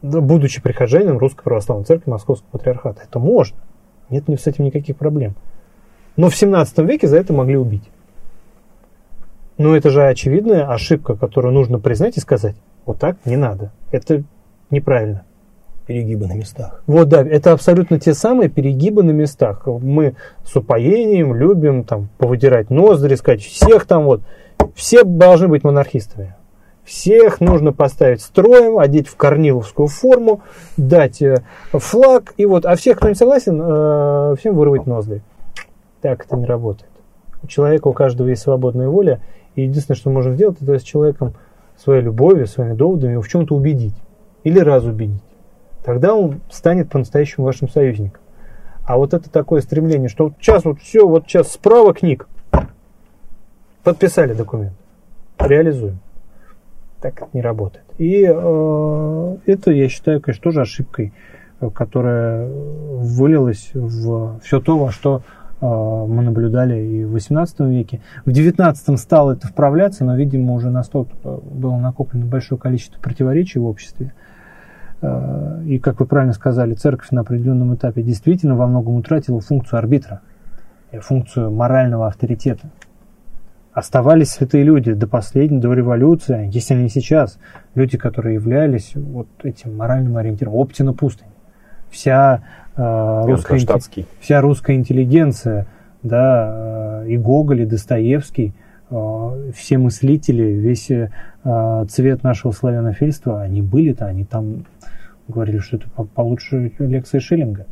Будучи 0.02 0.62
прихожанином 0.62 1.18
Русской 1.18 1.44
Православной 1.44 1.86
Церкви 1.86 2.12
Московского 2.12 2.50
Патриархата. 2.52 3.02
Это 3.04 3.20
можно. 3.20 3.58
Нет 4.10 4.26
с 4.30 4.48
этим 4.48 4.66
никаких 4.66 4.98
проблем. 4.98 5.36
Но 6.18 6.30
в 6.30 6.36
17 6.36 6.80
веке 6.80 7.08
за 7.08 7.18
это 7.18 7.32
могли 7.32 7.58
убить. 7.58 7.84
Но 9.58 9.76
это 9.76 9.90
же 9.90 10.06
очевидная 10.06 10.72
ошибка, 10.72 11.16
которую 11.16 11.54
нужно 11.54 11.80
признать 11.80 12.18
и 12.18 12.20
сказать, 12.20 12.56
вот 12.86 13.00
так 13.00 13.18
не 13.26 13.38
надо. 13.38 13.72
Это 13.92 14.24
неправильно. 14.70 15.24
Перегибы 15.86 16.28
на 16.28 16.34
местах. 16.34 16.84
Вот 16.86 17.08
да, 17.08 17.24
это 17.26 17.54
абсолютно 17.54 17.98
те 17.98 18.14
самые 18.14 18.50
перегибы 18.50 19.04
на 19.04 19.12
местах. 19.12 19.66
Мы 19.68 20.16
с 20.44 20.54
упоением 20.56 21.34
любим 21.34 21.86
там 21.86 22.10
повыдирать 22.18 22.70
ноздри, 22.70 23.16
сказать, 23.16 23.42
всех 23.42 23.86
там 23.86 24.04
вот, 24.04 24.22
все 24.76 25.04
должны 25.04 25.48
быть 25.48 25.64
монархистами. 25.64 26.36
Всех 26.84 27.42
нужно 27.42 27.74
поставить 27.74 28.22
строем, 28.22 28.80
одеть 28.80 29.08
в 29.08 29.16
корниловскую 29.16 29.88
форму, 29.88 30.42
дать 30.78 31.22
э, 31.22 31.42
флаг, 31.74 32.34
и 32.38 32.46
вот, 32.46 32.66
а 32.66 32.76
всех, 32.76 32.98
кто 32.98 33.10
не 33.10 33.16
согласен, 33.16 33.62
э, 33.62 34.36
всем 34.40 34.56
вырвать 34.56 34.86
ноздри. 34.86 35.22
Так 36.02 36.26
это 36.26 36.36
не 36.36 36.46
работает. 36.46 36.92
У 37.44 37.48
человека, 37.48 37.88
у 37.88 37.94
каждого 37.94 38.28
есть 38.28 38.42
свободная 38.42 38.90
воля, 38.90 39.22
и 39.56 39.64
единственное, 39.64 39.98
что 39.98 40.10
можно 40.10 40.34
сделать, 40.34 40.62
это 40.62 40.78
с 40.78 40.84
человеком 40.84 41.34
своей 41.78 42.02
любовью, 42.02 42.48
своими 42.48 42.74
доводами 42.74 43.14
его 43.14 43.22
в 43.22 43.28
чем-то 43.28 43.56
убедить. 43.56 43.96
Или 44.44 44.60
разубедить. 44.60 45.22
Тогда 45.84 46.16
он 46.16 46.42
станет 46.50 46.90
по-настоящему 46.90 47.46
вашим 47.46 47.70
союзником. 47.70 48.22
А 48.86 48.98
вот 48.98 49.14
это 49.14 49.30
такое 49.30 49.62
стремление, 49.62 50.10
что 50.10 50.26
вот 50.26 50.34
сейчас 50.40 50.64
вот 50.66 50.80
все, 50.80 51.08
вот 51.08 51.26
сейчас 51.28 51.52
справа 51.52 51.94
книг. 51.94 52.28
Подписали 53.84 54.34
документ. 54.34 54.74
Реализуем. 55.40 56.00
Так 57.02 57.22
это 57.22 57.30
не 57.34 57.42
работает. 57.42 57.86
И 57.98 58.26
э, 58.28 59.38
это, 59.46 59.72
я 59.72 59.90
считаю, 59.90 60.22
конечно, 60.22 60.44
тоже 60.44 60.62
ошибкой, 60.62 61.14
которая 61.74 62.48
вылилась 62.50 63.72
в 63.74 64.40
все 64.40 64.60
то, 64.60 64.78
во 64.78 64.92
что 64.92 65.22
э, 65.22 65.47
мы 65.60 66.22
наблюдали 66.22 66.80
и 66.80 67.06
в 67.06 67.12
18 67.12 67.60
веке. 67.62 68.02
В 68.26 68.32
19 68.32 69.00
стало 69.00 69.32
это 69.32 69.48
вправляться, 69.48 70.06
но, 70.06 70.16
видимо, 70.16 70.54
уже 70.54 70.70
настолько 70.70 71.16
было 71.24 71.78
накоплено 71.78 72.26
большое 72.26 72.60
количество 72.60 73.00
противоречий 73.00 73.60
в 73.60 73.66
обществе, 73.66 74.14
Э, 75.02 75.62
и, 75.66 75.80
как 75.80 76.00
вы 76.00 76.06
правильно 76.06 76.34
сказали, 76.34 76.74
церковь 76.74 77.12
на 77.12 77.22
определенном 77.22 77.76
этапе 77.76 78.02
действительно 78.02 78.56
во 78.56 78.68
многом 78.68 78.96
утратила 78.96 79.40
функцию 79.42 79.80
арбитра, 79.80 80.22
функцию 81.02 81.52
морального 81.52 82.08
авторитета. 82.08 82.70
Оставались 83.74 84.32
святые 84.32 84.64
люди 84.64 84.94
до 84.94 85.08
последней, 85.08 85.60
до 85.60 85.72
революции, 85.72 86.50
если 86.52 86.74
не 86.74 86.90
сейчас, 86.90 87.38
люди, 87.76 87.96
которые 87.98 88.36
являлись 88.36 88.94
вот 88.96 89.28
этим 89.44 89.78
моральным 89.78 90.18
ориентиром. 90.18 90.56
Оптина 90.56 90.94
пустынь. 90.94 91.28
Вся, 91.92 92.42
э, 92.42 92.67
русская, 92.78 94.06
вся 94.20 94.42
русская 94.42 94.76
интеллигенция, 94.76 95.68
да, 96.04 97.04
э, 97.04 97.10
и 97.10 97.18
Гоголь, 97.18 97.62
и 97.62 97.66
Достоевский– 97.66 98.54
Э, 98.90 99.52
все 99.54 99.78
мыслители, 99.78 100.44
весь 100.44 100.90
э, 100.90 101.10
цвет 101.90 102.24
нашего 102.24 102.52
славянофильства, 102.52 103.42
они 103.42 103.62
были-то, 103.62 104.06
они 104.06 104.24
там 104.24 104.66
говорили, 105.28 105.60
что 105.60 105.78
это 105.78 105.90
получше 105.90 106.72
лекции 106.80 107.20
Шиллинга 107.20 107.66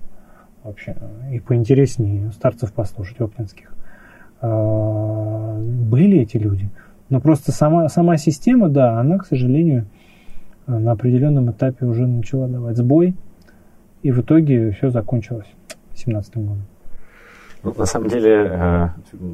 вообще, 0.63 0.95
и 1.31 1.39
поинтереснее 1.39 2.31
старцев 2.31 2.73
послушать, 2.73 3.21
оптинских. 3.21 3.71
Э, 4.41 5.61
были 5.61 6.19
эти 6.19 6.37
люди, 6.37 6.69
но 7.09 7.21
просто 7.21 7.51
сама, 7.53 7.87
сама 7.87 8.17
система, 8.17 8.67
да, 8.67 8.99
она, 8.99 9.17
к 9.19 9.25
сожалению, 9.25 9.85
на 10.67 10.93
определенном 10.93 11.51
этапе 11.51 11.85
уже 11.85 12.07
начала 12.07 12.47
давать 12.47 12.75
сбой, 12.75 13.15
и 14.05 14.11
в 14.11 14.21
итоге 14.21 14.69
все 14.69 14.91
закончилось 14.91 15.47
17 15.95 16.35
годом. 16.35 16.61
Ну, 17.63 17.73
на 17.75 17.87
самом 17.87 18.07
деле, 18.07 18.51
э, 18.51 18.89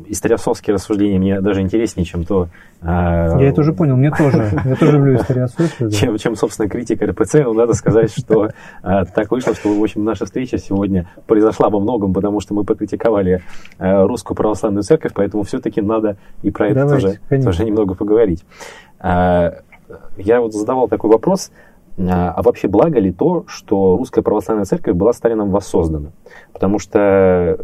историосовские 0.08 0.76
рассуждения 0.76 1.20
мне 1.20 1.42
даже 1.42 1.60
интереснее, 1.60 2.06
чем 2.06 2.24
то... 2.24 2.48
Э, 2.82 3.36
Я 3.38 3.50
это 3.50 3.60
уже 3.60 3.74
понял, 3.74 3.98
мне 3.98 4.12
тоже. 4.12 4.50
Я 4.66 4.76
тоже 4.78 4.94
люблю 4.94 5.18
историософию. 5.18 5.90
Да. 5.90 5.98
Чем, 5.98 6.18
чем, 6.18 6.36
собственно, 6.38 6.70
критика 6.70 7.06
РПЦ. 7.06 7.44
Но 7.44 7.52
надо 7.52 7.74
сказать, 7.74 8.14
что 8.18 8.46
э, 8.46 8.50
так 9.14 9.30
вышло, 9.30 9.54
что, 9.54 9.78
в 9.78 9.84
общем, 9.84 10.06
наша 10.06 10.24
встреча 10.24 10.58
сегодня 10.58 11.10
произошла 11.28 11.68
во 11.68 11.82
многом, 11.82 12.14
потому 12.14 12.40
что 12.40 12.54
мы 12.54 12.64
покритиковали 12.64 13.42
э, 13.78 14.04
русскую 14.06 14.38
православную 14.38 14.84
церковь, 14.84 15.12
поэтому 15.14 15.44
все-таки 15.44 15.82
надо 15.82 16.16
и 16.44 16.52
про 16.52 16.70
это 16.70 16.88
тоже, 16.88 17.20
тоже 17.44 17.66
немного 17.66 17.94
поговорить. 17.96 18.46
Э, 19.02 19.52
я 20.18 20.40
вот 20.40 20.54
задавал 20.54 20.88
такой 20.88 21.10
вопрос, 21.10 21.52
а, 21.98 22.32
а 22.32 22.42
вообще 22.42 22.68
благо 22.68 23.00
ли 23.00 23.12
то, 23.12 23.46
что 23.48 23.98
русская 23.98 24.22
православная 24.22 24.66
церковь 24.66 24.96
была 24.96 25.14
Сталином 25.14 25.52
воссоздана? 25.52 26.12
Потому 26.54 26.80
что 26.80 27.58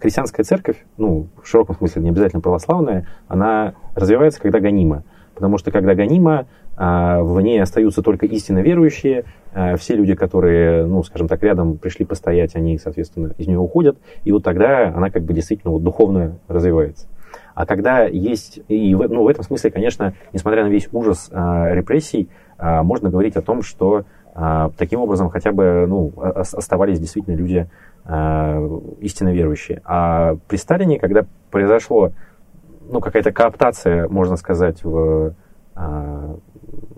христианская 0.00 0.44
церковь, 0.44 0.84
ну, 0.96 1.28
в 1.42 1.46
широком 1.46 1.76
смысле, 1.76 2.02
не 2.02 2.10
обязательно 2.10 2.40
православная, 2.40 3.06
она 3.28 3.74
развивается, 3.94 4.40
когда 4.40 4.60
гонима. 4.60 5.04
Потому 5.34 5.56
что 5.56 5.70
когда 5.70 5.94
гонима, 5.94 6.46
а, 6.76 7.22
в 7.22 7.40
ней 7.40 7.60
остаются 7.62 8.02
только 8.02 8.26
истинно 8.26 8.58
верующие, 8.58 9.24
а, 9.52 9.76
все 9.76 9.96
люди, 9.96 10.14
которые, 10.14 10.84
ну, 10.84 11.02
скажем 11.02 11.28
так, 11.28 11.42
рядом 11.42 11.78
пришли 11.78 12.04
постоять, 12.04 12.54
они, 12.56 12.78
соответственно, 12.78 13.34
из 13.38 13.46
нее 13.46 13.58
уходят, 13.58 13.98
и 14.24 14.32
вот 14.32 14.44
тогда 14.44 14.88
она 14.88 15.10
как 15.10 15.24
бы 15.24 15.32
действительно 15.32 15.72
вот 15.72 15.82
духовно 15.82 16.38
развивается. 16.46 17.06
А 17.54 17.66
когда 17.66 18.04
есть, 18.04 18.60
и 18.68 18.94
в, 18.94 19.08
ну, 19.08 19.24
в 19.24 19.28
этом 19.28 19.44
смысле, 19.44 19.70
конечно, 19.70 20.14
несмотря 20.32 20.64
на 20.64 20.68
весь 20.68 20.88
ужас 20.92 21.30
репрессий, 21.30 22.28
можно 22.60 23.10
говорить 23.10 23.36
о 23.36 23.42
том, 23.42 23.62
что 23.62 24.04
а, 24.34 24.70
таким 24.76 25.00
образом 25.00 25.28
хотя 25.28 25.52
бы 25.52 25.86
ну, 25.88 26.12
оставались 26.16 27.00
действительно 27.00 27.34
люди 27.34 27.68
а, 28.04 28.64
истинно 29.00 29.32
верующие. 29.32 29.82
А 29.84 30.36
при 30.48 30.56
Сталине, 30.56 30.98
когда 30.98 31.26
произошло 31.50 32.12
ну, 32.90 33.00
какая-то 33.00 33.32
кооптация, 33.32 34.08
можно 34.08 34.36
сказать, 34.36 34.82
в, 34.82 35.34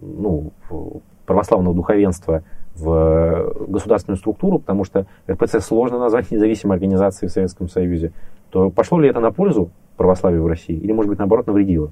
ну, 0.01 0.53
в 0.69 1.01
православного 1.27 1.75
духовенства 1.75 2.43
в 2.75 3.67
государственную 3.69 4.17
структуру, 4.17 4.59
потому 4.59 4.85
что 4.85 5.07
РПЦ 5.31 5.61
сложно 5.61 5.99
назвать 5.99 6.31
независимой 6.31 6.77
организацией 6.77 7.29
в 7.29 7.33
Советском 7.33 7.69
Союзе, 7.69 8.13
то 8.51 8.71
пошло 8.71 8.99
ли 8.99 9.09
это 9.09 9.21
на 9.21 9.33
пользу 9.33 9.71
православию 9.97 10.43
в 10.43 10.47
России 10.47 10.77
или, 10.77 10.93
может 10.93 11.11
быть, 11.11 11.19
наоборот, 11.19 11.47
навредило? 11.47 11.91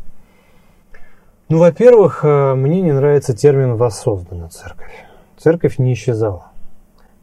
Ну, 1.50 1.58
во-первых, 1.58 2.20
э, 2.22 2.54
мне 2.54 2.80
не 2.80 2.92
нравится 2.92 3.34
термин 3.34 3.74
«воссоздана 3.74 4.50
церковь». 4.50 4.92
Церковь 5.36 5.78
не 5.78 5.94
исчезала. 5.94 6.52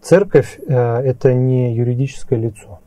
Церковь 0.02 0.60
э,– 0.60 0.74
это 1.06 1.34
не 1.34 1.74
юридическое 1.74 2.38
лицо. 2.38 2.82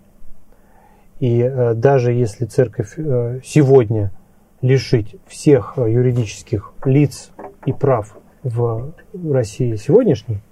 И 1.18 1.40
э, 1.40 1.72
даже 1.72 2.12
если 2.12 2.44
церковь 2.44 2.94
сегодня 3.42 4.10
лишить 4.60 5.16
всех 5.26 5.78
юридических 5.78 6.74
лиц 6.84 7.30
и 7.64 7.72
прав 7.72 8.18
в 8.42 8.92
России 9.14 9.76
сегодняшней, 9.76 10.42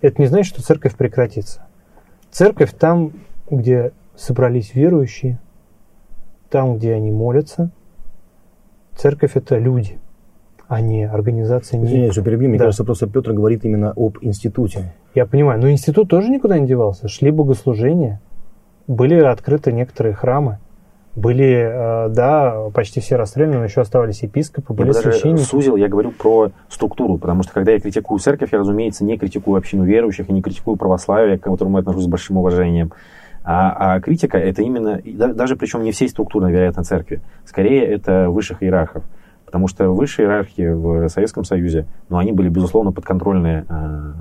это 0.00 0.22
не 0.22 0.26
значит, 0.26 0.54
что 0.54 0.62
церковь 0.62 0.96
прекратится. 0.96 1.66
Церковь 2.30 2.72
там, 2.72 3.12
где 3.50 3.92
собрались 4.16 4.74
верующие, 4.74 5.38
там, 6.48 6.78
где 6.78 6.94
они 6.94 7.10
молятся. 7.10 7.70
Церковь– 8.96 9.32
это 9.34 9.58
люди– 9.58 9.98
а 10.70 10.80
не 10.80 11.04
организация. 11.04 11.80
Не... 11.80 11.86
Извиняюсь, 11.86 12.12
что 12.12 12.22
перебью. 12.22 12.48
Мне 12.48 12.56
да. 12.56 12.66
кажется, 12.66 12.84
просто 12.84 13.08
Петр 13.08 13.32
говорит 13.32 13.64
именно 13.64 13.92
об 13.96 14.18
институте. 14.20 14.94
Я 15.16 15.26
понимаю. 15.26 15.60
Но 15.60 15.68
институт 15.68 16.08
тоже 16.08 16.28
никуда 16.30 16.60
не 16.60 16.66
девался. 16.68 17.08
Шли 17.08 17.32
богослужения, 17.32 18.20
были 18.86 19.16
открыты 19.16 19.72
некоторые 19.72 20.14
храмы. 20.14 20.58
Были, 21.16 22.06
э, 22.06 22.08
да, 22.10 22.68
почти 22.72 23.00
все 23.00 23.16
расстреляны, 23.16 23.58
но 23.58 23.64
еще 23.64 23.80
оставались 23.80 24.22
епископы, 24.22 24.72
были 24.72 24.86
я 24.88 24.94
священники. 24.94 25.42
сузил, 25.42 25.74
я 25.74 25.88
говорю 25.88 26.12
про 26.12 26.52
структуру, 26.68 27.18
потому 27.18 27.42
что 27.42 27.52
когда 27.52 27.72
я 27.72 27.80
критикую 27.80 28.20
церковь, 28.20 28.52
я, 28.52 28.60
разумеется, 28.60 29.04
не 29.04 29.18
критикую 29.18 29.58
общину 29.58 29.82
верующих 29.82 30.30
и 30.30 30.32
не 30.32 30.40
критикую 30.40 30.76
православие, 30.76 31.36
к 31.36 31.42
которому 31.42 31.78
я 31.78 31.80
отношусь 31.80 32.04
с 32.04 32.06
большим 32.06 32.36
уважением. 32.36 32.92
А, 33.42 33.96
а 33.96 34.00
критика 34.00 34.38
это 34.38 34.62
именно, 34.62 35.00
даже 35.34 35.56
причем 35.56 35.82
не 35.82 35.90
всей 35.90 36.08
структуры, 36.08 36.48
вероятно, 36.52 36.84
церкви. 36.84 37.20
Скорее, 37.44 37.84
это 37.86 38.30
высших 38.30 38.62
иерархов. 38.62 39.02
Потому 39.50 39.66
что 39.66 39.90
высшие 39.90 40.26
иерархии 40.26 40.68
в 40.68 41.08
Советском 41.08 41.42
Союзе, 41.42 41.84
ну, 42.08 42.18
они 42.18 42.30
были, 42.30 42.48
безусловно, 42.48 42.92
подконтрольные 42.92 43.66
э, 43.68 44.12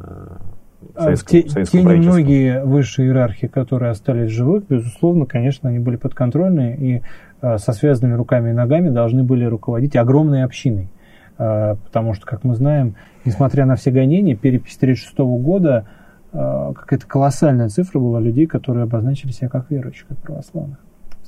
Советскому, 0.97 1.43
те, 1.43 1.65
те 1.65 1.83
немногие 1.83 2.63
высшие 2.63 3.09
иерархии, 3.09 3.45
которые 3.45 3.91
остались 3.91 4.31
живых, 4.31 4.63
безусловно, 4.67 5.27
конечно, 5.27 5.69
они 5.69 5.77
были 5.77 5.97
подконтрольные 5.97 6.77
и 6.77 7.01
э, 7.43 7.57
со 7.59 7.73
связанными 7.73 8.15
руками 8.15 8.49
и 8.49 8.53
ногами 8.53 8.89
должны 8.89 9.23
были 9.23 9.45
руководить 9.45 9.95
огромной 9.95 10.43
общиной. 10.43 10.89
Э, 11.37 11.75
потому 11.75 12.15
что, 12.15 12.25
как 12.25 12.43
мы 12.43 12.55
знаем, 12.55 12.95
несмотря 13.23 13.67
на 13.67 13.75
все 13.75 13.91
гонения, 13.91 14.35
перепись 14.35 14.77
1936 14.77 15.19
года 15.45 15.85
э, 16.33 16.73
какая-то 16.75 17.05
колоссальная 17.05 17.69
цифра 17.69 17.99
была 17.99 18.19
людей, 18.19 18.47
которые 18.47 18.85
обозначили 18.85 19.31
себя 19.31 19.49
как 19.49 19.69
верующих, 19.69 20.07
как 20.07 20.17
православных 20.17 20.79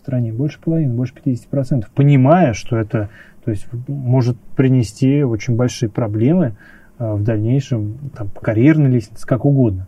стране. 0.02 0.34
Больше 0.34 0.60
половины, 0.60 0.94
больше 0.94 1.14
50%. 1.14 1.86
Понимая, 1.94 2.54
что 2.54 2.78
это 2.78 3.10
то 3.44 3.52
есть 3.52 3.68
может 3.88 4.38
принести 4.56 5.24
очень 5.24 5.56
большие 5.56 5.90
проблемы 5.90 6.56
э, 7.00 7.14
в 7.14 7.24
дальнейшем, 7.24 7.98
там, 8.16 8.30
по 8.30 8.42
карьерной 8.42 8.90
лестнице, 8.90 9.26
как 9.26 9.46
угодно. 9.46 9.88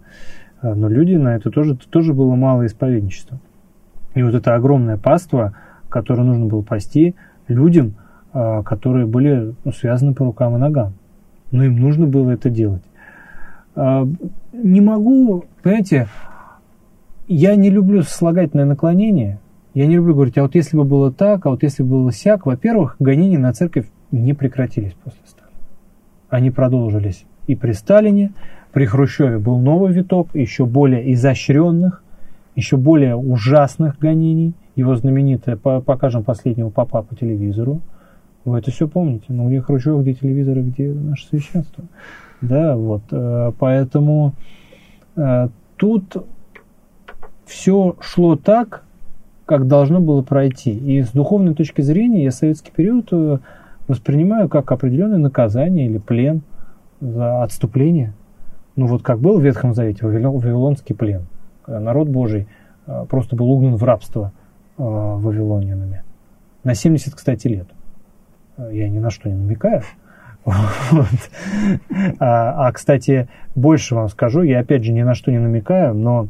Э, 0.62 0.74
но 0.74 0.90
люди 0.90 1.16
на 1.16 1.36
это 1.36 1.52
тоже, 1.52 1.76
тоже 1.76 2.14
было 2.14 2.36
мало 2.36 2.66
исповедничества. 2.66 3.40
И 4.16 4.24
вот 4.24 4.34
это 4.34 4.56
огромное 4.56 4.98
паство, 4.98 5.56
которое 5.90 6.24
нужно 6.24 6.46
было 6.48 6.62
пасти 6.62 7.16
людям, 7.48 7.94
э, 8.34 8.64
которые 8.64 9.06
были 9.06 9.54
ну, 9.64 9.72
связаны 9.72 10.14
по 10.14 10.26
рукам 10.26 10.56
и 10.56 10.60
ногам. 10.60 10.94
Но 11.52 11.64
им 11.64 11.76
нужно 11.78 12.08
было 12.08 12.32
это 12.32 12.50
делать. 12.50 12.82
Не 13.76 14.82
могу, 14.82 15.46
понимаете, 15.62 16.08
я 17.28 17.56
не 17.56 17.70
люблю 17.70 18.02
слагательное 18.04 18.66
наклонение, 18.66 19.40
я 19.74 19.88
не 19.88 19.96
люблю 19.96 20.14
говорить, 20.14 20.38
а 20.38 20.44
вот 20.44 20.56
если 20.56 20.78
бы 20.78 20.84
было 20.84 21.12
так, 21.12 21.46
а 21.46 21.50
вот 21.50 21.64
если 21.64 21.84
бы 21.84 21.90
было 21.90 22.12
сяк, 22.12 22.46
во-первых, 22.46 22.96
гонения 23.00 23.40
на 23.40 23.54
церковь 23.54 23.88
не 24.12 24.34
прекратились 24.34 24.94
после 25.04 25.20
Сталина. 25.26 25.58
Они 26.30 26.52
продолжились 26.52 27.26
и 27.48 27.56
при 27.56 27.72
Сталине, 27.74 28.32
при 28.72 28.86
Хрущеве 28.86 29.38
был 29.38 29.60
новый 29.60 29.92
виток, 29.94 30.30
еще 30.34 30.66
более 30.66 31.14
изощренных, 31.14 32.04
еще 32.56 32.78
более 32.78 33.16
ужасных 33.16 34.00
гонений. 34.00 34.54
Его 34.76 34.96
знаменитое 34.96 35.56
«Покажем 35.56 36.24
последнего 36.24 36.70
папа 36.70 37.04
по 37.04 37.16
телевизору». 37.16 37.82
Вы 38.46 38.60
это 38.60 38.72
все 38.72 38.88
помните. 38.88 39.26
Ну, 39.30 39.48
где 39.48 39.62
Хрущев, 39.62 40.02
где 40.02 40.14
телевизоры, 40.14 40.64
где 40.64 40.92
наше 40.92 41.28
священство. 41.28 41.84
Да, 42.42 42.76
вот. 42.76 43.04
Э, 43.12 43.52
поэтому 43.58 44.34
э, 45.16 45.48
тут 45.78 46.26
все 47.46 47.96
шло 48.02 48.36
так, 48.36 48.84
как 49.54 49.68
должно 49.68 50.00
было 50.00 50.24
пройти. 50.24 50.72
И 50.72 51.04
с 51.04 51.12
духовной 51.12 51.54
точки 51.54 51.82
зрения 51.82 52.24
я 52.24 52.32
советский 52.32 52.72
период 52.72 53.10
э, 53.12 53.38
воспринимаю 53.88 54.50
как 54.50 54.72
определенное 54.72 55.20
наказание 55.20 55.86
или 55.86 56.00
плен 56.00 56.42
за 57.00 57.44
отступление. 57.44 58.14
Ну 58.76 58.88
вот 58.88 59.04
как 59.04 59.20
был 59.20 59.38
в 59.38 59.44
Ветхом 59.44 59.76
Завете 59.76 60.08
Вавилонский 60.08 60.96
плен. 60.96 61.28
Народ 61.68 62.10
Божий 62.10 62.48
э, 62.88 63.06
просто 63.08 63.36
был 63.36 63.52
угнан 63.52 63.76
в 63.76 63.84
рабство 63.84 64.32
э, 64.80 64.82
вавилонянами. 64.82 66.02
На 66.64 66.74
70, 66.74 67.14
кстати, 67.14 67.48
лет. 67.48 67.68
Я 68.58 68.90
ни 68.90 68.98
на 68.98 69.12
что 69.12 69.30
не 69.30 69.36
намекаю. 69.36 69.84
Вот. 70.46 71.06
А, 72.20 72.68
а, 72.68 72.72
кстати, 72.72 73.30
больше 73.54 73.94
вам 73.94 74.10
скажу, 74.10 74.42
я 74.42 74.62
опять 74.62 74.84
же 74.84 74.92
ни 74.94 75.04
на 75.04 75.14
что 75.14 75.30
не 75.32 75.38
намекаю, 75.38 75.94
но 75.94 76.28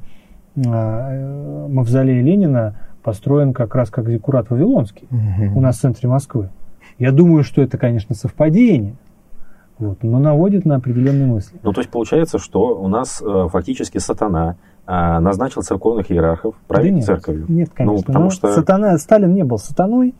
мавзолей 0.55 2.21
Ленина 2.21 2.75
построен 3.03 3.53
как 3.53 3.75
раз 3.75 3.89
как 3.89 4.09
зиккурат 4.09 4.49
Вавилонский 4.49 5.07
угу. 5.11 5.57
у 5.57 5.61
нас 5.61 5.77
в 5.77 5.81
центре 5.81 6.09
Москвы. 6.09 6.49
Я 6.97 7.11
думаю, 7.11 7.43
что 7.43 7.61
это, 7.61 7.77
конечно, 7.77 8.15
совпадение, 8.15 8.95
вот, 9.79 10.03
но 10.03 10.19
наводит 10.19 10.65
на 10.65 10.75
определенные 10.75 11.27
мысли. 11.27 11.59
Ну, 11.63 11.73
то 11.73 11.81
есть 11.81 11.91
получается, 11.91 12.37
что 12.37 12.79
у 12.79 12.87
нас 12.87 13.21
э, 13.21 13.47
фактически 13.51 13.97
сатана 13.97 14.55
э, 14.85 14.91
назначил 15.19 15.63
церковных 15.63 16.11
иерархов 16.11 16.55
править 16.67 16.91
да 16.91 16.95
нет, 16.97 17.05
церковью. 17.05 17.45
Нет, 17.49 17.69
ну, 17.69 17.75
конечно. 17.75 17.95
Ну, 17.95 18.03
потому 18.03 18.29
что... 18.29 18.53
Сатана, 18.53 18.97
Сталин 18.97 19.33
не 19.33 19.43
был 19.43 19.57
сатаной. 19.57 20.13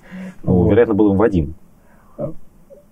Ну, 0.44 0.54
вот. 0.54 0.72
вероятно, 0.72 0.96
был 0.96 1.12
им 1.12 1.18
Вадим. 1.18 1.56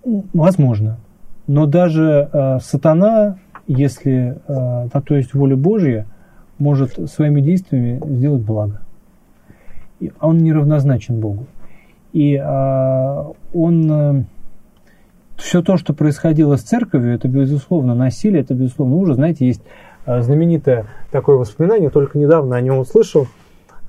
Возможно. 0.04 0.98
Но 1.46 1.66
даже 1.66 2.28
э, 2.32 2.58
сатана, 2.60 3.36
если 3.66 4.38
э, 4.46 4.88
то 4.88 5.14
есть 5.14 5.34
воля 5.34 5.56
Божья, 5.56 6.06
может 6.58 7.10
своими 7.10 7.40
действиями 7.40 8.00
сделать 8.04 8.42
благо. 8.42 8.80
Он 10.20 10.38
неравнозначен 10.38 11.20
Богу. 11.20 11.46
И 12.12 12.34
э, 12.34 13.24
он... 13.54 13.92
Э, 13.92 14.24
все 15.36 15.62
то, 15.62 15.76
что 15.76 15.92
происходило 15.92 16.56
с 16.56 16.62
церковью, 16.62 17.14
это, 17.14 17.26
безусловно, 17.26 17.94
насилие, 17.94 18.42
это, 18.42 18.54
безусловно, 18.54 18.96
ужас. 18.96 19.16
Знаете, 19.16 19.46
есть 19.46 19.62
э, 20.06 20.22
знаменитое 20.22 20.86
такое 21.10 21.36
воспоминание, 21.36 21.90
только 21.90 22.18
недавно 22.18 22.54
о 22.54 22.60
нем 22.60 22.78
услышал, 22.78 23.26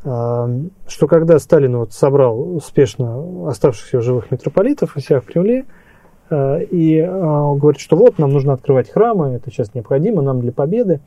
э, 0.04 0.60
что 0.88 1.08
когда 1.08 1.38
Сталин 1.38 1.78
вот 1.78 1.94
собрал 1.94 2.56
успешно 2.56 3.50
оставшихся 3.50 4.02
живых 4.02 4.32
митрополитов 4.32 4.96
у 4.96 5.00
себя 5.00 5.20
в 5.20 5.26
Кремле, 5.26 5.66
Э, 6.34 6.64
и 6.64 7.02
говорит, 7.02 7.80
что 7.80 7.96
вот, 7.96 8.18
нам 8.18 8.32
нужно 8.32 8.54
открывать 8.54 8.90
храмы, 8.90 9.34
это 9.36 9.52
сейчас 9.52 9.74
необходимо 9.74 10.22
нам 10.22 10.42
для 10.42 10.52
победы. 10.52 11.00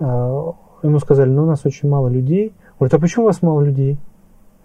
Ему 0.00 0.98
сказали, 0.98 1.30
ну 1.30 1.44
у 1.44 1.46
нас 1.46 1.64
очень 1.64 1.88
мало 1.88 2.08
людей. 2.08 2.52
Говорит, 2.78 2.94
а 2.94 2.98
почему 2.98 3.24
у 3.24 3.28
вас 3.28 3.42
мало 3.42 3.62
людей? 3.62 3.98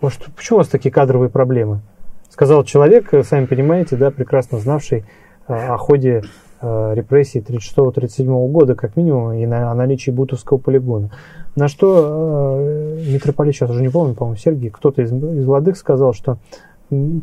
Может, 0.01 0.25
почему 0.35 0.57
у 0.57 0.59
вас 0.59 0.67
такие 0.67 0.91
кадровые 0.91 1.29
проблемы? 1.29 1.81
Сказал 2.29 2.63
человек, 2.63 3.11
сами 3.23 3.45
понимаете, 3.45 3.95
да, 3.95 4.11
прекрасно 4.11 4.59
знавший 4.59 5.05
о 5.47 5.77
ходе 5.77 6.21
репрессий 6.61 7.39
36-37 7.39 8.49
года, 8.49 8.75
как 8.75 8.97
минимум, 8.97 9.33
и 9.33 9.45
на, 9.45 9.71
о 9.71 9.75
наличии 9.75 10.11
Бутовского 10.11 10.57
полигона. 10.57 11.09
На 11.55 11.67
что 11.67 12.57
э, 12.59 13.03
митрополит, 13.07 13.55
сейчас 13.55 13.69
уже 13.69 13.81
не 13.81 13.89
помню, 13.89 14.13
по-моему, 14.13 14.37
Сергий, 14.37 14.69
кто-то 14.69 15.01
из, 15.01 15.11
из 15.11 15.45
владык 15.45 15.77
сказал, 15.77 16.13
что 16.13 16.37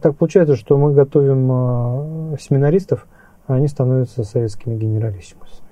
так 0.01 0.16
получается, 0.16 0.57
что 0.57 0.79
мы 0.79 0.92
готовим 0.92 1.49
а, 1.51 2.37
семинаристов, 2.38 3.07
а 3.46 3.55
они 3.55 3.66
становятся 3.66 4.25
советскими 4.25 4.77
генералиссимусами. 4.77 5.65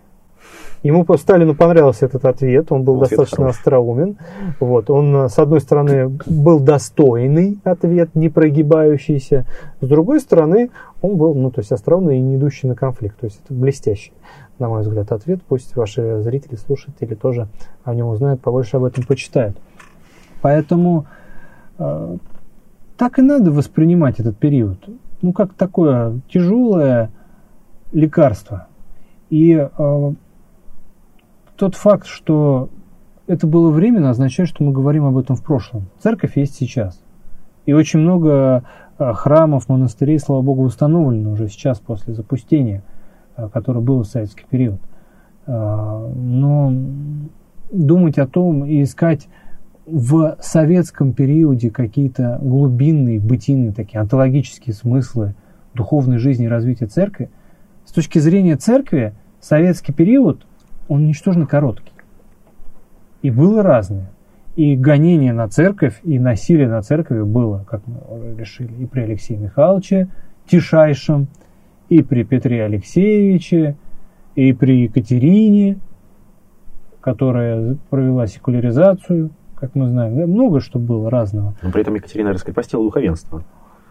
Ему 0.85 1.07
по 1.07 1.17
Сталину 1.17 1.55
понравился 1.55 2.05
этот 2.05 2.27
ответ, 2.27 2.71
он 2.71 2.85
был 2.85 3.03
ответ 3.03 3.09
достаточно 3.09 3.45
хороший. 3.45 3.59
остроумен. 3.59 4.19
Вот, 4.61 4.91
он, 4.91 5.17
а, 5.17 5.29
с 5.31 5.39
одной 5.39 5.63
стороны, 5.63 6.11
был 6.27 6.61
достойный 6.61 7.59
ответ, 7.65 8.15
не 8.15 8.29
прогибающийся. 8.29 9.47
С 9.81 9.89
другой 9.89 10.21
стороны, 10.21 10.71
он 11.01 11.17
был, 11.17 11.35
ну, 11.35 11.51
то 11.51 11.61
есть 11.63 11.73
остроумный 11.73 12.19
и 12.19 12.21
не 12.21 12.37
идущий 12.37 12.67
на 12.67 12.75
конфликт. 12.75 13.19
То 13.19 13.25
есть 13.25 13.41
это 13.43 13.55
блестящий, 13.55 14.13
на 14.59 14.69
мой 14.69 14.83
взгляд, 14.83 15.11
ответ. 15.11 15.41
Пусть 15.49 15.75
ваши 15.75 16.21
зрители, 16.21 16.57
слушатели 16.57 17.15
тоже 17.15 17.49
о 17.83 17.95
нем 17.95 18.09
узнают, 18.09 18.43
побольше 18.43 18.77
об 18.77 18.85
этом 18.85 19.05
почитают. 19.05 19.57
Поэтому 20.43 21.07
а, 21.79 22.19
так 22.99 23.19
и 23.19 23.23
надо 23.23 23.53
воспринимать 23.53 24.21
этот 24.21 24.37
период. 24.37 24.79
Ну, 25.23 25.33
как 25.33 25.55
такое 25.55 26.21
тяжелое 26.29 27.11
лекарство. 27.91 28.67
И 29.31 29.55
э, 29.55 30.13
тот 31.57 31.75
факт, 31.75 32.07
что 32.07 32.69
это 33.27 33.47
было 33.47 33.71
временно, 33.71 34.11
означает, 34.11 34.49
что 34.49 34.65
мы 34.65 34.73
говорим 34.73 35.05
об 35.05 35.17
этом 35.17 35.37
в 35.37 35.43
прошлом. 35.43 35.87
Церковь 36.03 36.37
есть 36.37 36.55
сейчас. 36.55 37.01
И 37.67 37.73
очень 37.73 38.01
много 38.01 38.65
э, 38.99 39.13
храмов, 39.15 39.69
монастырей, 39.69 40.19
слава 40.19 40.43
богу, 40.43 40.63
установлено 40.63 41.33
уже 41.33 41.49
сейчас 41.49 41.79
после 41.79 42.13
запустения, 42.13 42.83
э, 43.37 43.49
которое 43.53 43.81
было 43.81 44.05
в 44.05 44.07
советский 44.07 44.45
период. 44.49 44.81
Э, 45.47 46.13
но 46.15 46.73
думать 47.71 48.19
о 48.19 48.27
том 48.27 48.67
и 48.67 48.83
искать 48.83 49.29
в 49.87 50.37
советском 50.41 51.13
периоде 51.13 51.71
какие-то 51.71 52.39
глубинные, 52.43 53.21
бытийные, 53.21 53.73
такие 53.73 54.01
онтологические 54.01 54.75
смыслы 54.75 55.35
духовной 55.75 56.19
жизни 56.19 56.47
и 56.47 56.49
развития 56.49 56.87
церкви, 56.87 57.31
с 57.85 57.93
точки 57.93 58.19
зрения 58.19 58.57
церкви, 58.57 59.15
советский 59.41 59.93
период, 59.93 60.47
он 60.89 61.07
ничтожно 61.07 61.47
короткий. 61.47 61.93
И 63.23 63.31
было 63.31 63.63
разное. 63.63 64.11
И 64.57 64.77
гонение 64.77 65.33
на 65.33 65.49
церковь, 65.49 66.01
и 66.05 66.19
насилие 66.19 66.69
на 66.69 66.83
церкви 66.83 67.23
было, 67.23 67.65
как 67.69 67.83
мы 67.87 68.37
решили, 68.37 68.73
и 68.83 68.87
при 68.87 69.01
Алексее 69.03 69.39
Михайловиче 69.39 70.09
Тишайшем, 70.47 71.27
и 71.89 72.03
при 72.03 72.23
Петре 72.23 72.65
Алексеевиче, 72.65 73.77
и 74.37 74.53
при 74.53 74.83
Екатерине, 74.83 75.79
которая 77.01 77.77
провела 77.91 78.27
секуляризацию 78.27 79.31
как 79.65 79.75
мы 79.75 79.89
знаем. 79.89 80.17
Да, 80.17 80.27
много 80.27 80.61
что 80.61 80.79
было 80.79 81.11
разного. 81.11 81.55
Но 81.63 81.71
при 81.71 81.81
этом 81.81 81.95
Екатерина 81.95 82.33
раскрепостила 82.33 82.83
духовенство. 82.83 83.43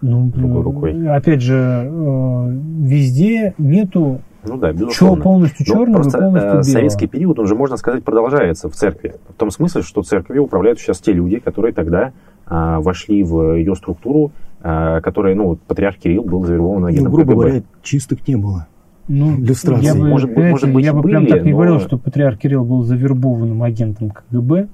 Ну, 0.01 0.27
другой 0.27 0.61
рукой. 0.61 1.07
Опять 1.09 1.41
же, 1.41 1.55
э, 1.55 2.59
везде 2.81 3.55
нету 3.57 4.21
ну 4.45 4.57
да, 4.57 4.71
безусловно. 4.71 4.93
Чего 4.93 5.15
полностью 5.15 5.65
черного 5.65 5.87
Но 5.87 5.93
просто, 5.93 6.17
полностью 6.17 6.49
э, 6.49 6.51
белого. 6.51 6.63
Советский 6.63 7.07
период, 7.07 7.39
он 7.39 7.47
же, 7.47 7.55
можно 7.55 7.77
сказать, 7.77 8.03
продолжается 8.03 8.69
в 8.69 8.73
церкви. 8.73 9.15
В 9.29 9.33
том 9.33 9.51
смысле, 9.51 9.81
что 9.81 10.03
церковью 10.03 10.43
управляют 10.43 10.79
сейчас 10.79 10.99
те 10.99 11.13
люди, 11.13 11.39
которые 11.39 11.73
тогда 11.73 12.11
а, 12.45 12.81
вошли 12.81 13.23
в 13.23 13.55
ее 13.55 13.75
структуру, 13.75 14.31
а, 14.61 15.01
которые, 15.01 15.35
ну, 15.35 15.57
патриарх 15.67 15.97
Кирилл 15.97 16.23
был 16.23 16.43
завербован 16.45 16.85
агентом 16.85 17.11
ну, 17.11 17.17
грубо 17.17 17.31
КГБ. 17.33 17.45
говоря, 17.45 17.63
чистых 17.81 18.27
не 18.27 18.35
было. 18.35 18.67
Ну, 19.07 19.37
иллюстрации. 19.37 19.85
Я 19.85 19.95
бы, 19.95 20.07
может, 20.07 20.35
может 20.35 20.73
быть, 20.73 20.85
я 20.85 20.93
бы 20.93 21.01
были, 21.01 21.13
прям 21.13 21.27
так 21.27 21.43
не 21.43 21.51
но... 21.51 21.57
говорил, 21.57 21.79
что 21.79 21.97
патриарх 21.97 22.39
Кирилл 22.39 22.63
был 22.63 22.83
завербованным 22.83 23.61
агентом 23.63 24.11
КГБ. 24.11 24.67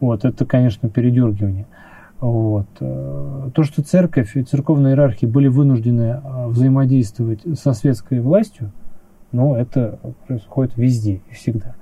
Вот, 0.00 0.24
это, 0.24 0.44
конечно, 0.44 0.88
передергивание. 0.88 1.66
Вот. 2.20 2.66
Э, 2.80 3.50
то, 3.54 3.62
что 3.64 3.82
церковь 3.82 4.36
и 4.36 4.42
церковные 4.42 4.92
иерархии 4.92 5.26
были 5.26 5.48
вынуждены 5.48 6.20
э, 6.22 6.46
взаимодействовать 6.48 7.40
со 7.58 7.72
светской 7.72 8.20
властью, 8.20 8.72
ну, 9.32 9.54
это 9.54 9.98
происходит 10.26 10.76
везде 10.76 11.20
и 11.30 11.34
всегда. 11.34 11.74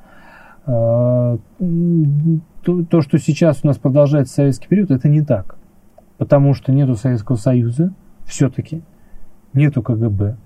Э, 0.67 1.39
то, 2.63 2.85
то, 2.85 3.01
что 3.01 3.19
сейчас 3.19 3.61
у 3.63 3.67
нас 3.67 3.79
продолжается 3.79 4.35
советский 4.35 4.69
период, 4.69 4.91
это 4.91 5.09
не 5.09 5.23
так. 5.23 5.57
Потому 6.19 6.55
что 6.55 6.73
нету 6.73 6.97
Советского 6.97 7.37
Союза, 7.37 7.93
все-таки, 8.27 8.83
нету 9.55 9.83
КГБ. 9.83 10.37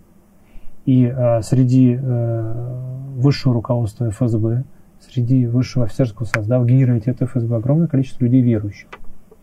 И 0.86 1.06
а, 1.06 1.42
среди 1.42 1.98
а, 2.00 3.12
высшего 3.16 3.54
руководства 3.54 4.10
ФСБ 4.10 4.64
среди 5.00 5.46
высшего 5.46 5.84
офицерского 5.84 6.26
состава 6.26 6.64
генералитет 6.64 7.20
ФСБ 7.20 7.56
огромное 7.56 7.88
количество 7.88 8.24
людей 8.24 8.42
верующих. 8.42 8.88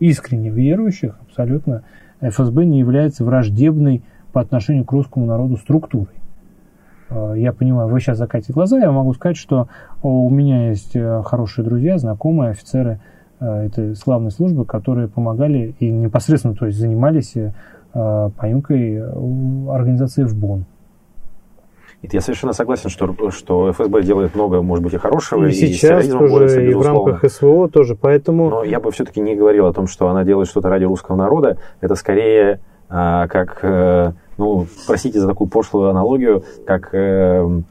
Искренне 0.00 0.50
верующих, 0.50 1.16
абсолютно. 1.20 1.84
ФСБ 2.20 2.64
не 2.64 2.78
является 2.78 3.24
враждебной 3.24 4.02
по 4.32 4.40
отношению 4.40 4.84
к 4.84 4.92
русскому 4.92 5.26
народу 5.26 5.56
структурой. 5.56 6.21
А, 7.14 7.32
я 7.34 7.52
понимаю, 7.52 7.88
вы 7.88 8.00
сейчас 8.00 8.18
закатите 8.18 8.52
глаза, 8.52 8.78
я 8.78 8.90
могу 8.90 9.12
сказать, 9.14 9.36
что 9.36 9.68
у 10.02 10.30
меня 10.30 10.68
есть 10.68 10.96
э, 10.96 11.22
хорошие 11.24 11.64
друзья, 11.64 11.98
знакомые 11.98 12.50
офицеры 12.50 13.00
э, 13.40 13.66
этой 13.66 13.94
славной 13.94 14.30
службы, 14.30 14.64
которые 14.64 15.08
помогали 15.08 15.74
и 15.78 15.90
непосредственно 15.90 16.54
то 16.54 16.66
есть, 16.66 16.78
занимались 16.78 17.34
э, 17.36 17.50
поимкой 17.92 19.02
организации 19.70 20.24
в 20.24 20.34
Бонн. 20.34 20.64
Я 22.10 22.20
совершенно 22.20 22.52
согласен, 22.52 22.90
что, 22.90 23.30
что 23.30 23.70
ФСБ 23.70 24.02
делает 24.02 24.34
много, 24.34 24.60
может 24.60 24.82
быть, 24.82 24.92
и 24.92 24.96
хорошего. 24.96 25.44
И, 25.44 25.50
и 25.50 25.52
сейчас 25.52 26.08
тоже, 26.08 26.28
борется, 26.28 26.60
и 26.60 26.74
в 26.74 26.82
рамках 26.82 27.30
СВО 27.30 27.68
тоже, 27.68 27.94
поэтому... 27.94 28.50
Но 28.50 28.64
я 28.64 28.80
бы 28.80 28.90
все-таки 28.90 29.20
не 29.20 29.36
говорил 29.36 29.66
о 29.66 29.72
том, 29.72 29.86
что 29.86 30.08
она 30.08 30.24
делает 30.24 30.48
что-то 30.48 30.68
ради 30.68 30.82
русского 30.82 31.14
народа. 31.14 31.58
Это 31.80 31.94
скорее 31.94 32.58
а, 32.88 33.26
как, 33.28 33.60
э, 33.62 34.12
ну, 34.42 34.66
простите 34.86 35.20
за 35.20 35.28
такую 35.28 35.48
пошлую 35.48 35.90
аналогию, 35.90 36.44
как 36.66 36.92
э, 36.92 37.62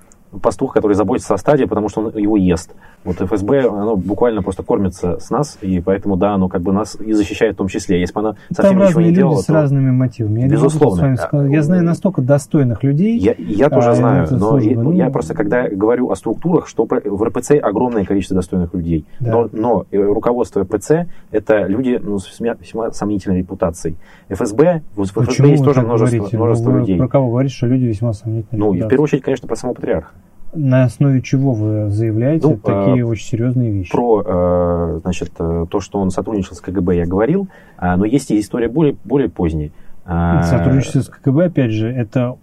пастух, 0.41 0.73
который 0.73 0.93
заботится 0.93 1.34
о 1.34 1.38
стаде, 1.38 1.67
потому 1.67 1.89
что 1.89 2.01
он 2.01 2.17
его 2.17 2.38
ест. 2.38 2.71
Вот 3.03 3.17
ФСБ, 3.19 3.67
оно 3.67 3.95
буквально 3.95 4.41
просто 4.43 4.63
кормится 4.63 5.17
с 5.19 5.29
нас, 5.29 5.57
и 5.61 5.82
поэтому, 5.82 6.17
да, 6.17 6.34
оно 6.34 6.47
как 6.49 6.61
бы 6.61 6.71
нас 6.71 6.95
и 6.99 7.13
защищает 7.13 7.55
в 7.55 7.57
том 7.57 7.67
числе. 7.67 7.99
Если 7.99 8.13
бы 8.13 8.19
она 8.21 8.36
совсем 8.51 8.77
Там 8.77 8.88
ничего 8.88 9.01
не 9.01 9.11
люди 9.11 9.41
с 9.41 9.45
то... 9.45 9.53
разными 9.53 9.91
мотивами. 9.91 10.41
Я 10.41 10.47
Безусловно. 10.47 11.01
вами 11.01 11.15
сказать. 11.15 11.51
Я 11.51 11.63
знаю 11.63 11.84
настолько 11.84 12.21
достойных 12.21 12.84
людей. 12.84 13.17
Я, 13.17 13.34
я 13.38 13.69
тоже 13.69 13.89
А, 13.89 13.95
знаю, 13.95 14.27
но 14.32 14.57
я, 14.59 14.79
ну. 14.79 14.91
я 14.91 15.09
просто 15.09 15.34
когда 15.34 15.67
говорю 15.67 16.11
о 16.11 16.15
структурах, 16.15 16.67
что 16.67 16.86
в 16.86 17.23
РПЦ 17.23 17.51
огромное 17.61 18.05
количество 18.05 18.36
достойных 18.36 18.73
людей, 18.73 19.05
Да. 19.19 19.32
но, 19.32 19.49
но 19.51 19.86
э, 19.91 19.97
руководство 19.97 20.61
РПЦ 20.63 21.07
это 21.32 21.65
люди 21.65 21.99
ну, 22.01 22.19
с 22.19 22.39
весьма, 22.39 22.91
сомнительной 22.91 23.39
репутацией. 23.39 23.95
ФСБ, 24.29 24.82
в 24.95 25.03
ФСБ 25.03 25.25
Почему 25.25 25.47
есть 25.47 25.63
тоже 25.63 25.82
множество, 25.82 26.17
говорите? 26.17 26.38
множество 26.38 26.69
Ну, 26.69 26.73
вы 26.75 26.79
людей. 26.82 26.97
Про 26.97 27.07
кого 27.07 27.29
говорите, 27.29 27.55
что 27.55 27.67
люди 27.67 27.86
весьма 27.86 28.13
сомнительные? 28.13 28.59
Ну, 28.59 28.71
в 28.73 28.88
первую 28.88 29.03
очередь, 29.03 29.23
конечно, 29.23 29.47
про 29.47 29.55
самого 29.55 29.75
патриарха. 29.75 30.11
На 30.53 30.83
основе 30.83 31.21
чего 31.21 31.53
вы 31.53 31.89
заявляете 31.89 32.47
Ну, 32.47 32.57
такие 32.57 33.03
а, 33.03 33.07
очень 33.07 33.25
серьезные 33.25 33.71
вещи? 33.71 33.91
Про 33.91 34.23
э, 34.25 34.99
значит, 35.01 35.31
э, 35.39 35.65
то, 35.69 35.79
что 35.79 35.99
он 35.99 36.11
сотрудничал 36.11 36.55
с 36.55 36.61
КГБ, 36.61 36.97
я 36.97 37.05
говорил, 37.05 37.47
а, 37.77 37.95
но 37.95 38.03
есть 38.03 38.31
и 38.31 38.39
история 38.39 38.67
более, 38.67 38.97
более 39.05 39.29
поздняя. 39.29 39.71
А, 40.05 40.43
Сотрудничество 40.43 40.99
с 41.01 41.09
КГБ, 41.09 41.45
опять 41.45 41.71
же, 41.71 41.87
это 41.87 42.35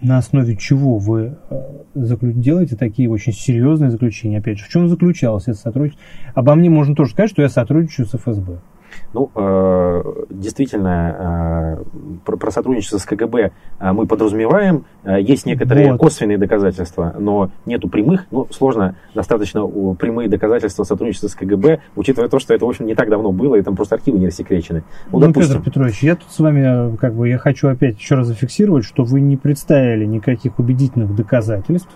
на 0.00 0.18
основе 0.18 0.56
чего 0.56 0.98
вы 0.98 1.36
э, 1.50 2.16
делаете 2.22 2.76
такие 2.76 3.10
очень 3.10 3.32
серьезные 3.32 3.90
заключения? 3.90 4.38
Опять 4.38 4.58
же, 4.58 4.64
в 4.64 4.68
чем 4.68 4.88
заключалось 4.88 5.44
это 5.44 5.58
сотрудничество? 5.58 6.04
Обо 6.34 6.54
мне 6.54 6.70
можно 6.70 6.94
тоже 6.94 7.12
сказать, 7.12 7.30
что 7.30 7.42
я 7.42 7.48
сотрудничаю 7.48 8.06
с 8.06 8.14
ФСБ. 8.14 8.58
Ну, 9.14 9.30
э, 9.34 10.02
действительно, 10.28 11.78
э, 11.78 11.84
про, 12.26 12.36
про 12.36 12.50
сотрудничество 12.50 12.98
с 12.98 13.04
КГБ 13.04 13.52
э, 13.80 13.92
мы 13.92 14.06
подразумеваем. 14.06 14.84
Есть 15.04 15.46
некоторые 15.46 15.92
Вот. 15.92 16.00
косвенные 16.00 16.36
доказательства, 16.36 17.14
но 17.18 17.50
нету 17.64 17.88
прямых. 17.88 18.26
Ну, 18.30 18.46
сложно 18.50 18.96
достаточно 19.14 19.66
прямые 19.94 20.28
доказательства 20.28 20.84
сотрудничества 20.84 21.28
с 21.28 21.34
КГБ, 21.34 21.80
учитывая 21.96 22.28
то, 22.28 22.38
что 22.38 22.52
это, 22.52 22.66
в 22.66 22.68
общем, 22.68 22.84
не 22.86 22.94
так 22.94 23.08
давно 23.08 23.32
было, 23.32 23.54
и 23.54 23.62
там 23.62 23.76
просто 23.76 23.94
архивы 23.94 24.18
не 24.18 24.26
рассекречены. 24.26 24.84
Ну, 25.10 25.20
Ну, 25.20 25.26
допустим. 25.28 25.54
Петр 25.54 25.64
Петрович, 25.64 26.02
я 26.02 26.16
тут 26.16 26.30
с 26.30 26.38
вами, 26.38 26.96
как 26.96 27.14
бы, 27.14 27.28
я 27.28 27.38
хочу 27.38 27.68
опять 27.68 27.98
еще 27.98 28.14
раз 28.16 28.26
зафиксировать, 28.26 28.84
что 28.84 29.04
вы 29.04 29.20
не 29.20 29.38
представили 29.38 30.04
никаких 30.04 30.58
убедительных 30.58 31.14
доказательств 31.14 31.90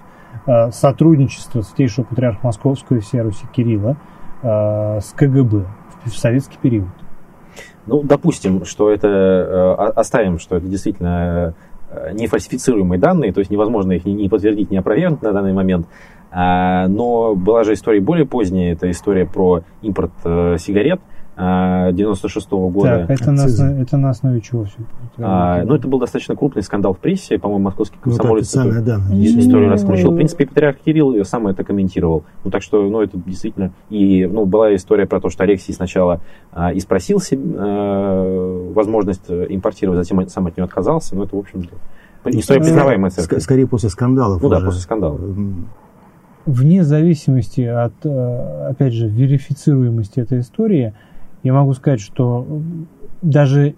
сотрудничества 0.71 1.61
Святейшего 1.61 2.05
Патриарха 2.05 2.47
Московского 2.47 2.97
и 2.97 3.01
всей 3.01 3.21
Руси 3.21 3.47
Кирилла 3.53 3.97
с 4.43 5.13
КГБ 5.15 5.67
в 6.07 6.17
советский 6.17 6.59
период. 6.61 6.89
Ну, 7.87 8.03
допустим, 8.03 8.65
что 8.65 8.91
это, 8.91 9.09
э, 9.09 9.73
оставим, 9.97 10.39
что 10.39 10.57
это 10.57 10.67
действительно 10.67 11.55
э, 11.91 12.13
нефальсифицируемые 12.15 12.99
данные, 12.99 13.33
то 13.33 13.41
есть 13.41 13.51
невозможно 13.51 13.93
их 13.93 14.05
ни 14.05 14.29
подтвердить, 14.29 14.71
ни 14.71 14.77
опровергнуть 14.77 15.23
на 15.23 15.33
данный 15.33 15.53
момент. 15.53 15.87
А, 16.31 16.87
Но 16.89 17.35
была 17.35 17.65
же 17.65 17.75
история 17.75 18.01
более 18.01 18.27
поздняя, 18.27 18.73
это 18.73 18.91
история 18.91 19.27
про 19.27 19.63
импорт 19.83 20.13
э, 20.25 20.57
сигарет 20.59 21.01
96 21.37 22.51
года. 22.51 23.07
Так, 23.07 23.21
это 23.21 23.33
на, 23.33 23.45
акцизы. 23.45 23.65
основе, 23.65 23.83
это 23.83 23.97
на 23.97 24.11
основе 24.11 24.41
чего 24.43 24.65
все? 24.65 24.77
А, 25.19 25.65
ну, 25.65 25.75
это 25.75 25.89
был 25.89 25.99
достаточно 25.99 26.37
крупный 26.37 26.63
скандал 26.63 26.93
в 26.93 26.99
прессе, 26.99 27.39
по-моему, 27.39 27.65
московский 27.65 27.97
Ну, 28.05 28.13
комсомолец 28.13 28.45
официальная, 28.45 28.83
да. 28.83 28.99
Ну, 28.99 29.23
историю 29.23 29.69
Ну, 29.69 29.73
раскручивал. 29.73 30.13
В 30.13 30.17
принципе, 30.17 30.47
патриарх 30.47 30.79
Кирилл 30.85 31.25
сам 31.25 31.47
это 31.47 31.65
комментировал. 31.65 32.25
Ну, 32.45 32.51
так 32.51 32.63
что, 32.63 32.83
ну, 32.83 33.01
это 33.01 33.17
действительно... 33.17 33.73
И, 33.89 34.27
ну, 34.27 34.45
была 34.45 34.75
история 34.75 35.07
про 35.07 35.21
то, 35.21 35.31
что 35.31 35.45
Алексей 35.45 35.73
сначала 35.73 36.21
а, 36.53 36.73
и 36.73 36.81
спросил 36.81 37.19
себе 37.19 37.43
э, 37.57 38.73
возможность 38.75 39.31
импортировать, 39.31 39.99
затем 39.99 40.29
сам 40.29 40.47
от 40.47 40.57
нее 40.57 40.65
отказался. 40.65 41.17
Ну, 41.17 41.25
это, 41.25 41.35
в 41.35 41.39
общем, 41.39 41.63
история 42.27 42.61
Ну, 42.61 42.67
признаваемая 42.67 43.11
Ск- 43.11 43.15
церковь. 43.15 43.43
Скорее 43.43 43.67
после 43.67 43.89
скандалов. 43.89 44.43
Ну 44.43 44.49
да, 44.49 44.59
уже. 44.59 44.67
после 44.67 44.81
скандала. 44.83 45.19
Вне 46.45 46.83
зависимости 46.83 47.61
от, 47.61 47.95
э, 48.05 48.67
опять 48.69 48.93
же, 48.93 49.07
верифицируемости 49.09 50.19
этой 50.21 50.41
истории, 50.41 50.93
я 51.43 51.53
могу 51.53 51.73
сказать, 51.75 52.01
что 52.01 52.47
даже 53.21 53.75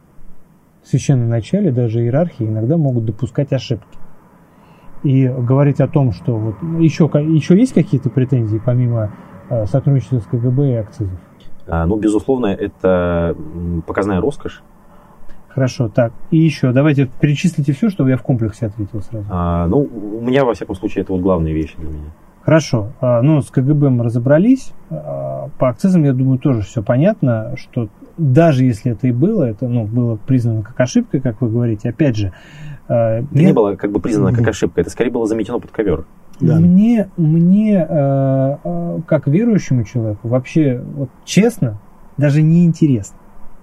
в 0.82 0.88
священном 0.88 1.28
начале, 1.28 1.72
даже 1.72 2.02
иерархии 2.02 2.44
иногда 2.46 2.76
могут 2.76 3.04
допускать 3.06 3.52
ошибки. 3.52 3.86
И 5.02 5.26
говорить 5.28 5.80
о 5.80 5.88
том, 5.88 6.12
что 6.12 6.36
вот 6.36 6.56
еще, 6.80 7.08
ка- 7.08 7.20
еще 7.20 7.58
есть 7.58 7.74
какие-то 7.74 8.08
претензии 8.10 8.60
помимо 8.64 9.12
э, 9.50 9.66
сотрудничества 9.66 10.18
с 10.18 10.24
КГБ 10.24 10.70
и 10.70 10.74
акцизов? 10.74 11.18
А, 11.66 11.86
ну, 11.86 11.96
безусловно, 11.96 12.46
это 12.46 13.36
показная 13.86 14.20
роскошь. 14.20 14.62
Хорошо, 15.48 15.88
так. 15.88 16.12
И 16.30 16.38
еще, 16.38 16.72
давайте 16.72 17.08
перечислите 17.20 17.72
все, 17.72 17.88
чтобы 17.88 18.10
я 18.10 18.16
в 18.16 18.22
комплексе 18.22 18.66
ответил 18.66 19.00
сразу. 19.02 19.26
А, 19.30 19.66
ну, 19.66 19.78
у 19.78 20.20
меня, 20.20 20.44
во 20.44 20.54
всяком 20.54 20.74
случае, 20.74 21.02
это 21.02 21.12
вот 21.12 21.22
главные 21.22 21.54
вещи 21.54 21.76
для 21.78 21.88
меня. 21.88 22.10
Хорошо. 22.44 22.92
А, 23.00 23.22
Ну, 23.22 23.40
с 23.40 23.50
КГБ 23.50 23.90
мы 23.90 24.04
разобрались. 24.04 24.72
А, 24.90 25.48
По 25.58 25.68
акцизам, 25.68 26.04
я 26.04 26.12
думаю, 26.12 26.38
тоже 26.38 26.62
все 26.62 26.82
понятно, 26.82 27.54
что 27.56 27.88
даже 28.18 28.64
если 28.64 28.92
это 28.92 29.06
и 29.08 29.12
было, 29.12 29.44
это 29.44 29.66
ну, 29.68 29.84
было 29.86 30.16
признано 30.16 30.62
как 30.62 30.78
ошибка, 30.80 31.20
как 31.20 31.40
вы 31.40 31.50
говорите. 31.50 31.88
Опять 31.90 32.16
же, 32.16 32.32
а, 32.88 33.18
Это 33.20 33.28
мне- 33.30 33.46
не 33.46 33.52
было 33.52 33.74
как 33.76 33.92
бы 33.92 34.00
признано 34.00 34.32
как 34.36 34.46
ошибка, 34.48 34.80
это 34.80 34.90
скорее 34.90 35.10
было 35.10 35.26
заметено 35.26 35.58
под 35.58 35.70
ковер. 35.70 36.04
Да. 36.40 36.56
мне, 36.56 37.08
мне 37.16 37.86
как 39.06 39.28
верующему 39.28 39.84
человеку, 39.84 40.26
вообще, 40.26 40.82
вот 40.96 41.08
честно, 41.24 41.78
даже 42.16 42.42
не 42.42 42.64
интересно, 42.66 43.16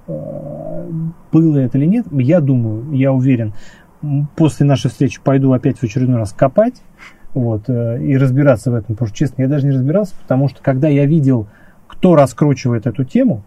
было 0.08 1.58
это 1.58 1.78
или 1.78 1.86
нет. 1.86 2.06
Я 2.12 2.40
думаю, 2.40 2.86
я 2.94 3.12
уверен, 3.12 3.54
после 4.38 4.66
нашей 4.66 4.90
встречи 4.90 5.20
пойду 5.22 5.52
опять 5.52 5.80
в 5.80 5.84
очередной 5.84 6.20
раз 6.20 6.32
копать 6.32 6.82
вот, 7.34 7.70
э, 7.70 8.04
и 8.04 8.18
разбираться 8.18 8.72
в 8.72 8.76
этом. 8.76 8.96
Потому 8.96 9.08
что, 9.08 9.18
честно, 9.18 9.44
я 9.44 9.48
даже 9.48 9.66
не 9.66 9.74
разбирался, 9.74 10.14
потому 10.22 10.50
что 10.50 10.62
когда 10.62 10.88
я 10.88 11.06
видел, 11.06 11.48
кто 11.88 12.16
раскручивает 12.16 12.88
эту 12.88 13.04
тему, 13.04 13.44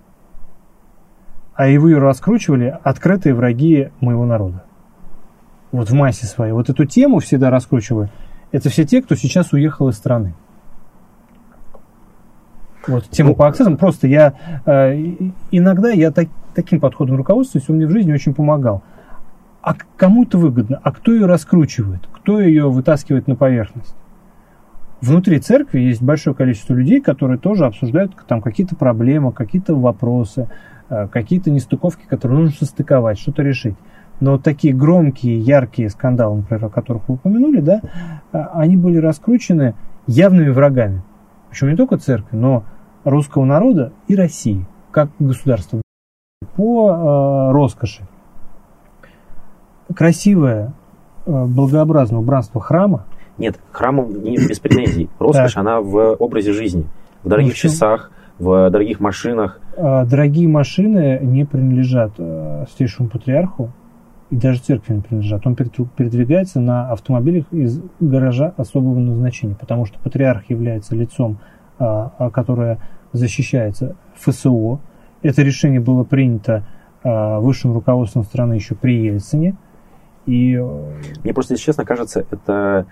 а 1.55 1.67
его 1.69 1.89
ее 1.89 1.99
раскручивали 1.99 2.79
открытые 2.83 3.35
враги 3.35 3.91
моего 4.01 4.27
народа. 4.27 4.65
Вот 5.73 5.89
в 5.91 5.95
массе 5.95 6.27
своей. 6.27 6.53
Вот 6.53 6.69
эту 6.69 6.85
тему 6.85 7.21
всегда 7.21 7.51
раскручиваю. 7.51 8.09
Это 8.53 8.69
все 8.69 8.85
те, 8.85 9.03
кто 9.03 9.15
сейчас 9.15 9.53
уехал 9.53 9.89
из 9.89 9.97
страны. 9.97 10.35
Вот 12.87 13.09
тему 13.11 13.31
Ну, 13.31 13.35
по 13.35 13.49
акцизам. 13.49 13.77
Просто 13.77 14.07
я 14.07 14.35
э, 14.67 14.95
иногда 15.51 15.91
я 15.91 16.11
так- 16.11 16.29
таким 16.55 16.81
подходом 16.81 17.17
руководствуюсь, 17.17 17.69
он 17.69 17.77
мне 17.77 17.87
в 17.87 17.91
жизни 17.91 18.13
очень 18.13 18.35
помогал. 18.35 18.83
А 19.65 19.75
кому 19.97 20.25
это 20.25 20.37
выгодно? 20.37 20.79
А 20.83 20.93
кто 20.93 21.15
ее 21.15 21.25
раскручивает? 21.25 22.07
Кто 22.13 22.39
ее 22.39 22.71
вытаскивает 22.71 23.27
на 23.27 23.35
поверхность? 23.35 23.97
Внутри 25.01 25.39
церкви 25.39 25.81
есть 25.81 26.03
большое 26.03 26.37
количество 26.37 26.75
людей, 26.75 27.01
которые 27.01 27.39
тоже 27.39 27.65
обсуждают 27.65 28.13
там 28.29 28.43
какие-то 28.43 28.77
проблемы, 28.77 29.33
какие-то 29.33 29.75
вопросы, 29.75 30.51
э, 30.91 31.09
какие-то 31.09 31.51
нестыковки, 31.51 32.05
которые 32.07 32.41
нужно 32.41 32.57
состыковать, 32.59 33.19
что-то 33.19 33.43
решить. 33.43 33.77
Но 34.21 34.37
такие 34.37 34.75
громкие, 34.75 35.39
яркие 35.39 35.89
скандалы, 35.89 36.39
например, 36.39 36.67
о 36.67 36.69
которых 36.69 37.09
вы 37.09 37.15
упомянули, 37.15 37.61
да, 37.61 37.81
э, 38.33 38.39
они 38.53 38.77
были 38.77 38.99
раскручены 38.99 39.75
явными 40.07 40.51
врагами. 40.51 41.03
Причем 41.49 41.71
не 41.71 41.77
только 41.77 41.97
церкви, 41.97 42.37
но 42.37 42.65
русского 43.05 43.47
народа 43.47 43.95
и 44.09 44.15
России, 44.15 44.67
как 44.91 45.09
государства. 45.19 45.81
По 46.55 46.91
э, 46.91 47.53
роскоши. 47.53 48.07
Красивое, 49.95 50.73
э, 51.27 51.45
благообразное 51.47 52.19
убранство 52.21 52.61
храма 52.61 53.05
Нет, 53.39 53.59
храмом 53.73 54.23
не 54.23 54.37
без 54.37 54.61
претензий. 54.61 55.09
Роскошь, 55.19 55.57
она 55.57 55.81
в 55.81 56.15
образе 56.19 56.53
жизни. 56.53 56.85
В 57.23 57.29
дорогих 57.29 57.53
Ну, 57.53 57.55
в 57.55 57.59
чём? 57.59 57.71
часах, 57.71 58.11
в 58.39 58.71
дорогих 58.71 59.01
машинах. 59.01 59.61
А, 59.77 60.05
Дорогие 60.05 60.47
машины 60.49 61.19
не 61.23 61.45
принадлежат 61.45 62.13
э, 62.19 62.65
святейшему 62.71 63.09
патриарху 63.09 63.71
и 64.31 64.37
даже 64.37 64.61
церкви 64.61 64.95
не 64.95 65.01
принадлежат. 65.01 65.47
Он 65.47 65.55
перед- 65.55 65.73
передвигается 65.97 66.61
на 66.61 66.91
автомобилях 66.91 67.47
из 67.53 67.81
гаража 68.01 68.55
особого 68.57 68.99
назначения, 68.99 69.55
потому 69.59 69.85
что 69.87 69.99
патриарх 70.01 70.49
является 70.51 70.95
лицом, 70.95 71.39
а, 71.79 72.13
а, 72.19 72.31
которое 72.31 72.79
защищается 73.13 73.97
ФСО. 74.15 74.79
Это 75.23 75.43
решение 75.43 75.81
было 75.81 76.05
принято 76.05 76.65
высшим 77.07 77.75
руководством 77.75 78.25
страны 78.25 78.55
еще 78.55 78.75
при 78.75 79.05
Ельцине. 79.07 79.57
И 80.27 80.55
э, 80.55 80.93
Мне 81.23 81.35
просто, 81.35 81.55
если 81.55 81.65
честно, 81.65 81.85
кажется, 81.85 82.27
это 82.31 82.87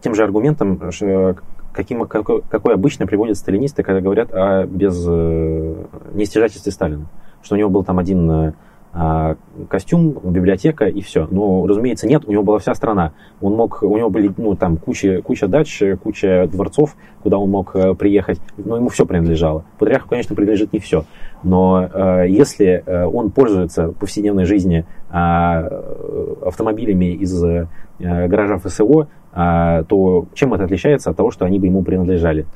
тем 0.00 0.14
же 0.14 0.24
аргументом, 0.24 0.92
что 0.92 1.36
каким, 1.72 2.06
какой, 2.06 2.42
какой 2.42 2.74
обычно 2.74 3.06
приводят 3.06 3.36
сталинисты, 3.36 3.82
когда 3.82 4.00
говорят 4.00 4.32
о 4.32 4.66
без 4.66 5.04
э, 5.06 5.84
неистяжательстве 6.14 6.72
Сталина. 6.72 7.06
Что 7.42 7.54
у 7.54 7.58
него 7.58 7.70
был 7.70 7.84
там 7.84 7.98
один 7.98 8.30
э, 8.30 8.52
а, 8.92 9.36
костюм, 9.68 10.18
библиотека 10.24 10.86
и 10.86 11.00
все. 11.00 11.28
Но, 11.30 11.64
разумеется, 11.64 12.08
нет, 12.08 12.24
у 12.26 12.32
него 12.32 12.42
была 12.42 12.58
вся 12.58 12.74
страна. 12.74 13.12
Он 13.40 13.54
мог, 13.54 13.82
у 13.82 13.96
него 13.96 14.10
были 14.10 14.32
ну, 14.36 14.56
там 14.56 14.78
куча, 14.78 15.22
куча 15.22 15.46
дач, 15.46 15.80
куча 16.02 16.48
дворцов, 16.50 16.96
куда 17.22 17.38
он 17.38 17.50
мог 17.50 17.76
э, 17.76 17.94
приехать, 17.94 18.40
но 18.56 18.76
ему 18.76 18.88
все 18.88 19.06
принадлежало. 19.06 19.64
Патриарху, 19.78 20.08
конечно, 20.08 20.34
принадлежит 20.34 20.72
не 20.72 20.80
все. 20.80 21.04
Но 21.44 21.88
э, 21.92 22.26
если 22.28 22.82
э, 22.84 23.04
он 23.06 23.30
пользуется 23.30 23.92
повседневной 23.92 24.44
жизни 24.44 24.80
э, 24.80 24.99
автомобилями 25.10 27.12
из 27.14 27.42
э, 27.44 27.66
гаража 27.98 28.58
ФСО, 28.58 29.08
а, 29.32 29.84
то 29.84 30.26
чем 30.34 30.54
это 30.54 30.64
отличается 30.64 31.10
от 31.10 31.16
того, 31.16 31.30
что 31.30 31.44
они 31.44 31.58
бы 31.58 31.66
ему 31.66 31.82
принадлежали? 31.82 32.46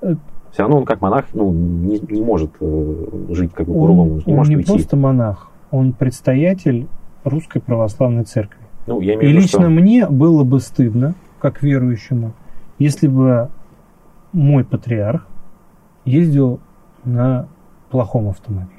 Э, 0.00 0.14
Все 0.52 0.62
равно 0.62 0.78
он 0.78 0.84
как 0.84 1.00
монах 1.00 1.26
ну, 1.34 1.52
не, 1.52 1.98
не 1.98 2.22
может 2.22 2.50
э, 2.60 3.06
жить 3.30 3.52
как 3.52 3.66
бы 3.66 3.74
по-другому, 3.74 4.16
не 4.16 4.22
он 4.32 4.36
может 4.36 4.50
не 4.50 4.56
уйти. 4.56 4.72
просто 4.72 4.96
монах, 4.96 5.50
он 5.70 5.92
предстоятель 5.92 6.86
Русской 7.24 7.60
Православной 7.60 8.24
Церкви. 8.24 8.58
Ну, 8.86 9.00
я 9.00 9.14
И 9.14 9.16
имею 9.16 9.20
в 9.20 9.32
виду, 9.32 9.40
лично 9.40 9.60
что... 9.60 9.70
мне 9.70 10.06
было 10.06 10.44
бы 10.44 10.60
стыдно, 10.60 11.14
как 11.40 11.62
верующему, 11.62 12.32
если 12.78 13.08
бы 13.08 13.48
мой 14.32 14.64
патриарх 14.64 15.26
ездил 16.04 16.60
на 17.04 17.48
плохом 17.90 18.28
автомобиле. 18.28 18.70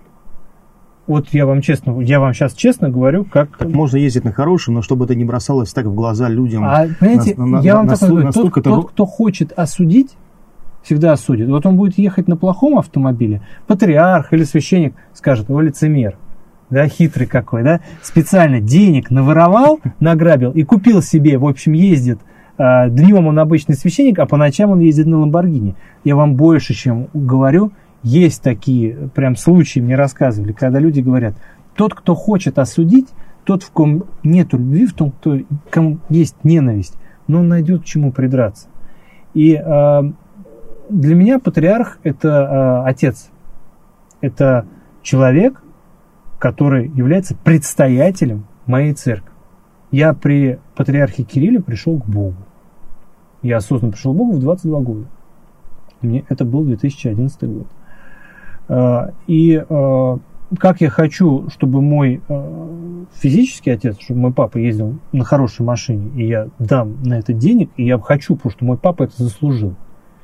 Вот 1.07 1.27
я 1.33 1.45
вам 1.45 1.61
честно, 1.61 1.99
я 2.01 2.19
вам 2.19 2.33
сейчас 2.33 2.53
честно 2.53 2.89
говорю, 2.89 3.25
как... 3.25 3.57
Так 3.57 3.69
можно 3.69 3.97
ездить 3.97 4.23
на 4.23 4.31
хорошем, 4.31 4.73
но 4.73 4.81
чтобы 4.81 5.05
это 5.05 5.13
не 5.13 5.23
бросалось 5.23 5.71
так 5.71 5.85
в 5.85 5.93
глаза 5.93 6.29
людям. 6.29 6.63
А, 6.65 6.87
понимаете, 6.99 7.35
на- 7.37 7.45
на- 7.45 7.59
я 7.59 7.75
вам 7.75 7.85
на- 7.85 7.95
так 7.95 8.09
говорю, 8.09 8.25
настолько 8.25 8.61
тот, 8.61 8.73
это 8.73 8.81
тот, 8.81 8.91
кто 8.91 9.05
хочет 9.05 9.51
осудить, 9.55 10.15
всегда 10.81 11.11
осудит. 11.13 11.47
Вот 11.47 11.65
он 11.67 11.77
будет 11.77 11.97
ехать 11.99 12.27
на 12.27 12.37
плохом 12.37 12.79
автомобиле, 12.79 13.41
патриарх 13.67 14.33
или 14.33 14.43
священник 14.43 14.95
скажет, 15.13 15.49
о, 15.49 15.61
лицемер, 15.61 16.17
да, 16.71 16.87
хитрый 16.87 17.27
какой, 17.27 17.61
да, 17.61 17.81
специально 18.01 18.59
денег 18.59 19.11
наворовал, 19.11 19.79
награбил 19.99 20.51
и 20.51 20.63
купил 20.63 21.03
себе, 21.03 21.37
в 21.37 21.45
общем, 21.45 21.73
ездит, 21.73 22.19
а, 22.57 22.89
днем 22.89 23.27
он 23.27 23.37
обычный 23.37 23.75
священник, 23.75 24.17
а 24.17 24.25
по 24.25 24.37
ночам 24.37 24.71
он 24.71 24.79
ездит 24.79 25.05
на 25.05 25.19
Ламборгини. 25.19 25.75
Я 26.03 26.15
вам 26.15 26.33
больше, 26.35 26.73
чем 26.73 27.09
говорю, 27.13 27.71
есть 28.05 28.43
такие 28.43 29.09
прям 29.15 29.35
случаи, 29.35 29.79
мне 29.79 29.95
рассказывали, 29.95 30.53
когда 30.53 30.77
люди 30.77 30.99
говорят, 30.99 31.35
тот, 31.75 31.95
кто 31.95 32.13
хочет 32.13 32.59
осудить, 32.59 33.07
тот, 33.45 33.63
в 33.63 33.71
ком 33.71 34.05
нет 34.23 34.53
любви, 34.53 34.85
в 34.85 34.93
том, 34.93 35.09
кто, 35.09 35.39
кому 35.71 35.97
есть 36.09 36.35
ненависть, 36.43 36.95
но 37.27 37.39
он 37.39 37.47
найдет 37.47 37.81
к 37.81 37.85
чему 37.85 38.11
придраться. 38.11 38.67
И 39.33 39.55
э, 39.55 40.01
для 40.89 41.15
меня 41.15 41.39
патриарх 41.39 41.97
это 42.03 42.83
э, 42.85 42.87
отец. 42.87 43.31
Это 44.21 44.67
человек, 45.01 45.63
который 46.37 46.89
является 46.89 47.35
предстоятелем 47.35 48.45
моей 48.67 48.93
церкви. 48.93 49.31
Я 49.89 50.13
при 50.13 50.59
патриархе 50.75 51.23
Кирилле 51.23 51.59
пришел 51.59 51.99
к 51.99 52.05
Богу. 52.05 52.37
Я 53.41 53.57
осознанно 53.57 53.93
пришел 53.93 54.13
к 54.13 54.17
Богу 54.17 54.33
в 54.33 54.39
22 54.39 54.79
года. 54.81 55.05
Мне, 56.01 56.23
это 56.29 56.45
был 56.45 56.65
2011 56.65 57.43
год. 57.45 57.67
Э, 58.67 59.09
И 59.27 59.63
э, 59.67 60.17
как 60.59 60.81
я 60.81 60.89
хочу, 60.89 61.49
чтобы 61.49 61.81
мой 61.81 62.21
э, 62.27 63.05
физический 63.15 63.71
отец, 63.71 63.99
чтобы 63.99 64.19
мой 64.19 64.33
папа 64.33 64.57
ездил 64.57 64.99
на 65.11 65.23
хорошей 65.23 65.65
машине, 65.65 66.11
и 66.15 66.27
я 66.27 66.47
дам 66.59 66.97
на 67.03 67.19
это 67.19 67.33
денег, 67.33 67.69
и 67.77 67.85
я 67.85 67.99
хочу, 67.99 68.35
потому 68.35 68.51
что 68.51 68.65
мой 68.65 68.77
папа 68.77 69.03
это 69.03 69.21
заслужил 69.21 69.75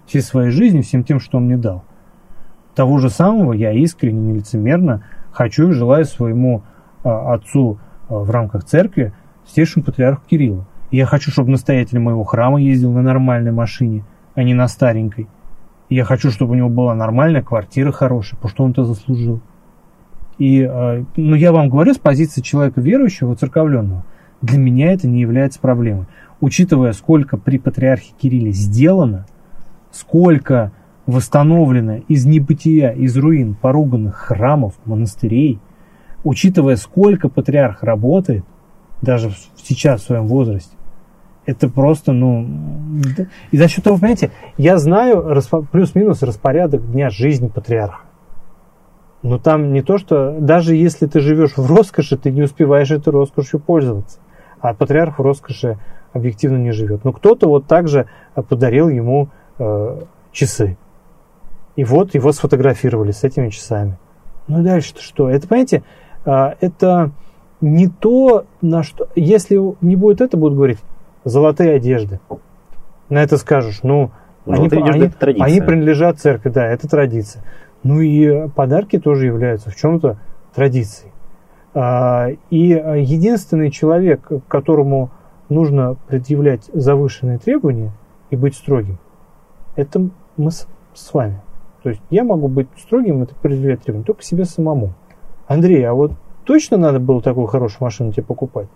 всей 0.06 0.22
своей 0.22 0.52
жизнью, 0.52 0.84
всем 0.84 1.04
тем, 1.04 1.20
что 1.20 1.38
он 1.38 1.46
мне 1.46 1.58
дал. 1.58 1.84
Того 2.76 2.98
же 3.00 3.10
самого 3.10 3.54
я 3.54 3.72
искренне, 3.72 4.34
нелицемерно 4.34 5.04
хочу 5.32 5.70
и 5.70 5.74
желаю 5.74 6.06
своему 6.06 6.64
отцу 7.04 7.80
в 8.08 8.30
рамках 8.30 8.64
церкви, 8.64 9.14
святейшему 9.46 9.84
патриарху 9.86 10.24
Кириллу. 10.30 10.66
И 10.92 10.98
я 10.98 11.06
хочу, 11.06 11.32
чтобы 11.32 11.50
настоятель 11.50 12.00
моего 12.00 12.24
храма 12.24 12.62
ездил 12.62 12.92
на 12.92 13.02
нормальной 13.02 13.52
машине, 13.52 14.04
а 14.36 14.44
не 14.44 14.54
на 14.54 14.68
старенькой. 14.68 15.28
Я 15.92 16.06
хочу, 16.06 16.32
чтобы 16.32 16.54
у 16.54 16.56
него 16.56 16.70
была 16.70 16.96
нормальная 16.96 17.42
квартира 17.42 17.92
хорошая, 17.92 18.38
потому 18.38 18.50
что 18.50 18.64
он 18.64 18.72
это 18.72 18.86
заслужил. 18.86 19.42
И 20.38 20.62
э, 20.62 21.04
ну, 21.18 21.36
я 21.36 21.52
вам 21.52 21.68
говорю 21.68 21.94
с 21.94 21.98
позиции 21.98 22.40
человека 22.40 22.80
верующего, 22.80 23.36
церковленного, 23.36 24.06
для 24.42 24.58
меня 24.58 24.94
это 24.94 25.10
не 25.10 25.20
является 25.20 25.60
проблемой. 25.60 26.06
Учитывая, 26.40 26.94
сколько 26.94 27.36
при 27.36 27.58
патриархе 27.60 28.14
Кирилле 28.18 28.54
сделано, 28.54 29.26
сколько 29.92 30.72
восстановлено 31.08 31.98
из 32.08 32.26
небытия, 32.26 32.92
из 32.92 33.18
руин 33.18 33.54
поруганных 33.54 34.16
храмов, 34.16 34.76
монастырей, 34.86 35.60
учитывая, 36.24 36.78
сколько 36.78 37.28
патриарх 37.28 37.84
работает, 37.84 38.46
даже 39.02 39.34
сейчас 39.58 40.04
в 40.04 40.06
своем 40.06 40.28
возрасте, 40.28 40.74
это 41.46 41.70
просто, 41.70 42.12
ну... 42.12 42.48
И 43.52 43.58
за 43.58 43.68
счет 43.68 43.84
того, 43.84 43.98
понимаете, 43.98 44.32
я 44.58 44.78
знаю 44.78 45.42
плюс-минус 45.72 46.22
распорядок 46.22 46.92
дня 46.92 47.10
жизни 47.10 47.48
патриарха. 47.48 48.06
Но 49.24 49.38
там 49.38 49.72
не 49.72 49.82
то, 49.82 49.98
что 49.98 50.38
даже 50.40 50.76
если 50.76 51.06
ты 51.06 51.20
живешь 51.20 51.58
в 51.58 51.66
роскоши, 51.66 52.18
ты 52.18 52.32
не 52.32 52.44
успеваешь 52.44 52.92
этой 52.92 53.10
роскошью 53.10 53.60
пользоваться. 53.60 54.20
А 54.60 54.74
патриарх 54.74 55.20
в 55.20 55.22
роскоши 55.22 55.78
объективно 56.14 56.58
не 56.58 56.72
живет. 56.72 57.04
Но 57.04 57.12
кто-то 57.12 57.48
вот 57.48 57.68
так 57.68 57.88
же 57.88 58.08
э, 58.36 58.42
подарил 58.42 58.90
ему 58.90 59.30
э, 59.60 60.02
часы. 60.32 60.78
И 61.76 61.84
вот 61.84 62.14
его 62.14 62.32
сфотографировали 62.32 63.12
с 63.12 63.24
этими 63.24 63.50
часами. 63.50 63.98
Ну 64.48 64.62
и 64.62 64.64
дальше-то 64.64 65.02
что? 65.02 65.30
Это, 65.30 65.48
понимаете, 65.48 65.84
а, 66.26 66.56
это 66.60 67.12
не 67.62 67.88
то, 67.88 68.46
на 68.62 68.84
что... 68.84 69.08
Если 69.16 69.58
не 69.82 69.96
будет 69.96 70.20
это, 70.22 70.36
будут 70.36 70.56
говорить 70.56 70.80
золотые 71.24 71.76
одежды. 71.76 72.20
На 73.10 73.24
это 73.24 73.38
скажешь, 73.38 73.82
ну, 73.84 74.12
они, 74.46 74.70
Золотые 74.70 74.84
они- 74.84 75.10
традиция. 75.10 75.46
они 75.46 75.62
принадлежат 75.62 76.20
церкви, 76.20 76.50
да, 76.50 76.66
это 76.66 76.88
традиция. 76.88 77.44
Ну 77.84 78.00
и 78.00 78.48
подарки 78.50 79.00
тоже 79.00 79.26
являются 79.26 79.70
в 79.70 79.76
чем-то 79.76 80.18
традицией. 80.56 81.12
А, 81.74 82.28
И 82.50 82.74
а, 82.74 82.96
единственный 82.96 83.72
человек, 83.72 84.30
которому 84.48 85.10
нужно 85.50 85.96
предъявлять 86.08 86.70
завышенные 86.74 87.38
требования 87.38 87.92
и 88.30 88.36
быть 88.36 88.56
строгим, 88.56 88.98
это 89.76 90.08
мы 90.38 90.52
с, 90.52 90.68
с 90.94 91.14
вами. 91.14 91.42
То 91.84 91.90
есть 91.90 92.02
я 92.10 92.24
могу 92.24 92.48
быть 92.48 92.68
строгим, 92.78 93.24
это 93.24 93.34
предъявлять 93.36 93.82
требования 93.82 94.06
только 94.06 94.24
себе 94.24 94.46
самому. 94.46 94.94
Андрей, 95.48 95.84
а 95.84 95.94
вот 95.94 96.14
точно 96.46 96.78
надо 96.78 97.00
было 97.00 97.22
такую 97.22 97.48
хорошую 97.48 97.84
машину 97.84 98.12
тебе 98.12 98.24
покупать? 98.24 98.68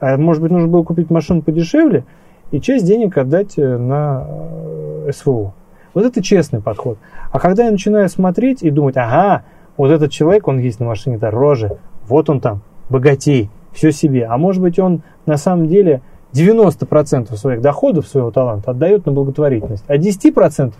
А 0.00 0.16
может 0.16 0.42
быть, 0.42 0.52
нужно 0.52 0.68
было 0.68 0.82
купить 0.82 1.10
машину 1.10 1.42
подешевле 1.42 2.04
и 2.50 2.60
часть 2.60 2.86
денег 2.86 3.16
отдать 3.18 3.58
э, 3.58 3.76
на 3.76 4.26
э, 4.26 5.10
СВО. 5.12 5.54
Вот 5.94 6.04
это 6.04 6.22
честный 6.22 6.60
подход. 6.60 6.98
А 7.32 7.38
когда 7.38 7.64
я 7.64 7.70
начинаю 7.70 8.08
смотреть 8.08 8.62
и 8.62 8.70
думать, 8.70 8.96
ага, 8.96 9.44
вот 9.76 9.90
этот 9.90 10.10
человек, 10.10 10.46
он 10.48 10.58
есть 10.58 10.80
на 10.80 10.86
машине 10.86 11.18
дороже, 11.18 11.78
вот 12.06 12.28
он 12.28 12.40
там, 12.40 12.60
богатей, 12.90 13.50
все 13.72 13.92
себе. 13.92 14.26
А 14.26 14.36
может 14.36 14.62
быть, 14.62 14.78
он 14.78 15.02
на 15.26 15.36
самом 15.36 15.68
деле 15.68 16.02
90% 16.32 17.34
своих 17.36 17.60
доходов, 17.60 18.06
своего 18.06 18.30
таланта 18.30 18.72
отдает 18.72 19.06
на 19.06 19.12
благотворительность, 19.12 19.84
а 19.86 19.96
10% 19.96 20.74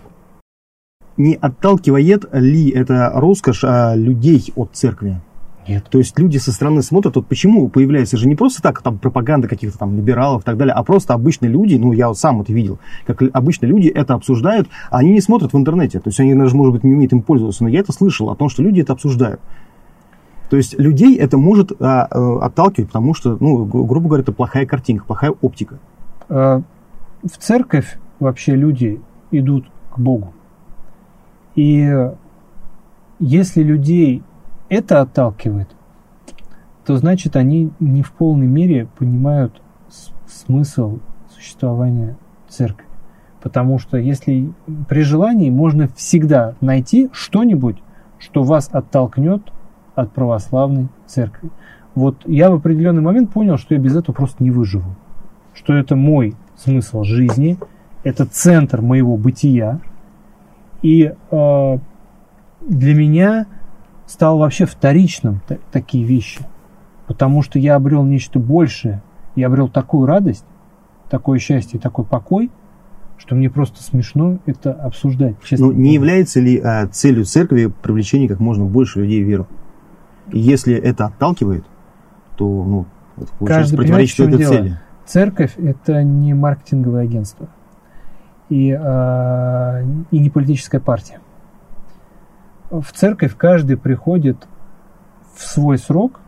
Не 1.17 1.35
отталкивает 1.35 2.25
ли 2.31 2.69
это 2.69 3.11
роскошь 3.13 3.63
а, 3.63 3.95
людей 3.95 4.51
от 4.55 4.69
церкви? 4.73 5.19
Нет. 5.67 5.85
То 5.89 5.97
есть 5.97 6.17
люди 6.17 6.37
со 6.37 6.51
стороны 6.51 6.81
смотрят, 6.81 7.15
вот 7.15 7.27
почему 7.27 7.67
появляется 7.67 8.15
же 8.15 8.27
не 8.27 8.35
просто 8.35 8.61
так 8.61 8.81
там 8.81 8.97
пропаганда 8.97 9.47
каких-то 9.47 9.77
там 9.77 9.95
либералов 9.95 10.43
и 10.43 10.45
так 10.45 10.57
далее, 10.57 10.73
а 10.73 10.83
просто 10.83 11.13
обычные 11.13 11.49
люди, 11.49 11.75
ну 11.75 11.91
я 11.91 12.07
вот 12.07 12.17
сам 12.17 12.41
это 12.41 12.53
видел, 12.53 12.79
как 13.05 13.21
обычные 13.33 13.69
люди 13.69 13.87
это 13.87 14.13
обсуждают, 14.13 14.69
а 14.89 14.99
они 14.99 15.11
не 15.11 15.21
смотрят 15.21 15.53
в 15.53 15.57
интернете, 15.57 15.99
то 15.99 16.07
есть 16.07 16.19
они 16.19 16.33
даже, 16.35 16.55
может 16.55 16.73
быть, 16.73 16.83
не 16.83 16.93
умеют 16.93 17.11
им 17.11 17.21
пользоваться, 17.21 17.63
но 17.63 17.69
я 17.69 17.81
это 17.81 17.91
слышал 17.91 18.29
о 18.29 18.35
том, 18.35 18.49
что 18.49 18.63
люди 18.63 18.81
это 18.81 18.93
обсуждают. 18.93 19.41
То 20.49 20.55
есть 20.55 20.79
людей 20.79 21.17
это 21.17 21.37
может 21.37 21.73
а, 21.81 22.07
э, 22.09 22.39
отталкивать, 22.45 22.87
потому 22.87 23.13
что, 23.13 23.35
ну, 23.39 23.65
гру- 23.65 23.85
грубо 23.85 24.07
говоря, 24.07 24.21
это 24.21 24.31
плохая 24.31 24.65
картинка, 24.65 25.03
плохая 25.03 25.31
оптика. 25.41 25.79
Э, 26.29 26.61
в 27.23 27.37
церковь 27.37 27.97
вообще 28.21 28.55
люди 28.55 29.01
идут 29.31 29.65
к 29.91 29.99
Богу. 29.99 30.33
И 31.55 31.93
если 33.19 33.63
людей 33.63 34.23
это 34.69 35.01
отталкивает, 35.01 35.69
то 36.85 36.97
значит 36.97 37.35
они 37.35 37.71
не 37.79 38.01
в 38.01 38.11
полной 38.11 38.47
мере 38.47 38.87
понимают 38.97 39.61
смысл 40.27 40.99
существования 41.33 42.17
церкви. 42.47 42.85
Потому 43.41 43.79
что 43.79 43.97
если 43.97 44.51
при 44.89 45.01
желании 45.01 45.49
можно 45.49 45.87
всегда 45.95 46.55
найти 46.59 47.09
что-нибудь, 47.11 47.77
что 48.19 48.43
вас 48.43 48.69
оттолкнет 48.71 49.41
от 49.95 50.11
православной 50.11 50.89
церкви. 51.07 51.49
Вот 51.95 52.17
я 52.25 52.51
в 52.51 52.55
определенный 52.55 53.01
момент 53.01 53.31
понял, 53.31 53.57
что 53.57 53.73
я 53.73 53.79
без 53.79 53.95
этого 53.95 54.15
просто 54.15 54.43
не 54.43 54.51
выживу. 54.51 54.95
Что 55.53 55.73
это 55.73 55.95
мой 55.95 56.35
смысл 56.55 57.03
жизни, 57.03 57.57
это 58.03 58.25
центр 58.25 58.81
моего 58.81 59.17
бытия. 59.17 59.79
И 60.83 61.11
э, 61.31 61.77
для 62.61 62.95
меня 62.95 63.47
стало 64.07 64.39
вообще 64.39 64.65
вторичным 64.65 65.41
та- 65.47 65.57
такие 65.71 66.03
вещи. 66.03 66.39
Потому 67.05 67.41
что 67.43 67.59
я 67.59 67.75
обрел 67.75 68.03
нечто 68.03 68.39
большее. 68.39 69.01
Я 69.35 69.47
обрел 69.47 69.69
такую 69.69 70.07
радость, 70.07 70.45
такое 71.09 71.37
счастье, 71.39 71.79
такой 71.79 72.05
покой, 72.05 72.49
что 73.17 73.35
мне 73.35 73.49
просто 73.49 73.83
смешно 73.83 74.39
это 74.45 74.73
обсуждать. 74.73 75.35
Честно 75.43 75.67
Ну, 75.67 75.71
не 75.73 75.93
является 75.93 76.39
ли 76.39 76.59
а, 76.59 76.87
целью 76.87 77.25
церкви 77.25 77.67
привлечение 77.81 78.27
как 78.27 78.39
можно 78.39 78.65
больше 78.65 79.01
людей 79.01 79.23
в 79.23 79.27
веру? 79.27 79.47
И 80.31 80.39
если 80.39 80.73
это 80.75 81.05
отталкивает, 81.05 81.65
то, 82.35 82.45
ну, 82.45 82.85
это 83.17 83.27
получается 83.39 83.61
Каждый 83.71 83.77
противоречит 83.77 84.19
этой 84.19 84.37
дело. 84.37 84.53
цели. 84.53 84.79
церковь– 85.05 85.53
это 85.57 86.03
не 86.03 86.33
маркетинговое 86.33 87.03
агентство 87.03 87.47
и, 88.49 88.77
э, 88.77 89.83
и 90.11 90.19
не 90.19 90.29
политическая 90.29 90.79
партия. 90.79 91.19
В 92.69 92.91
церковь 92.91 93.35
каждый 93.37 93.77
приходит 93.77 94.47
в 95.33 95.43
свой 95.43 95.77
срок, 95.77 96.19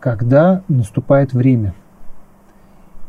когда 0.00 0.62
наступает 0.68 1.32
время. 1.32 1.74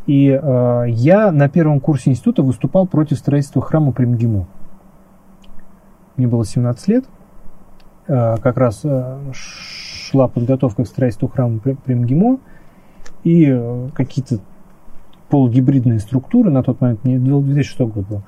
И 0.05 0.29
э, 0.29 0.83
я 0.89 1.31
на 1.31 1.49
первом 1.49 1.79
курсе 1.79 2.11
института 2.11 2.43
выступал 2.43 2.85
против 2.85 3.17
строительства 3.17 3.61
храма 3.61 3.91
при 3.91 4.05
МГИМО. 4.05 4.47
Мне 6.15 6.27
было 6.27 6.45
17 6.45 6.87
лет, 6.87 7.05
э, 8.07 8.37
как 8.37 8.57
раз 8.57 8.81
э, 8.83 9.17
шла 9.33 10.27
подготовка 10.27 10.83
к 10.83 10.87
строительству 10.87 11.27
храма 11.27 11.59
при, 11.59 11.73
при 11.73 11.95
МГИМО, 11.95 12.39
и 13.23 13.47
э, 13.49 13.89
какие-то 13.93 14.39
полугибридные 15.29 15.99
структуры 15.99 16.51
на 16.51 16.63
тот 16.63 16.79
момент, 16.81 17.03
не 17.03 17.17
2006 17.17 17.79
год 17.79 18.07
был, 18.07 18.21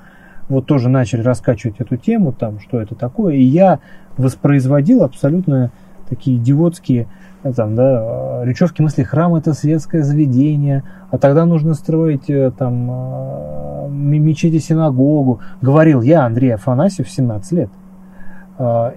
вот 0.50 0.66
тоже 0.66 0.88
начали 0.88 1.22
раскачивать 1.22 1.76
эту 1.78 1.96
тему, 1.96 2.32
там, 2.32 2.58
что 2.60 2.80
это 2.80 2.94
такое, 2.94 3.36
и 3.36 3.42
я 3.42 3.78
воспроизводил 4.18 5.02
абсолютно 5.04 5.70
такие 6.08 6.36
идиотские 6.36 7.06
э, 7.44 7.52
там, 7.52 7.76
да, 7.76 8.44
речевки 8.44 8.82
мысли, 8.82 9.04
храм 9.04 9.36
это 9.36 9.54
светское 9.54 10.02
заведение, 10.02 10.82
а 11.10 11.18
тогда 11.18 11.46
нужно 11.46 11.74
строить 11.74 12.28
э, 12.28 12.50
там 12.50 12.90
э, 12.90 13.88
мечети, 13.90 14.58
синагогу. 14.58 15.40
Говорил 15.62 16.02
я, 16.02 16.26
Андрей 16.26 16.54
Афанасьев, 16.54 17.08
17 17.08 17.52
лет. 17.52 17.70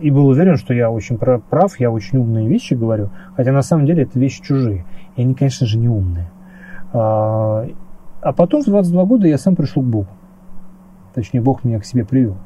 И 0.01 0.11
был 0.11 0.27
уверен, 0.27 0.57
что 0.57 0.73
я 0.73 0.91
очень 0.91 1.17
прав, 1.17 1.79
я 1.79 1.89
очень 1.89 2.17
умные 2.17 2.49
вещи 2.49 2.73
говорю, 2.73 3.11
хотя 3.37 3.53
на 3.53 3.61
самом 3.61 3.85
деле 3.85 4.03
это 4.03 4.19
вещи 4.19 4.41
чужие. 4.41 4.83
И 5.15 5.21
они, 5.21 5.35
конечно 5.35 5.65
же, 5.65 5.77
не 5.77 5.87
умные. 5.87 6.29
А 6.91 8.33
потом 8.35 8.61
в 8.61 8.65
22 8.65 9.05
года 9.05 9.25
я 9.25 9.37
сам 9.37 9.55
пришел 9.55 9.81
к 9.81 9.85
Богу. 9.85 10.09
Точнее, 11.13 11.41
Бог 11.41 11.63
меня 11.63 11.79
к 11.79 11.85
себе 11.85 12.05
привел. 12.05 12.37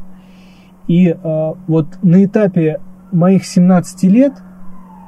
И 0.87 1.07
э, 1.07 1.53
вот 1.67 1.87
на 2.01 2.23
этапе 2.23 2.79
моих 3.11 3.45
17 3.45 4.03
лет, 4.03 4.33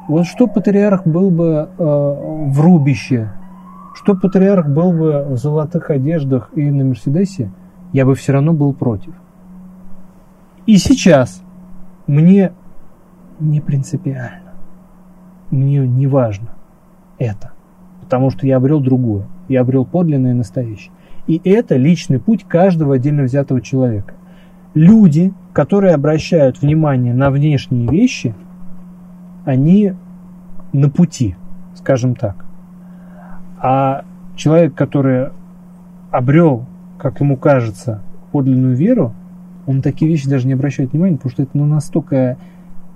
вот 0.08 0.26
что 0.26 0.48
патриарх 0.48 1.06
был 1.06 1.30
бы 1.30 1.70
э, 1.78 1.84
в 1.84 2.60
рубище, 2.60 3.32
что 3.96 4.16
патриарх 4.16 4.68
был 4.68 4.92
бы 4.92 5.26
в 5.30 5.38
золотых 5.38 5.90
одеждах 5.90 6.52
и 6.56 6.70
на 6.70 6.84
Мерседесе, 6.84 7.52
я 7.94 8.06
бы 8.06 8.16
все 8.16 8.34
равно 8.34 8.54
был 8.54 8.74
против. 8.74 9.14
И 10.66 10.78
сейчас 10.78 11.42
мне 12.08 12.52
не 13.40 13.62
принципиально. 13.62 14.54
Мне 15.50 15.80
не 15.80 16.08
важно 16.08 16.50
это. 17.18 17.52
Потому 18.02 18.30
что 18.30 18.46
я 18.46 18.58
обрел 18.58 18.80
другое 18.80 19.26
и 19.48 19.56
обрел 19.56 19.86
подлинное 19.86 20.32
и 20.32 20.36
настоящее. 20.36 20.92
И 21.30 21.40
это 21.44 21.76
личный 21.76 22.20
путь 22.20 22.44
каждого 22.44 22.96
отдельно 22.96 23.22
взятого 23.22 23.62
человека. 23.62 24.16
Люди, 24.74 25.32
которые 25.54 25.94
обращают 25.94 26.60
внимание 26.60 27.14
на 27.14 27.30
внешние 27.30 27.88
вещи, 27.88 28.34
они 29.46 29.94
на 30.74 30.90
пути, 30.90 31.36
скажем 31.76 32.16
так. 32.16 32.46
А 33.62 34.06
человек, 34.36 34.74
который 34.74 35.30
обрел, 36.10 36.66
как 36.98 37.20
ему 37.20 37.38
кажется, 37.38 38.02
подлинную 38.32 38.76
веру, 38.76 39.14
он 39.68 39.84
такие 39.84 40.10
вещи 40.10 40.28
даже 40.28 40.48
не 40.48 40.54
обращает 40.54 40.94
внимания, 40.94 41.18
потому 41.18 41.32
что 41.32 41.44
это 41.44 41.52
ну, 41.54 41.68
настолько 41.68 42.38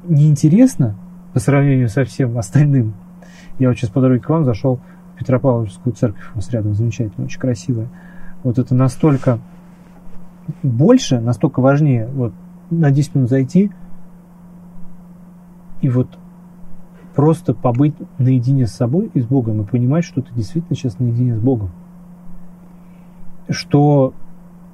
неинтересно 0.06 0.96
по 1.34 1.40
сравнению 1.40 1.88
со 1.88 2.04
всем 2.04 2.36
остальным. 2.40 2.96
Я 3.60 3.68
вот 3.68 3.78
сейчас 3.78 3.92
по 3.92 4.02
дороге 4.02 4.22
к 4.22 4.30
вам 4.30 4.44
зашел 4.44 4.80
Петропавловскую 5.20 5.94
церковь 5.94 6.32
у 6.34 6.38
нас 6.38 6.50
рядом, 6.50 6.74
замечательная, 6.74 7.28
очень 7.28 7.40
красивая. 7.40 7.90
Вот 8.44 8.60
это 8.60 8.76
настолько 8.76 9.40
больше, 10.62 11.20
настолько 11.20 11.62
важнее 11.62 12.08
вот 12.14 12.34
на 12.70 12.92
10 12.92 13.16
минут 13.16 13.30
зайти 13.30 13.72
и 15.82 15.90
вот 15.90 16.08
просто 17.16 17.54
побыть 17.54 17.96
наедине 18.18 18.68
с 18.68 18.72
собой 18.72 19.12
и 19.14 19.22
с 19.22 19.26
Богом 19.26 19.62
и 19.62 19.66
понимать, 19.66 20.04
что 20.04 20.22
ты 20.22 20.34
действительно 20.34 20.76
сейчас 20.76 21.00
наедине 21.00 21.36
с 21.36 21.40
Богом. 21.40 21.72
Что 23.50 24.14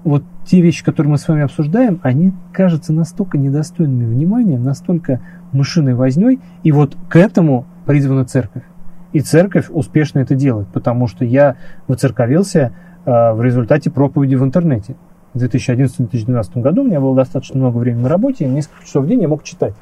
вот 0.04 0.24
те 0.46 0.62
вещи, 0.62 0.84
которые 0.84 1.12
мы 1.12 1.18
с 1.18 1.28
вами 1.28 1.42
обсуждаем, 1.42 2.00
они 2.04 2.34
кажутся 2.54 2.94
настолько 2.94 3.38
недостойными 3.38 4.06
внимания, 4.06 4.58
настолько 4.58 5.22
мышиной 5.52 5.94
возней, 5.94 6.40
и 6.64 6.72
вот 6.72 6.96
к 7.10 7.16
этому 7.18 7.66
призвана 7.86 8.26
церковь. 8.26 8.64
И 9.12 9.20
церковь 9.22 9.66
успешно 9.70 10.20
это 10.20 10.36
делает, 10.36 10.68
потому 10.70 11.08
что 11.08 11.26
я 11.26 11.56
выцерковился 11.88 12.74
в 13.06 13.42
результате 13.42 13.90
проповеди 13.90 14.36
в 14.36 14.44
интернете. 14.44 14.96
В 15.34 15.44
2011-2012 15.44 16.62
году 16.62 16.82
у 16.82 16.86
меня 16.86 17.00
было 17.00 17.16
достаточно 17.16 17.60
много 17.60 17.78
времени 17.78 18.04
на 18.04 18.10
работе, 18.10 18.46
и 18.46 18.48
несколько 18.48 18.84
часов 18.86 19.06
в 19.06 19.08
день 19.08 19.22
я 19.22 19.28
мог 19.28 19.44
читать. 19.44 19.74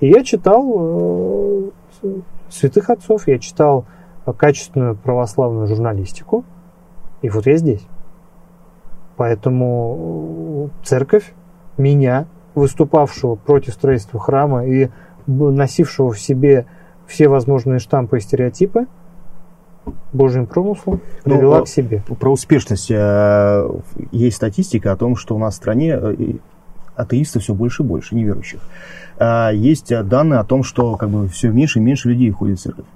И 0.00 0.08
я 0.08 0.24
читал 0.24 1.70
э, 2.02 2.08
святых 2.48 2.88
отцов, 2.90 3.28
я 3.28 3.38
читал 3.38 3.84
качественную 4.36 4.96
православную 4.96 5.66
журналистику, 5.66 6.44
и 7.22 7.28
вот 7.28 7.46
я 7.46 7.56
здесь. 7.56 7.86
Поэтому 9.16 10.70
церковь 10.82 11.34
меня, 11.76 12.26
выступавшего 12.54 13.34
против 13.34 13.74
строительства 13.74 14.20
храма 14.20 14.66
и 14.66 14.88
носившего 15.26 16.12
в 16.12 16.18
себе 16.18 16.66
все 17.06 17.28
возможные 17.28 17.80
штампы 17.80 18.18
и 18.18 18.20
стереотипы 18.20 18.86
Божьим 20.12 20.46
промыслом 20.46 21.00
ну, 21.24 21.34
привела 21.34 21.58
ну, 21.58 21.64
к 21.64 21.68
себе. 21.68 22.02
Про 22.18 22.32
успешность 22.32 22.90
э, 22.90 23.70
есть 24.12 24.36
статистика 24.36 24.92
о 24.92 24.96
том, 24.96 25.16
что 25.16 25.34
у 25.34 25.38
нас 25.38 25.54
в 25.54 25.56
стране 25.56 25.98
э, 26.00 26.14
атеистов 26.96 27.42
все 27.42 27.54
больше 27.54 27.82
и 27.82 27.86
больше, 27.86 28.14
неверующих. 28.14 28.60
А 29.18 29.50
есть 29.50 29.92
данные 30.06 30.40
о 30.40 30.44
том, 30.44 30.62
что 30.62 30.96
как 30.96 31.10
бы 31.10 31.28
все 31.28 31.50
меньше 31.50 31.78
и 31.78 31.82
меньше 31.82 32.08
людей 32.08 32.30
ходит 32.30 32.58
в 32.58 32.62
церковь. 32.62 32.86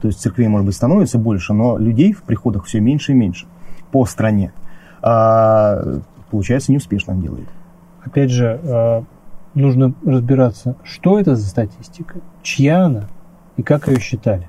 То 0.00 0.08
есть 0.08 0.20
церквей, 0.20 0.48
может 0.48 0.66
быть, 0.66 0.74
становится 0.74 1.18
больше, 1.18 1.52
но 1.52 1.78
людей 1.78 2.12
в 2.12 2.22
приходах 2.22 2.64
все 2.64 2.80
меньше 2.80 3.12
и 3.12 3.14
меньше 3.14 3.46
по 3.92 4.04
стране. 4.04 4.52
А, 5.00 6.00
получается, 6.30 6.72
неуспешно 6.72 7.14
делает. 7.14 7.48
Опять 8.04 8.30
же, 8.30 8.60
э, 8.62 9.02
нужно 9.54 9.94
разбираться, 10.04 10.76
что 10.82 11.20
это 11.20 11.36
за 11.36 11.46
статистика, 11.46 12.20
чья 12.42 12.86
она, 12.86 13.04
и 13.56 13.62
как 13.62 13.88
ее 13.88 14.00
считали? 14.00 14.48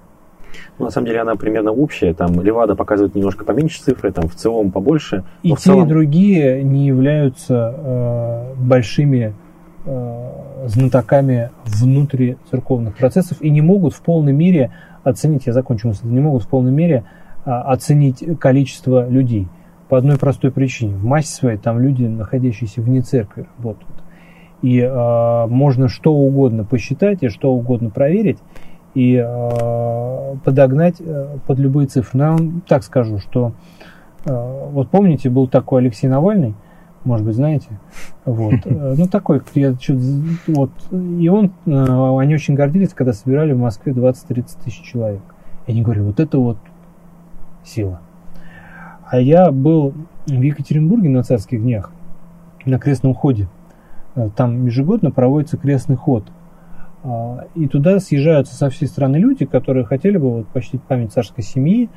Ну, 0.79 0.85
на 0.85 0.91
самом 0.91 1.07
деле 1.07 1.21
она 1.21 1.35
примерно 1.35 1.71
общая. 1.71 2.13
Там 2.13 2.41
Левада 2.41 2.75
показывает 2.75 3.15
немножко 3.15 3.45
поменьше 3.45 3.81
цифры, 3.81 4.11
там 4.11 4.27
в 4.27 4.35
целом 4.35 4.71
побольше. 4.71 5.23
И 5.43 5.49
те, 5.51 5.55
целом... 5.55 5.85
и 5.85 5.89
другие 5.89 6.63
не 6.63 6.87
являются 6.87 7.75
э, 7.75 8.53
большими 8.57 9.33
э, 9.85 10.29
знатоками 10.65 11.51
внутри 11.65 12.37
церковных 12.49 12.95
процессов 12.95 13.41
и 13.41 13.49
не 13.49 13.61
могут 13.61 13.93
в 13.93 14.01
полной 14.01 14.33
мере 14.33 14.71
оценить, 15.03 15.45
я 15.45 15.53
закончу 15.53 15.89
мысль, 15.89 16.07
не 16.07 16.19
могут 16.19 16.43
в 16.43 16.47
полной 16.47 16.71
мере 16.71 17.03
э, 17.45 17.49
оценить 17.49 18.23
количество 18.39 19.07
людей. 19.07 19.47
По 19.89 19.97
одной 19.97 20.17
простой 20.17 20.51
причине. 20.51 20.95
В 20.95 21.03
массе 21.03 21.35
своей 21.35 21.57
там 21.57 21.79
люди, 21.79 22.03
находящиеся 22.03 22.81
вне 22.81 23.01
церкви, 23.01 23.45
работают. 23.57 23.93
И 24.61 24.79
э, 24.79 25.47
можно 25.47 25.89
что 25.89 26.13
угодно 26.13 26.63
посчитать 26.63 27.21
и 27.21 27.27
что 27.27 27.53
угодно 27.53 27.89
проверить, 27.89 28.39
и 28.93 29.15
э, 29.15 30.35
подогнать 30.43 30.95
э, 30.99 31.37
под 31.45 31.59
любые 31.59 31.87
цифры. 31.87 32.19
Но 32.19 32.23
я 32.23 32.31
вам 32.31 32.61
так 32.61 32.83
скажу, 32.83 33.19
что 33.19 33.53
э, 34.25 34.69
вот 34.71 34.89
помните, 34.89 35.29
был 35.29 35.47
такой 35.47 35.81
Алексей 35.81 36.07
Навальный, 36.07 36.53
может 37.03 37.25
быть, 37.25 37.35
знаете, 37.35 37.67
вот, 38.25 38.55
э, 38.65 38.95
ну 38.97 39.07
такой, 39.07 39.41
я, 39.55 39.75
вот, 40.47 40.71
и 40.91 41.29
он, 41.29 41.51
э, 41.65 42.17
они 42.19 42.35
очень 42.35 42.53
гордились, 42.53 42.93
когда 42.93 43.13
собирали 43.13 43.53
в 43.53 43.59
Москве 43.59 43.93
20-30 43.93 44.45
тысяч 44.63 44.81
человек. 44.81 45.21
И 45.65 45.71
они 45.71 45.81
говорили, 45.81 46.03
вот 46.03 46.19
это 46.19 46.37
вот 46.37 46.57
сила. 47.63 47.99
А 49.09 49.19
я 49.19 49.51
был 49.51 49.93
в 50.25 50.41
Екатеринбурге 50.41 51.09
на 51.09 51.23
царских 51.23 51.61
днях, 51.61 51.91
на 52.65 52.77
крестном 52.77 53.15
ходе. 53.15 53.47
Э, 54.15 54.29
там 54.35 54.65
ежегодно 54.65 55.09
проводится 55.09 55.57
крестный 55.57 55.95
ход– 55.95 56.25
и 57.55 57.67
туда 57.67 57.99
съезжаются 57.99 58.55
со 58.55 58.69
всей 58.69 58.87
страны 58.87 59.17
люди, 59.17 59.45
которые 59.45 59.83
хотели 59.83 60.17
бы 60.17 60.31
вот 60.31 60.47
почтить 60.47 60.81
память 60.83 61.11
царской 61.11 61.43
семьи, 61.43 61.89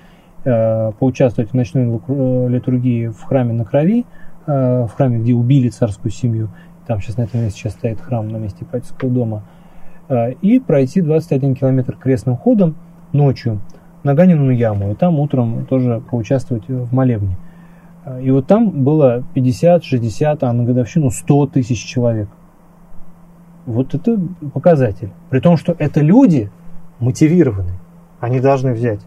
э, 0.45 0.93
поучаствовать 0.99 1.53
в 1.53 1.55
ночной 1.55 1.85
э, 1.85 2.49
литургии 2.49 3.09
в 3.09 3.23
храме 3.23 3.53
на 3.53 3.65
крови, 3.65 4.05
э, 4.47 4.87
в 4.87 4.91
храме, 4.97 5.19
где 5.21 5.33
убили 5.33 5.69
царскую 5.69 6.11
семью. 6.11 6.49
Там 6.89 7.01
сейчас 7.01 7.19
на 7.19 7.23
этом 7.23 7.41
месте 7.41 7.61
сейчас 7.61 7.75
стоит 7.75 8.01
храм 8.01 8.29
на 8.29 8.37
месте 8.37 8.65
Ипатьевского 8.65 9.11
дома. 9.11 9.43
И 10.41 10.61
пройти 10.61 11.01
21 11.01 11.57
километр 11.57 11.97
крестным 11.97 12.37
ходом 12.37 12.77
ночью 13.13 13.61
на 14.05 14.15
Ганину 14.15 14.51
яму. 14.51 14.93
И 14.93 14.95
там 14.95 15.19
утром 15.19 15.67
тоже 15.67 16.01
поучаствовать 16.09 16.69
в 16.69 16.95
молебне. 16.95 17.37
И 18.23 18.31
вот 18.31 18.47
там 18.47 18.85
было 18.85 19.25
50, 19.35 19.83
60, 19.83 20.45
а 20.45 20.53
на 20.53 20.63
годовщину 20.63 21.11
100 21.11 21.47
тысяч 21.49 21.85
человек. 21.85 22.29
Вот 23.67 23.95
это 23.95 24.19
показатель. 24.55 25.11
При 25.29 25.41
том, 25.41 25.57
что 25.57 25.75
это 25.79 26.01
люди 26.01 26.51
мотивированы. 27.01 27.73
Они 28.21 28.41
должны 28.41 28.73
взять 28.73 29.01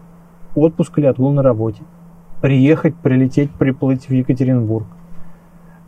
отпуск 0.54 0.98
или 0.98 1.06
отгул 1.06 1.32
на 1.32 1.42
работе. 1.42 1.82
приехать, 2.40 2.94
прилететь, 2.94 3.50
приплыть 3.50 4.08
в 4.08 4.12
Екатеринбург, 4.12 4.86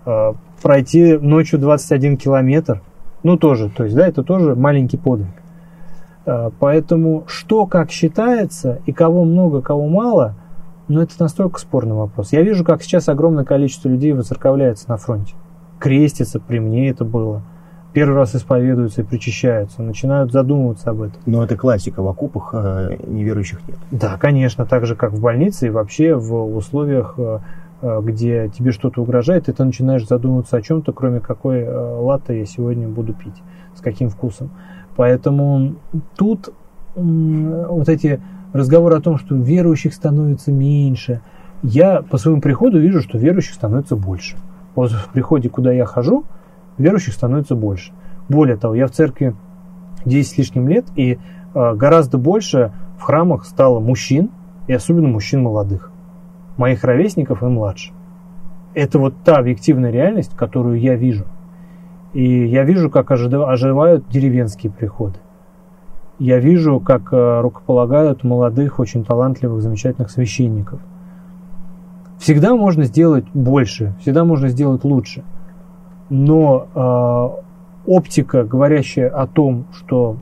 э, 0.05 0.33
пройти 0.63 1.17
ночью 1.17 1.59
21 1.59 2.19
километр, 2.19 2.83
ну 3.23 3.39
тоже, 3.39 3.71
то 3.71 3.85
есть, 3.85 3.97
да, 3.97 4.07
это 4.07 4.23
тоже 4.23 4.55
маленький 4.55 4.99
подвиг. 4.99 5.33
Э, 6.27 6.51
поэтому 6.59 7.25
что 7.27 7.67
как 7.67 7.91
считается 7.91 8.81
и 8.87 8.93
кого 8.93 9.25
много, 9.25 9.63
кого 9.63 9.89
мало, 9.89 10.35
ну 10.89 11.01
это 11.01 11.15
настолько 11.19 11.59
спорный 11.59 11.95
вопрос. 11.95 12.33
Я 12.33 12.43
вижу, 12.43 12.65
как 12.65 12.83
сейчас 12.83 13.09
огромное 13.09 13.45
количество 13.45 13.89
людей 13.89 14.13
воцерковляется 14.13 14.89
на 14.89 14.99
фронте. 14.99 15.35
Крестится, 15.79 16.39
при 16.39 16.59
мне 16.59 16.91
это 16.91 17.05
было. 17.05 17.43
Первый 17.93 18.17
раз 18.17 18.35
исповедуются 18.35 19.03
и 19.03 19.05
причащаются, 19.05 19.83
начинают 19.83 20.33
задумываться 20.33 20.91
об 20.91 21.03
этом. 21.03 21.21
Но 21.27 21.45
это 21.45 21.57
классика, 21.57 22.03
в 22.03 22.09
окопах 22.09 22.51
э, 22.55 22.97
неверующих 23.07 23.61
нет. 23.69 23.77
Да, 23.91 24.17
конечно, 24.17 24.65
так 24.65 24.87
же, 24.87 24.97
как 24.97 25.13
в 25.13 25.21
больнице 25.21 25.67
и 25.67 25.71
вообще 25.71 26.15
в 26.15 26.57
условиях, 26.57 27.15
э, 27.19 27.41
э, 27.83 28.01
где 28.03 28.49
тебе 28.49 28.73
что-то 28.73 29.03
угрожает, 29.03 29.49
и 29.51 29.53
ты 29.53 29.63
начинаешь 29.63 30.07
задумываться 30.07 30.57
о 30.57 30.63
чем-то, 30.63 30.93
кроме 30.93 31.21
какой 31.21 31.61
э, 31.61 31.71
латте 31.71 32.39
я 32.39 32.47
сегодня 32.47 32.89
буду 32.89 33.13
пить, 33.13 33.43
с 33.77 33.83
каким 33.83 34.09
вкусом. 34.09 34.51
Поэтому 34.97 35.75
тут 36.17 36.51
вот 36.95 37.89
эти 37.89 38.21
разговоры 38.53 38.97
о 38.97 39.01
том, 39.01 39.19
что 39.19 39.35
верующих 39.35 39.95
становится 39.95 40.53
меньше, 40.53 41.21
я 41.63 42.03
по 42.03 42.19
своему 42.19 42.41
приходу 42.41 42.79
вижу, 42.79 43.01
что 43.01 43.19
верующих 43.19 43.55
становится 43.55 43.97
больше. 43.97 44.37
Вот 44.75 44.91
в 44.91 45.09
приходе, 45.11 45.49
куда 45.49 45.73
я 45.73 45.85
хожу, 45.85 46.25
верующих 46.79 47.15
становится 47.15 47.55
больше. 47.55 47.93
Более 48.29 48.57
того, 48.57 48.75
я 48.75 48.87
в 48.87 48.93
церкви 48.93 49.35
10 50.05 50.33
с 50.33 50.39
лишним 50.39 50.69
лет, 50.69 50.87
и 50.97 51.19
э, 51.55 51.75
гораздо 51.75 52.19
больше 52.19 52.73
в 52.99 53.03
храмах 53.03 53.45
стало 53.45 53.81
мужчин, 53.81 54.31
и 54.69 54.73
особенно 54.73 55.09
мужчин 55.09 55.43
молодых, 55.43 55.91
моих 56.57 56.85
ровесников 56.85 57.43
и 57.43 57.47
младше. 57.47 57.93
Это 58.75 58.99
вот 58.99 59.15
та 59.25 59.37
объективная 59.37 59.91
реальность, 59.91 60.35
которую 60.37 60.81
я 60.81 60.95
вижу. 60.95 61.27
И 62.13 62.47
я 62.47 62.65
вижу, 62.65 62.91
как 62.91 63.11
оживают 63.11 64.09
деревенские 64.09 64.73
приходы. 64.73 65.19
Я 66.19 66.39
вижу, 66.39 66.79
как 66.79 67.13
э, 67.13 67.41
рукополагают 67.41 68.23
молодых, 68.23 68.79
очень 68.79 69.05
талантливых, 69.05 69.63
замечательных 69.63 70.11
священников. 70.11 70.81
Всегда 72.19 72.55
можно 72.55 72.85
сделать 72.85 73.25
больше, 73.35 73.95
всегда 74.01 74.25
можно 74.25 74.49
сделать 74.49 74.85
лучше– 74.85 75.25
но 76.13 76.69
э, 76.75 77.91
оптика, 77.91 78.45
говорящая 78.45 79.09
о 79.09 79.27
том, 79.27 79.65
что 79.73 80.19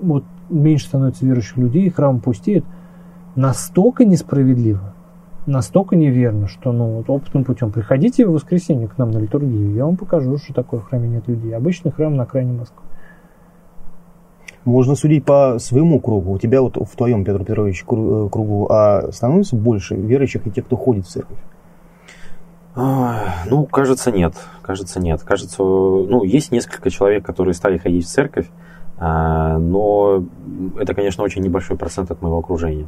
вот 0.00 0.22
меньше 0.50 0.84
становится 0.84 1.24
верующих 1.24 1.56
людей, 1.56 1.88
храм 1.88 2.20
пустеет, 2.20 2.62
настолько 3.34 4.04
несправедливо, 4.04 4.92
настолько 5.46 5.96
неверно, 5.96 6.46
что 6.46 6.72
ну, 6.72 6.96
вот 6.96 7.08
опытным 7.08 7.44
путем 7.44 7.72
приходите 7.72 8.26
в 8.26 8.32
воскресенье 8.32 8.86
к 8.86 8.98
нам 8.98 9.12
на 9.12 9.18
литургию, 9.18 9.72
я 9.72 9.86
вам 9.86 9.96
покажу, 9.96 10.36
что 10.36 10.52
такое 10.52 10.80
в 10.80 10.84
храме 10.84 11.08
нет 11.08 11.26
людей. 11.26 11.56
Обычный 11.56 11.90
храм 11.90 12.14
на 12.14 12.24
окраине 12.24 12.52
Москвы. 12.52 12.82
Можно 14.66 14.94
судить 14.94 15.24
по 15.24 15.56
своему 15.58 16.00
кругу. 16.00 16.32
У 16.32 16.38
тебя 16.38 16.60
вот 16.60 16.76
в 16.76 16.96
твоем, 16.96 17.24
Петр 17.24 17.42
Петрович, 17.44 17.82
э, 17.82 18.28
кругу 18.30 18.68
а 18.70 19.10
становится 19.10 19.56
больше 19.56 19.96
верующих 19.96 20.46
и 20.46 20.50
тех, 20.50 20.66
кто 20.66 20.76
ходит 20.76 21.06
в 21.06 21.08
церковь? 21.08 21.38
Ну, 22.74 23.66
кажется, 23.70 24.10
нет. 24.10 24.34
Кажется, 24.62 25.00
нет. 25.00 25.22
Кажется, 25.22 25.62
ну, 25.62 26.24
есть 26.24 26.52
несколько 26.52 26.90
человек, 26.90 27.24
которые 27.24 27.54
стали 27.54 27.78
ходить 27.78 28.06
в 28.06 28.08
церковь, 28.08 28.48
а, 28.98 29.58
но 29.58 30.24
это, 30.78 30.94
конечно, 30.94 31.24
очень 31.24 31.42
небольшой 31.42 31.76
процент 31.76 32.10
от 32.10 32.22
моего 32.22 32.38
окружения. 32.38 32.86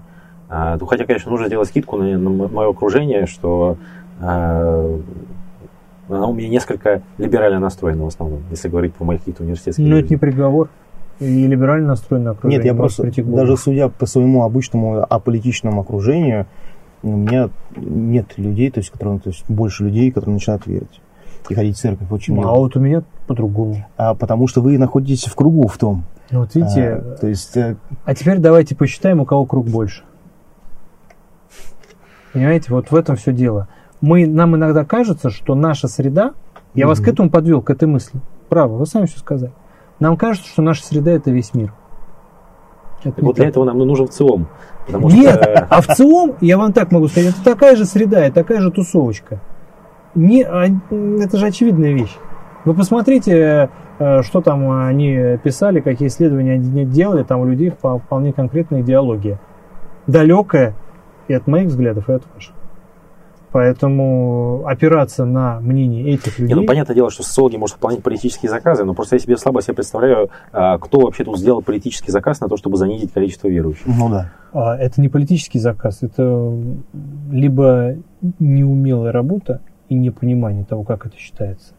А, 0.48 0.76
ну, 0.78 0.86
хотя, 0.86 1.04
конечно, 1.04 1.30
нужно 1.30 1.48
делать 1.48 1.68
скидку 1.68 1.96
на, 1.96 2.16
на 2.16 2.30
мое 2.48 2.70
окружение, 2.70 3.26
что 3.26 3.76
а, 4.20 5.00
оно 6.08 6.30
у 6.30 6.34
меня 6.34 6.48
несколько 6.48 7.02
либерально 7.18 7.58
настроено 7.58 8.04
в 8.04 8.08
основном, 8.08 8.42
если 8.50 8.68
говорить 8.68 8.94
про 8.94 9.04
моих 9.04 9.20
каких-то 9.20 9.42
университетских. 9.42 9.84
Но 9.84 9.98
это 9.98 10.08
не 10.08 10.16
приговор. 10.16 10.68
И 11.20 11.46
либерально 11.46 11.88
настроено 11.88 12.32
окружение. 12.32 12.58
Нет, 12.58 12.66
я 12.66 12.74
просто, 12.74 13.10
даже 13.22 13.56
судя 13.56 13.88
по 13.88 14.04
своему 14.04 14.42
обычному 14.42 15.06
аполитичному 15.08 15.80
окружению, 15.80 16.46
у 17.04 17.16
меня 17.16 17.50
нет 17.76 18.38
людей, 18.38 18.70
то 18.70 18.78
есть, 18.78 18.90
которые, 18.90 19.20
то 19.20 19.28
есть 19.28 19.44
больше 19.48 19.84
людей, 19.84 20.10
которые 20.10 20.34
начинают 20.34 20.66
верить 20.66 21.00
и 21.48 21.54
ходить 21.54 21.76
в 21.76 21.80
церковь 21.80 22.10
очень 22.10 22.34
много. 22.34 22.48
А 22.48 22.52
вот 22.54 22.74
у 22.76 22.80
меня 22.80 23.02
по-другому. 23.26 23.86
А 23.96 24.14
потому 24.14 24.48
что 24.48 24.62
вы 24.62 24.78
находитесь 24.78 25.24
в 25.24 25.34
кругу 25.34 25.66
в 25.66 25.76
том. 25.76 26.04
Ну, 26.30 26.40
вот 26.40 26.54
видите. 26.54 26.94
А, 26.94 27.16
то 27.20 27.26
есть. 27.26 27.56
Э, 27.56 27.76
а 28.04 28.14
теперь 28.14 28.38
давайте 28.38 28.74
посчитаем, 28.74 29.20
у 29.20 29.26
кого 29.26 29.44
круг 29.44 29.66
больше. 29.66 30.02
Понимаете, 32.32 32.72
вот 32.72 32.90
в 32.90 32.96
этом 32.96 33.16
все 33.16 33.32
дело. 33.32 33.68
Мы, 34.00 34.26
нам 34.26 34.56
иногда 34.56 34.84
кажется, 34.84 35.30
что 35.30 35.54
наша 35.54 35.86
среда, 35.86 36.32
я 36.74 36.84
mm-hmm. 36.84 36.88
вас 36.88 37.00
к 37.00 37.08
этому 37.08 37.30
подвел, 37.30 37.62
к 37.62 37.70
этой 37.70 37.86
мысли. 37.86 38.20
Право, 38.48 38.76
вы 38.76 38.86
сами 38.86 39.06
все 39.06 39.18
сказали. 39.18 39.52
Нам 40.00 40.16
кажется, 40.16 40.48
что 40.48 40.62
наша 40.62 40.84
среда 40.84 41.12
это 41.12 41.30
весь 41.30 41.54
мир. 41.54 41.72
Это 43.04 43.24
вот 43.24 43.36
для 43.36 43.48
этого 43.48 43.64
нам 43.64 43.78
нужен 43.78 44.06
в 44.06 44.10
целом. 44.10 44.48
Нет, 44.88 45.34
что... 45.34 45.66
а 45.70 45.80
в 45.80 45.86
целом, 45.88 46.34
я 46.40 46.58
вам 46.58 46.72
так 46.72 46.92
могу 46.92 47.08
сказать, 47.08 47.30
это 47.30 47.44
такая 47.44 47.76
же 47.76 47.84
среда, 47.84 48.20
это 48.20 48.34
такая 48.34 48.60
же 48.60 48.70
тусовочка. 48.70 49.40
Не, 50.14 50.42
а, 50.42 50.66
это 51.20 51.36
же 51.38 51.46
очевидная 51.46 51.92
вещь. 51.92 52.14
Вы 52.64 52.74
посмотрите, 52.74 53.68
э, 53.98 54.22
что 54.22 54.40
там 54.40 54.70
они 54.70 55.38
писали, 55.42 55.80
какие 55.80 56.08
исследования 56.08 56.52
они 56.54 56.84
делали, 56.84 57.22
там 57.22 57.40
у 57.40 57.46
людей 57.46 57.70
вполне 57.70 58.32
конкретная 58.32 58.80
идеология. 58.82 59.38
Далекая 60.06 60.74
и 61.28 61.34
от 61.34 61.46
моих 61.46 61.68
взглядов, 61.68 62.08
и 62.08 62.12
от 62.12 62.22
ваших. 62.34 62.54
Поэтому 63.54 64.66
опираться 64.66 65.24
на 65.24 65.60
мнение 65.60 66.14
этих 66.14 66.40
людей... 66.40 66.56
Не, 66.56 66.60
ну, 66.60 66.66
понятное 66.66 66.96
дело, 66.96 67.08
что 67.08 67.22
социологи 67.22 67.56
может 67.56 67.76
выполнять 67.76 68.02
политические 68.02 68.50
заказы, 68.50 68.82
но 68.82 68.94
просто 68.94 69.14
я 69.14 69.20
себе 69.20 69.36
слабо 69.36 69.62
себе 69.62 69.74
представляю, 69.74 70.28
а, 70.50 70.76
кто 70.78 70.98
вообще 70.98 71.22
тут 71.22 71.38
сделал 71.38 71.62
политический 71.62 72.10
заказ 72.10 72.40
на 72.40 72.48
то, 72.48 72.56
чтобы 72.56 72.78
занизить 72.78 73.12
количество 73.12 73.46
верующих. 73.46 73.86
Ну 73.86 74.08
да. 74.08 74.32
А, 74.52 74.76
это 74.76 75.00
не 75.00 75.08
политический 75.08 75.60
заказ, 75.60 76.02
это 76.02 76.52
либо 77.30 77.94
неумелая 78.40 79.12
работа 79.12 79.60
и 79.88 79.94
непонимание 79.94 80.64
того, 80.64 80.82
как 80.82 81.06
это 81.06 81.16
считается. 81.16 81.74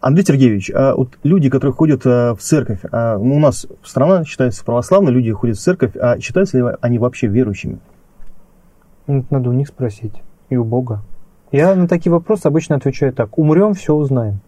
Андрей 0.00 0.24
Сергеевич, 0.24 0.70
а 0.72 0.94
вот 0.94 1.18
люди, 1.24 1.50
которые 1.50 1.74
ходят 1.74 2.02
а, 2.06 2.36
в 2.36 2.40
церковь, 2.40 2.82
а, 2.92 3.18
ну, 3.18 3.34
у 3.34 3.40
нас 3.40 3.66
страна 3.82 4.24
считается 4.24 4.64
православной, 4.64 5.10
люди 5.10 5.32
ходят 5.32 5.56
в 5.56 5.60
церковь, 5.60 5.96
а 5.96 6.20
считаются 6.20 6.56
ли 6.56 6.64
они 6.80 7.00
вообще 7.00 7.26
верующими? 7.26 7.80
Ну, 9.08 9.24
надо 9.28 9.50
у 9.50 9.52
них 9.52 9.66
спросить 9.66 10.22
и 10.52 10.56
у 10.56 10.64
Бога? 10.64 11.02
Я 11.50 11.74
на 11.74 11.88
такие 11.88 12.12
вопросы 12.12 12.46
обычно 12.46 12.76
отвечаю 12.76 13.12
так. 13.12 13.38
Умрем, 13.38 13.74
все 13.74 13.94
узнаем. 13.94 14.40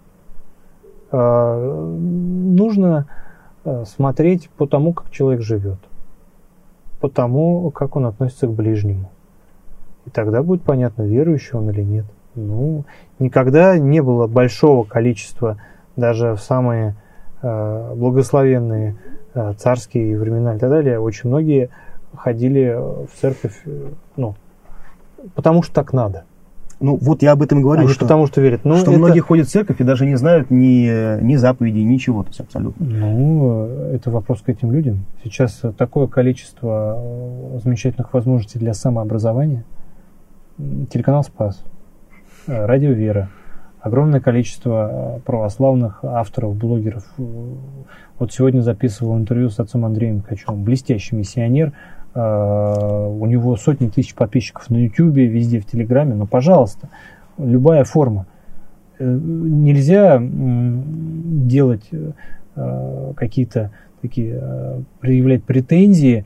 А, 1.11 1.59
нужно 1.59 3.07
а, 3.65 3.85
смотреть 3.85 4.49
по 4.51 4.67
тому, 4.67 4.93
как 4.93 5.11
человек 5.11 5.43
живет. 5.43 5.79
По 7.01 7.09
тому, 7.09 7.71
как 7.71 7.97
он 7.97 8.07
относится 8.07 8.47
к 8.47 8.53
ближнему. 8.53 9.11
И 10.07 10.11
тогда 10.11 10.43
будет 10.43 10.63
понятно, 10.63 11.03
верующий 11.03 11.59
он 11.59 11.71
или 11.71 11.83
нет. 11.83 12.05
Ну, 12.35 12.85
никогда 13.19 13.79
не 13.79 14.03
было 14.03 14.27
большого 14.27 14.85
количества, 14.85 15.59
даже 15.97 16.35
в 16.35 16.41
самые 16.41 16.97
э, 17.43 17.95
благословенные 17.95 18.97
э, 19.35 19.53
царские 19.57 20.19
времена 20.19 20.57
и 20.57 20.59
так 20.59 20.69
далее, 20.69 20.99
очень 20.99 21.29
многие 21.29 21.71
ходили 22.17 22.77
в 22.77 23.09
церковь, 23.21 23.63
ну, 24.17 24.35
потому 25.35 25.63
что 25.63 25.75
так 25.75 25.93
надо. 25.93 26.25
Ну, 26.81 26.99
вот 27.01 27.23
я 27.23 27.33
об 27.33 27.43
этом 27.43 27.63
говорю. 27.63 27.87
А 27.87 27.89
что, 27.89 28.01
потому 28.01 28.27
что 28.27 28.41
верят. 28.41 28.65
Ну, 28.65 28.77
что 28.77 28.91
это... 28.91 28.99
многие 28.99 29.21
ходят 29.21 29.47
в 29.47 29.51
церковь 29.51 29.81
и 29.81 29.85
даже 29.85 30.07
не 30.07 30.17
знают 30.17 30.51
ни, 30.51 31.23
ни 31.23 31.37
заповедей, 31.37 31.85
ничего, 31.85 32.23
то 32.23 32.29
есть 32.31 32.41
абсолютно. 32.41 32.85
Ну, 32.85 33.65
это 33.93 34.11
вопрос 34.11 34.43
к 34.43 34.49
этим 34.49 34.73
людям. 34.73 35.07
Сейчас 35.23 35.63
такое 35.79 36.09
количество 36.09 36.97
э, 36.99 37.61
замечательных 37.63 38.13
возможностей 38.13 38.59
для 38.59 38.75
самообразования. 38.75 39.65
Телеканал 40.91 41.25
«Спас», 41.25 41.63
э, 42.47 42.67
радио 42.67 42.91
«Вера», 42.91 43.31
огромное 43.81 44.21
количество 44.21 45.17
э, 45.17 45.21
православных 45.21 46.05
авторов, 46.05 46.57
блогеров. 46.57 47.05
Вот 48.19 48.33
сегодня 48.33 48.61
записывал 48.61 49.17
интервью 49.17 49.51
с 49.51 49.61
отцом 49.61 49.85
Андреем 49.85 50.21
Качевым. 50.21 50.65
Блестящий 50.65 51.17
миссионер, 51.17 51.73
у 52.15 53.27
него 53.27 53.57
сотни 53.57 53.89
тысяч 53.89 54.15
подписчиков 54.15 54.71
на 54.71 54.77
YouTube, 54.77 55.17
везде 55.17 55.59
в 55.59 55.67
Телеграме, 55.67 56.15
но, 56.15 56.27
пожалуйста, 56.27 56.89
любая 57.39 57.85
форма. 57.85 58.27
Э, 58.99 59.19
нельзя 59.21 60.21
делать 60.23 61.89
э, 61.91 63.13
какие-то 63.17 63.73
такие, 64.01 64.85
проявлять 65.01 65.43
претензии 65.45 66.25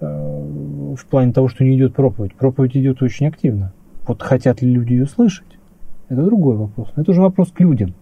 в 0.00 1.06
плане 1.10 1.32
того, 1.32 1.48
что 1.48 1.62
не 1.62 1.76
идет 1.76 1.94
проповедь. 1.94 2.34
Проповедь 2.34 2.76
идет 2.76 3.02
очень 3.02 3.26
активно. 3.26 3.72
Вот 4.06 4.22
хотят 4.22 4.62
ли 4.62 4.72
люди 4.72 4.94
ее 4.94 5.06
слышать? 5.06 5.46
Это 6.08 6.24
другой 6.24 6.56
вопрос. 6.56 6.92
Это 6.96 7.10
уже 7.12 7.20
вопрос 7.20 7.52
к 7.52 7.60
людям. 7.60 7.94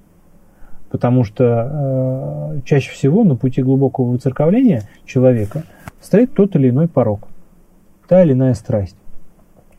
Потому 0.90 1.24
что 1.24 2.54
э, 2.56 2.60
чаще 2.64 2.90
всего 2.92 3.24
на 3.24 3.36
пути 3.36 3.62
глубокого 3.62 4.10
выцерковления 4.10 4.84
человека 5.04 5.64
стоит 6.00 6.32
тот 6.34 6.56
или 6.56 6.70
иной 6.70 6.88
порог, 6.88 7.28
та 8.08 8.22
или 8.22 8.32
иная 8.32 8.54
страсть, 8.54 8.96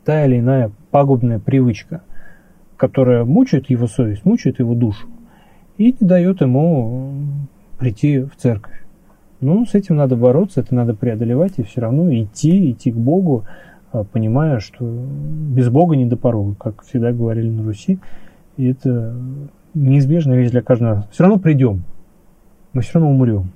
та 0.05 0.25
или 0.25 0.39
иная 0.39 0.71
пагубная 0.91 1.39
привычка, 1.39 2.01
которая 2.77 3.25
мучает 3.25 3.69
его 3.69 3.87
совесть, 3.87 4.23
мучает 4.25 4.59
его 4.59 4.75
душу 4.75 5.07
и 5.77 5.95
не 5.99 6.07
дает 6.07 6.41
ему 6.41 7.13
прийти 7.79 8.19
в 8.19 8.35
церковь. 8.35 8.79
Ну, 9.41 9.65
с 9.65 9.73
этим 9.73 9.95
надо 9.95 10.17
бороться, 10.17 10.59
это 10.59 10.75
надо 10.75 10.93
преодолевать 10.93 11.53
и 11.57 11.63
все 11.63 11.81
равно 11.81 12.13
идти, 12.13 12.71
идти 12.71 12.91
к 12.91 12.95
Богу, 12.95 13.45
а, 13.91 14.03
понимая, 14.03 14.59
что 14.59 14.85
без 14.85 15.69
Бога 15.69 15.95
не 15.95 16.05
до 16.05 16.17
порога, 16.17 16.55
как 16.55 16.83
всегда 16.83 17.13
говорили 17.13 17.49
на 17.49 17.63
Руси. 17.63 17.99
И 18.57 18.69
это 18.69 19.15
неизбежная 19.73 20.37
вещь 20.37 20.51
для 20.51 20.61
каждого. 20.61 21.07
Все 21.11 21.23
равно 21.23 21.39
придем, 21.39 21.83
мы 22.73 22.81
все 22.81 22.93
равно 22.95 23.11
умрем, 23.11 23.51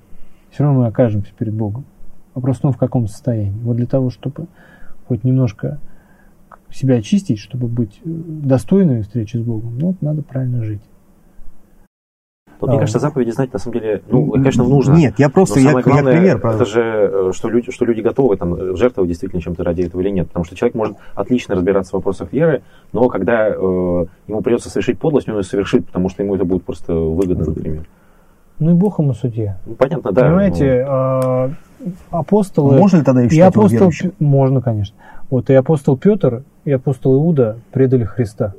все 0.52 0.64
равно 0.64 0.82
мы 0.82 0.88
окажемся 0.88 1.32
перед 1.38 1.54
Богом. 1.54 1.86
Вопрос 2.34 2.58
в 2.58 2.62
том, 2.62 2.72
в 2.72 2.78
каком 2.78 3.08
состоянии. 3.08 3.60
Вот 3.62 3.78
для 3.78 3.86
того, 3.86 4.10
чтобы 4.10 4.48
хоть 5.08 5.24
немножко 5.24 5.80
себя 6.72 6.96
очистить, 6.96 7.40
чтобы 7.40 7.68
быть 7.68 8.02
достойной 8.04 9.04
встречи 9.04 9.38
с 9.38 9.42
Богом, 9.42 9.78
ну, 9.78 9.96
надо 10.02 10.24
правильно 10.24 10.64
жить. 10.64 10.82
Вот, 12.64 12.70
мне 12.70 12.80
кажется, 12.80 13.00
заповеди 13.00 13.32
знать 13.32 13.52
на 13.52 13.60
самом 13.60 13.82
деле, 13.82 14.02
ну, 14.08 14.32
конечно, 14.32 14.64
нужно. 14.64 14.94
Нет, 14.94 15.16
я 15.18 15.28
просто, 15.28 15.60
я, 15.60 15.74
главное, 15.74 16.14
я 16.14 16.38
пример. 16.38 16.38
Это 16.38 16.64
же, 16.64 16.82
э, 16.82 17.32
что 17.34 17.50
люди, 17.50 17.74
что 17.74 17.84
люди 17.84 18.00
готовы 18.00 18.38
там, 18.38 18.78
жертвовать 18.78 19.10
действительно 19.10 19.42
чем-то 19.42 19.66
ради 19.66 19.82
этого 19.82 20.00
или 20.00 20.08
нет. 20.08 20.30
Потому 20.30 20.46
что 20.46 20.56
человек 20.56 20.74
может 20.74 20.96
отлично 21.14 21.56
разбираться 21.56 21.92
в 21.92 21.94
вопросах 21.96 22.32
веры, 22.32 22.64
но 22.94 23.10
когда 23.10 23.50
э, 23.50 23.52
ему 23.58 24.42
придется 24.42 24.70
совершить 24.70 24.98
подлость, 24.98 25.28
он 25.28 25.36
ее 25.36 25.44
совершит, 25.44 25.88
потому 25.88 26.08
что 26.08 26.24
ему 26.24 26.36
это 26.36 26.46
будет 26.46 26.64
просто 26.64 26.94
выгодно, 26.94 27.44
например. 27.48 27.84
Ну 28.60 28.72
и 28.72 28.74
Бог 28.76 28.98
ему 29.00 29.14
судья. 29.14 29.58
Ну, 29.66 29.76
понятно, 29.76 30.14
да. 30.14 30.22
Понимаете, 30.22 30.86
но... 30.88 31.50
Ну. 31.82 31.92
апостолы... 32.12 32.78
Можно 32.78 32.98
ли 33.00 33.04
тогда 33.04 33.24
и 33.24 33.40
апостол... 33.42 33.92
Можно, 34.20 34.62
конечно. 34.62 34.96
Вот 35.30 35.50
и 35.50 35.54
апостол 35.54 35.98
Петр, 35.98 36.44
и 36.64 36.72
апостол 36.72 37.18
Иуда 37.18 37.58
предали 37.74 38.06
Христа. 38.06 38.54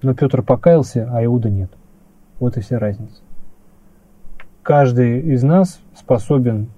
Но 0.00 0.14
Петр 0.14 0.40
покаялся, 0.40 1.10
а 1.12 1.22
Иуда 1.22 1.50
нет. 1.50 1.70
Вот 2.40 2.56
и 2.56 2.60
вся 2.60 2.78
разница. 2.78 3.22
Каждый 4.62 5.20
из 5.20 5.42
нас 5.42 5.80
способен 5.96 6.68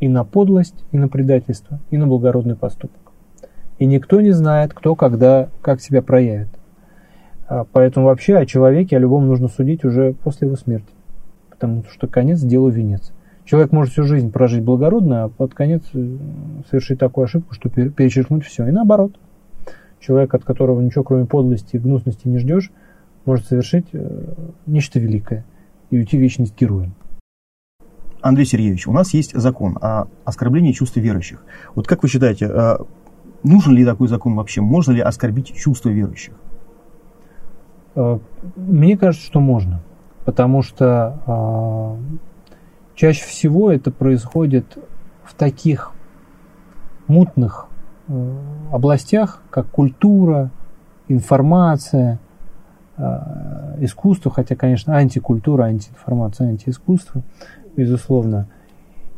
и 0.00 0.08
на 0.08 0.24
подлость, 0.24 0.84
и 0.92 0.98
на 0.98 1.08
предательство, 1.08 1.78
и 1.90 1.96
на 1.96 2.06
благородный 2.06 2.56
поступок. 2.56 3.12
И 3.78 3.86
никто 3.86 4.20
не 4.20 4.30
знает, 4.30 4.72
кто 4.72 4.94
когда, 4.94 5.48
как 5.62 5.80
себя 5.80 6.02
проявит. 6.02 6.48
А 7.46 7.64
поэтому 7.70 8.06
вообще 8.06 8.36
о 8.36 8.46
человеке, 8.46 8.96
о 8.96 9.00
любом 9.00 9.26
нужно 9.26 9.48
судить 9.48 9.84
уже 9.84 10.14
после 10.14 10.46
его 10.46 10.56
смерти. 10.56 10.88
Потому 11.50 11.84
что 11.90 12.06
конец 12.06 12.40
делу 12.40 12.68
венец. 12.68 13.12
Человек 13.44 13.72
может 13.72 13.92
всю 13.92 14.04
жизнь 14.04 14.32
прожить 14.32 14.62
благородно, 14.62 15.24
а 15.24 15.28
под 15.28 15.54
конец 15.54 15.82
э, 15.92 16.16
совершить 16.70 16.98
такую 16.98 17.24
ошибку, 17.24 17.52
что 17.52 17.68
перечеркнуть 17.68 18.44
все. 18.44 18.66
И 18.66 18.70
наоборот. 18.70 19.18
Человек, 20.00 20.34
от 20.34 20.44
которого 20.44 20.80
ничего 20.80 21.04
кроме 21.04 21.26
подлости 21.26 21.76
и 21.76 21.78
гнусности 21.78 22.28
не 22.28 22.38
ждешь, 22.38 22.70
может 23.24 23.46
совершить 23.46 23.86
э, 23.92 24.34
нечто 24.66 24.98
великое 24.98 25.44
и 25.90 25.98
уйти 25.98 26.16
в 26.16 26.20
вечность 26.20 26.58
героем. 26.58 26.94
Андрей 28.20 28.46
Сергеевич, 28.46 28.86
у 28.86 28.92
нас 28.92 29.12
есть 29.12 29.34
закон 29.34 29.76
о 29.80 30.06
оскорблении 30.24 30.72
чувств 30.72 30.96
верующих. 30.96 31.44
Вот 31.74 31.86
как 31.86 32.02
вы 32.02 32.08
считаете, 32.08 32.46
э, 32.46 32.76
нужен 33.42 33.74
ли 33.74 33.84
такой 33.84 34.08
закон 34.08 34.34
вообще? 34.34 34.60
Можно 34.60 34.92
ли 34.92 35.00
оскорбить 35.00 35.54
чувства 35.54 35.90
верующих? 35.90 36.34
Э, 37.94 38.18
мне 38.56 38.96
кажется, 38.96 39.26
что 39.26 39.40
можно. 39.40 39.82
Потому 40.24 40.62
что 40.62 41.98
чаще 42.94 43.26
всего 43.26 43.70
это 43.70 43.90
происходит 43.90 44.78
в 45.22 45.34
таких 45.34 45.92
мутных 47.08 47.68
областях, 48.72 49.42
как 49.50 49.66
культура, 49.68 50.50
информация, 51.08 52.20
Э, 52.96 53.76
искусство, 53.80 54.30
хотя, 54.30 54.54
конечно, 54.54 54.96
антикультура, 54.96 55.64
антиинформация, 55.64 56.48
антиискусство, 56.48 57.22
безусловно. 57.76 58.48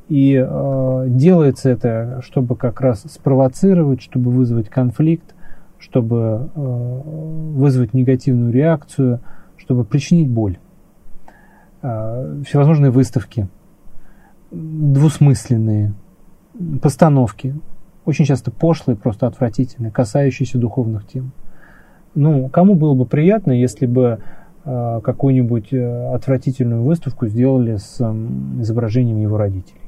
И 0.09 0.35
э, 0.35 1.05
делается 1.09 1.69
это, 1.69 2.21
чтобы 2.23 2.57
как 2.57 2.81
раз 2.81 3.03
спровоцировать, 3.03 4.01
чтобы 4.01 4.31
вызвать 4.31 4.69
конфликт, 4.69 5.35
чтобы 5.79 6.49
э, 6.55 7.01
вызвать 7.55 7.93
негативную 7.93 8.53
реакцию, 8.53 9.21
чтобы 9.59 9.85
причинить 9.85 10.31
боль. 10.31 10.59
Э, 11.83 12.43
всевозможные 12.47 12.91
выставки, 12.91 13.49
двусмысленные, 14.51 15.93
постановки, 16.81 17.55
очень 18.07 18.25
часто 18.25 18.51
пошлые, 18.51 18.97
просто 18.97 19.27
отвратительные, 19.27 19.91
касающиеся 19.91 20.57
духовных 20.59 21.07
тем. 21.07 21.33
Ну, 22.17 22.49
кому 22.49 22.75
было 22.75 22.95
бы 22.95 23.05
приятно, 23.05 23.53
если 23.53 23.85
бы 23.85 24.19
э, 24.65 25.01
какую-нибудь 25.05 25.73
э, 25.73 26.15
отвратительную 26.15 26.83
выставку 26.83 27.27
сделали 27.27 27.77
с 27.77 27.99
э, 28.01 28.13
изображением 28.63 29.21
его 29.21 29.37
родителей? 29.37 29.83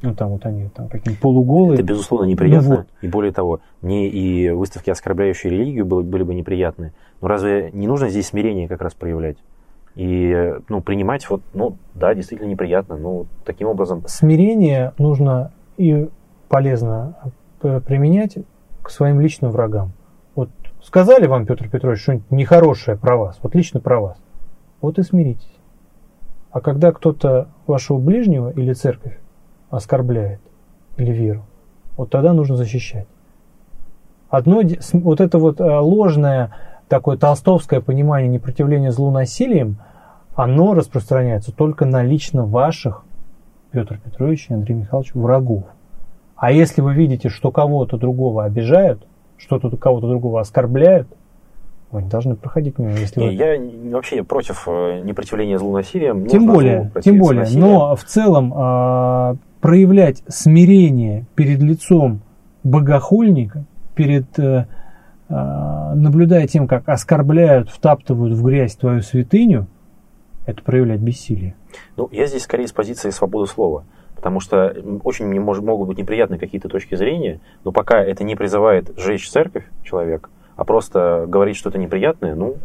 Ну, 0.00 0.14
там 0.14 0.30
вот 0.30 0.46
они 0.46 0.68
там 0.68 0.88
какие-нибудь 0.88 1.20
полуголые. 1.20 1.74
Это, 1.74 1.82
безусловно, 1.82 2.26
неприятно. 2.26 2.68
Ну, 2.68 2.76
вот. 2.76 2.86
И 3.02 3.08
более 3.08 3.32
того, 3.32 3.60
мне 3.82 4.08
и 4.08 4.50
выставки, 4.50 4.90
оскорбляющие 4.90 5.50
религию, 5.50 5.84
были, 5.84 6.06
были 6.06 6.22
бы 6.22 6.34
неприятны. 6.34 6.92
Но 7.20 7.26
разве 7.26 7.70
не 7.72 7.88
нужно 7.88 8.10
здесь 8.10 8.28
смирение 8.28 8.68
как 8.68 8.80
раз 8.80 8.94
проявлять? 8.94 9.36
И 9.96 10.54
ну, 10.68 10.80
принимать, 10.82 11.28
вот, 11.28 11.42
ну 11.52 11.76
да, 11.94 12.14
действительно 12.14 12.48
неприятно, 12.48 12.96
но 12.96 13.26
таким 13.44 13.68
образом... 13.68 14.02
Смирение 14.06 14.92
нужно 14.98 15.52
и 15.78 16.08
полезно 16.48 17.16
э, 17.62 17.80
применять 17.80 18.38
к 18.82 18.90
своим 18.90 19.20
личным 19.20 19.50
врагам. 19.50 19.92
Сказали 20.84 21.26
вам, 21.26 21.46
Петр 21.46 21.68
Петрович, 21.70 22.02
что-нибудь 22.02 22.30
нехорошее 22.30 22.98
про 22.98 23.16
вас, 23.16 23.38
вот 23.42 23.54
лично 23.54 23.80
про 23.80 24.00
вас. 24.00 24.18
Вот 24.82 24.98
и 24.98 25.02
смиритесь. 25.02 25.56
А 26.50 26.60
когда 26.60 26.92
кто-то 26.92 27.48
вашего 27.66 27.98
ближнего 27.98 28.50
или 28.50 28.74
церковь 28.74 29.18
оскорбляет, 29.70 30.40
или 30.98 31.10
веру, 31.10 31.46
вот 31.96 32.10
тогда 32.10 32.34
нужно 32.34 32.56
защищать. 32.56 33.06
Одно, 34.28 34.60
вот 34.92 35.20
это 35.22 35.38
вот 35.38 35.60
а, 35.60 35.80
ложное 35.80 36.52
такое 36.88 37.16
толстовское 37.16 37.80
понимание 37.80 38.28
непротивления 38.28 38.92
злу 38.92 39.10
насилием, 39.10 39.78
оно 40.34 40.74
распространяется 40.74 41.50
только 41.50 41.86
на 41.86 42.02
лично 42.02 42.44
ваших, 42.44 43.04
Петр 43.70 43.98
Петрович 43.98 44.48
и 44.50 44.54
Андрей 44.54 44.74
Михайлович, 44.74 45.14
врагов. 45.14 45.64
А 46.36 46.52
если 46.52 46.82
вы 46.82 46.94
видите, 46.94 47.30
что 47.30 47.50
кого-то 47.50 47.96
другого 47.96 48.44
обижают– 48.44 49.06
что-то 49.44 49.76
кого-то 49.76 50.08
другого 50.08 50.40
оскорбляют, 50.40 51.08
вы 51.90 52.02
не 52.02 52.08
должны 52.08 52.34
проходить 52.34 52.78
мимо. 52.78 52.92
Если 52.92 53.20
не, 53.20 53.26
вы... 53.28 53.32
Я 53.34 53.92
вообще 53.92 54.24
против 54.24 54.64
э, 54.66 55.02
непротивления 55.04 55.58
злу 55.58 55.72
насилием. 55.72 56.26
Тем 56.26 56.46
более, 56.46 56.90
тем 57.02 57.18
более. 57.18 57.46
Но 57.54 57.94
в 57.94 58.04
целом 58.04 58.52
э, 58.52 59.36
проявлять 59.60 60.22
смирение 60.26 61.26
перед 61.34 61.60
лицом 61.60 62.20
богохульника, 62.64 63.64
перед 63.94 64.38
э, 64.38 64.66
наблюдая 65.28 66.46
тем, 66.48 66.66
как 66.66 66.88
оскорбляют, 66.88 67.70
втаптывают 67.70 68.34
в 68.34 68.42
грязь 68.42 68.74
твою 68.74 69.02
святыню, 69.02 69.66
это 70.46 70.62
проявлять 70.62 71.00
бессилие. 71.00 71.54
Ну, 71.96 72.08
я 72.12 72.26
здесь 72.26 72.42
скорее 72.42 72.66
с 72.66 72.72
позиции 72.72 73.10
свободы 73.10 73.50
слова 73.50 73.84
потому 74.24 74.40
что 74.40 74.74
очень 75.02 75.26
мне 75.26 75.38
мож, 75.38 75.60
могут 75.60 75.86
быть 75.86 75.98
неприятны 75.98 76.38
какие-то 76.38 76.70
точки 76.70 76.94
зрения, 76.94 77.40
но 77.62 77.72
пока 77.72 78.02
это 78.02 78.24
не 78.24 78.36
призывает 78.36 78.90
сжечь 78.96 79.28
церковь 79.28 79.66
человек, 79.82 80.30
а 80.56 80.64
просто 80.64 81.26
говорить 81.28 81.56
что-то 81.56 81.76
неприятное, 81.76 82.34
ну, 82.34 82.56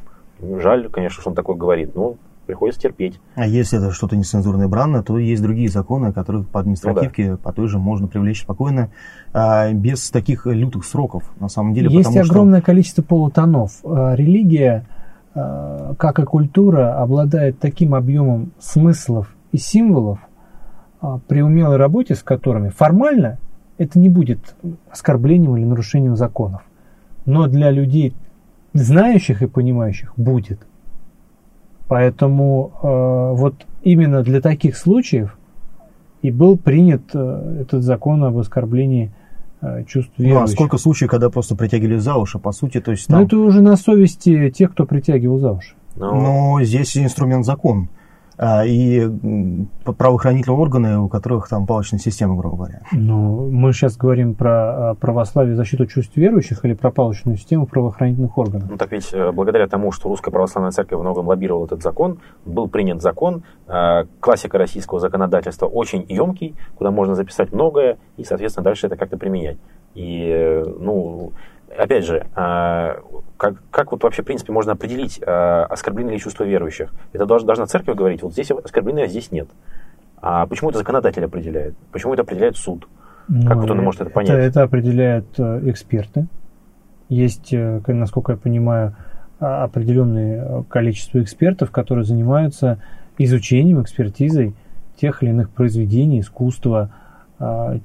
жаль, 0.41 0.88
конечно, 0.88 1.20
что 1.20 1.32
он 1.32 1.36
такое 1.36 1.57
говорит, 1.57 1.95
но 1.95 2.16
приходится 2.45 2.80
терпеть. 2.80 3.20
А 3.36 3.45
если 3.45 3.78
это 3.78 3.91
что-то 3.91 4.16
нецензурное 4.16 4.70
бранное, 4.70 5.01
то 5.01 5.18
есть 5.20 5.43
другие 5.43 5.68
законы, 5.68 6.14
которых 6.14 6.47
по 6.47 6.62
административке, 6.62 7.32
ну, 7.32 7.36
да. 7.36 7.43
по 7.43 7.51
той 7.51 7.68
же 7.68 7.78
можно 7.78 8.07
привлечь 8.07 8.43
спокойно, 8.43 8.89
а, 9.34 9.70
без 9.74 10.10
таких 10.12 10.45
лютых 10.45 10.86
сроков, 10.86 11.24
на 11.41 11.49
самом 11.49 11.74
деле. 11.74 11.89
Есть 11.91 12.16
огромное 12.16 12.60
что... 12.60 12.68
количество 12.68 13.01
полутонов. 13.01 13.74
А, 13.84 14.16
религия, 14.16 14.86
а, 15.36 15.93
как 15.95 16.20
и 16.20 16.24
культура, 16.24 17.01
обладает 17.01 17.60
таким 17.60 17.95
объемом 17.95 18.53
смыслов 18.60 19.36
и 19.51 19.57
символов, 19.57 20.20
при 21.28 21.41
умелой 21.41 21.78
работе 21.78 22.16
с 22.16 22.24
которыми 22.24 22.70
формально 22.70 23.38
это 23.78 23.97
не 23.97 24.10
будет 24.10 24.56
оскорблением 24.91 25.58
или 25.58 25.66
нарушением 25.66 26.16
законов. 26.16 26.62
Но 27.26 27.47
для 27.47 27.72
людей, 27.72 28.14
знающих 28.74 29.41
и 29.41 29.47
понимающих, 29.47 30.14
будет. 30.18 30.60
Поэтому 31.88 32.72
э, 32.84 33.38
вот 33.38 33.66
именно 33.82 34.22
для 34.22 34.41
таких 34.41 34.78
случаев 34.78 35.38
и 36.22 36.30
был 36.30 36.58
принят 36.58 37.02
э, 37.14 37.62
этот 37.62 37.84
закон 37.84 38.24
об 38.24 38.38
оскорблении 38.38 39.12
э, 39.62 39.86
чувств 39.86 40.12
верующих. 40.18 40.39
Ну, 40.39 40.43
а 40.43 40.47
сколько 40.47 40.78
случаев, 40.78 41.10
когда 41.10 41.30
просто 41.30 41.56
притягивали 41.56 41.97
за 41.97 42.16
уши, 42.16 42.38
по 42.38 42.52
сути, 42.52 42.82
то 42.82 42.91
есть 42.91 43.08
там... 43.08 43.22
Ну, 43.22 43.26
это 43.26 43.38
уже 43.38 43.62
на 43.62 43.78
совести 43.78 44.52
тех, 44.52 44.72
кто 44.72 44.86
притягивал 44.86 45.39
за 45.39 45.54
уши. 45.54 45.74
Но, 45.95 46.14
Но 46.14 46.64
здесь 46.64 46.95
инструмент 46.97 47.45
закон. 47.45 47.88
А, 48.41 48.65
и 48.65 49.05
правоохранительные 49.83 50.57
органы, 50.57 50.97
у 50.97 51.09
которых 51.09 51.49
там 51.49 51.67
палочная 51.67 51.99
система, 51.99 52.37
грубо 52.37 52.55
говоря. 52.55 52.81
Ну, 52.93 53.49
мы 53.51 53.73
сейчас 53.73 53.97
говорим 53.97 54.33
про 54.33 54.91
а, 54.91 54.95
православие 54.95 55.57
защиту 55.57 55.85
чувств 55.85 56.15
верующих 56.15 56.63
или 56.63 56.73
про 56.73 56.89
палочную 56.89 57.35
систему 57.35 57.67
правоохранительных 57.67 58.37
органов? 58.37 58.69
Ну, 58.69 58.77
так 58.77 58.93
ведь 58.93 59.09
э, 59.11 59.33
благодаря 59.33 59.67
тому, 59.67 59.91
что 59.91 60.07
Русская 60.07 60.31
Православная 60.31 60.71
Церковь 60.71 61.01
многом 61.01 61.27
лоббировала 61.27 61.65
этот 61.65 61.83
закон, 61.83 62.19
был 62.45 62.69
принят 62.69 63.01
закон, 63.01 63.43
э, 63.67 64.05
классика 64.21 64.57
российского 64.57 65.01
законодательства 65.01 65.65
очень 65.65 66.05
емкий, 66.07 66.55
куда 66.77 66.91
можно 66.91 67.15
записать 67.15 67.51
многое, 67.51 67.97
и, 68.15 68.23
соответственно, 68.23 68.63
дальше 68.63 68.87
это 68.87 68.95
как-то 68.95 69.17
применять. 69.17 69.57
И, 69.95 70.29
э, 70.29 70.63
ну, 70.79 71.33
опять 71.78 72.05
же, 72.05 72.26
а, 72.36 72.99
как, 73.38 73.55
как 73.72 73.91
вот 73.91 74.03
вообще, 74.03 74.22
в 74.22 74.26
принципе, 74.26 74.51
можно 74.51 74.74
определить, 74.74 75.20
а, 75.26 75.65
оскорблены 75.65 76.11
ли 76.11 76.20
чувства 76.20 76.43
верующих? 76.43 76.91
Это 77.13 77.26
должна, 77.26 77.65
церковь 77.65 77.95
говорить, 77.95 78.22
вот 78.22 78.34
здесь 78.34 78.51
оскорблены, 78.51 79.01
а 79.01 79.07
здесь 79.07 79.32
нет. 79.32 79.47
А 80.22 80.45
почему 80.47 80.70
это 80.70 80.80
законодатель 80.80 81.24
определяет? 81.24 81.76
Почему 81.91 82.13
это 82.13 82.24
определяет 82.24 82.57
суд? 82.57 82.88
Ну, 83.28 83.47
как 83.47 83.57
вот 83.57 83.72
он 83.72 83.84
может 83.84 84.01
это 84.01 84.09
понять? 84.09 84.32
Это, 84.32 84.39
это 84.41 84.63
определяют 84.63 85.28
э, 85.38 85.61
эксперты. 85.70 86.28
Есть, 87.07 87.53
э, 87.53 87.82
насколько 87.88 88.34
я 88.34 88.38
понимаю, 88.38 88.95
определенное 89.39 90.63
количество 90.63 91.22
экспертов, 91.22 91.72
которые 91.72 92.03
занимаются 92.03 92.82
изучением, 93.17 93.82
экспертизой 93.82 94.53
тех 94.97 95.24
или 95.24 95.30
иных 95.30 95.49
произведений, 95.49 96.20
искусства, 96.20 96.91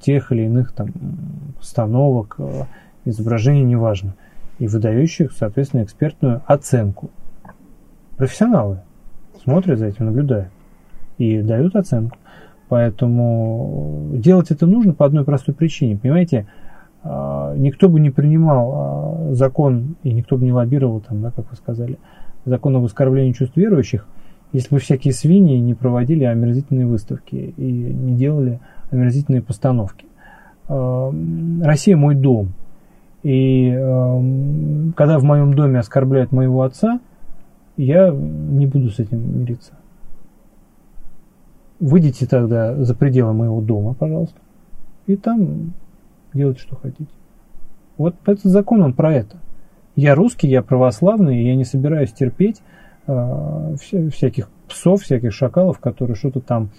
тех 0.01 0.33
или 0.33 0.41
иных 0.41 0.73
там, 0.73 0.89
постановок, 1.57 2.37
изображений, 3.05 3.63
неважно, 3.63 4.15
и 4.59 4.67
выдающих, 4.67 5.31
соответственно, 5.31 5.83
экспертную 5.83 6.41
оценку. 6.45 7.09
Профессионалы 8.17 8.79
смотрят 9.43 9.79
за 9.79 9.87
этим, 9.87 10.05
наблюдают 10.05 10.49
и 11.17 11.41
дают 11.41 11.75
оценку. 11.75 12.17
Поэтому 12.67 14.09
делать 14.13 14.49
это 14.51 14.65
нужно 14.65 14.93
по 14.93 15.05
одной 15.05 15.23
простой 15.23 15.53
причине. 15.53 15.97
Понимаете, 15.97 16.47
а, 17.03 17.53
никто 17.55 17.89
бы 17.89 17.99
не 17.99 18.09
принимал 18.09 18.73
а, 18.73 19.33
закон, 19.33 19.95
и 20.03 20.11
никто 20.11 20.37
бы 20.37 20.45
не 20.45 20.51
лоббировал, 20.51 21.01
там, 21.01 21.21
да, 21.21 21.31
как 21.31 21.49
вы 21.51 21.57
сказали, 21.57 21.99
закон 22.45 22.75
об 22.75 22.83
оскорблении 22.83 23.33
чувств 23.33 23.55
верующих, 23.55 24.07
если 24.51 24.73
бы 24.73 24.79
всякие 24.79 25.13
свиньи 25.13 25.57
не 25.57 25.75
проводили 25.75 26.23
омерзительные 26.23 26.87
выставки 26.87 27.35
и 27.35 27.71
не 27.71 28.15
делали 28.15 28.59
омерзительные 28.89 29.43
постановки. 29.43 30.07
А, 30.67 31.13
Россия 31.61 31.95
мой 31.95 32.15
дом– 32.15 32.53
и 33.25 33.71
э, 33.75 34.91
когда 34.95 35.17
в 35.17 35.23
моем 35.23 35.55
доме 35.55 35.79
оскорбляют 35.79 36.31
моего 36.31 36.61
отца, 36.61 36.99
я 37.75 38.11
не 38.11 38.67
буду 38.67 38.91
с 38.91 38.99
этим 38.99 39.39
мириться. 39.39 39.73
Выйдите 41.79 42.27
тогда 42.27 42.75
за 42.75 42.93
пределы 42.93 43.33
моего 43.33 43.61
дома, 43.61 43.95
пожалуйста, 43.95 44.39
и 45.07 45.15
там 45.15 45.73
делайте, 46.35 46.61
что 46.61 46.75
хотите. 46.75 47.09
Вот 47.97 48.13
этот 48.27 48.43
закон, 48.43 48.83
он 48.83 48.93
про 48.93 49.11
это. 49.11 49.37
Я 49.95 50.13
русский, 50.13 50.47
я 50.47 50.61
православный, 50.61 51.45
я 51.45 51.55
не 51.55 51.65
собираюсь 51.65 52.13
терпеть 52.13 52.61
э, 53.07 53.75
вся, 53.81 54.07
всяких 54.11 54.49
псов, 54.69 55.01
всяких 55.01 55.33
шакалов, 55.33 55.79
которые 55.79 56.15
что-то 56.15 56.41
там 56.41 56.69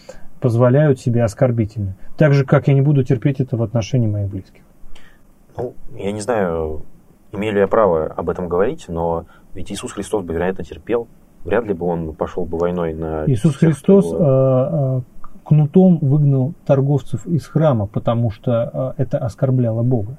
позволяют 0.41 1.01
себе 1.01 1.25
оскорбительно. 1.25 1.97
Так 2.17 2.35
же, 2.35 2.45
как 2.45 2.69
я 2.69 2.75
не 2.75 2.83
буду 2.83 3.03
терпеть 3.03 3.41
это 3.41 3.57
в 3.57 3.65
отношении 3.65 4.07
моих 4.07 4.29
близких. 4.29 4.63
Ну, 5.57 5.75
я 5.95 6.13
не 6.13 6.21
знаю, 6.21 6.83
имею 7.33 7.55
ли 7.55 7.61
я 7.61 7.69
право 7.69 8.07
об 8.07 8.29
этом 8.29 8.49
говорить, 8.49 8.87
но 8.89 9.25
ведь 9.55 9.73
Иисус 9.73 9.93
Христос 9.93 10.25
бы, 10.25 10.35
вероятно, 10.35 10.65
терпел. 10.65 11.09
Вряд 11.45 11.65
ли 11.65 11.73
бы 11.73 11.87
он 11.87 12.13
пошел 12.13 12.45
бы 12.45 12.59
войной 12.59 12.93
на... 12.93 13.25
Иисус 13.27 13.57
тех, 13.57 13.71
Христос 13.71 14.07
кто... 14.07 14.19
а, 14.19 14.99
а, 14.99 15.03
кнутом 15.45 15.99
выгнал 15.99 16.55
торговцев 16.67 17.27
из 17.27 17.47
храма, 17.47 17.87
потому 17.87 18.31
что 18.31 18.71
а, 18.73 18.95
это 18.97 19.19
оскорбляло 19.19 19.83
Бога. 19.83 20.19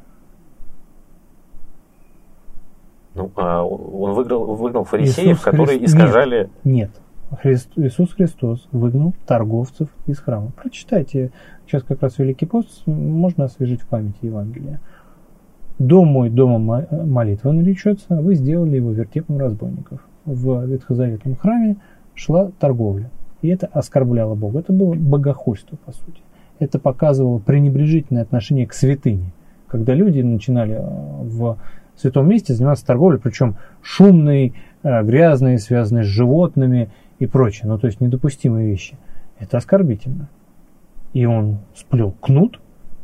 Ну, 3.14 3.32
а 3.36 3.64
он 3.64 4.14
выиграл, 4.14 4.56
выгнал 4.56 4.86
фарисеев, 4.86 5.34
Иисус 5.34 5.44
которые 5.44 5.80
Христ... 5.80 5.94
искажали... 5.94 6.50
Нет, 6.64 6.92
нет. 7.32 7.40
Христ... 7.42 7.72
Иисус 7.76 8.14
Христос 8.14 8.68
выгнал 8.72 9.14
торговцев 9.26 9.90
из 10.06 10.20
храма. 10.20 10.52
Прочитайте, 10.56 11.32
сейчас 11.66 11.84
как 11.84 12.02
раз 12.02 12.18
Великий 12.20 12.46
пост, 12.46 12.88
можно 12.88 13.46
освежить 13.46 13.82
в 13.82 13.88
памяти 13.88 14.20
Евангелия. 14.22 14.80
Дом 15.80 16.08
мой 16.08 16.30
домом 16.30 16.86
молитвы 17.06 17.54
наречется, 17.54 18.20
вы 18.20 18.34
сделали 18.34 18.78
его 18.78 18.92
вертепом 18.92 19.38
разбойников. 19.38 20.02
В 20.26 20.66
ветхозаветном 20.66 21.36
храме 21.36 21.78
шла 22.16 22.52
торговля. 22.60 23.12
И 23.42 23.50
это 23.50 23.68
оскорбляло 23.68 24.34
Бога. 24.36 24.60
Это 24.60 24.74
было 24.74 24.96
богохульство, 24.96 25.78
по 25.86 25.92
сути. 25.92 26.22
Это 26.60 26.80
показывало 26.80 27.38
пренебрежительное 27.38 28.24
отношение 28.24 28.66
к 28.66 28.74
святыне. 28.74 29.32
Когда 29.68 29.94
люди 29.94 30.22
начинали 30.22 30.76
э, 30.76 31.24
в 31.24 31.58
святом 31.96 32.28
месте 32.28 32.54
заниматься 32.54 32.86
торговлей, 32.86 33.20
причем 33.20 33.58
шумной, 33.82 34.56
э, 34.82 35.04
грязной, 35.04 35.60
связанной 35.60 36.04
с 36.04 36.08
животными 36.08 36.90
и 37.20 37.28
прочее. 37.28 37.68
Ну, 37.68 37.78
то 37.78 37.86
есть 37.86 38.02
недопустимые 38.02 38.68
вещи. 38.70 38.98
Это 39.38 39.58
оскорбительно. 39.58 40.30
И 41.14 41.26
он 41.26 41.60
сплел 41.76 42.12
кнут 42.20 42.60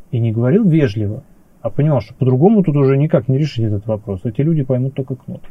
и 0.09 0.19
не 0.19 0.31
говорил 0.31 0.63
вежливо, 0.67 1.23
а 1.63 1.69
понял, 1.69 2.01
что 2.01 2.13
по-другому 2.13 2.61
тут 2.61 2.75
уже 2.75 2.97
никак 2.97 3.29
не 3.29 3.37
решить 3.37 3.63
этот 3.63 3.87
вопрос. 3.87 4.19
Эти 4.25 4.41
люди 4.41 4.63
поймут 4.63 4.95
только 4.95 5.15
кнут. 5.15 5.41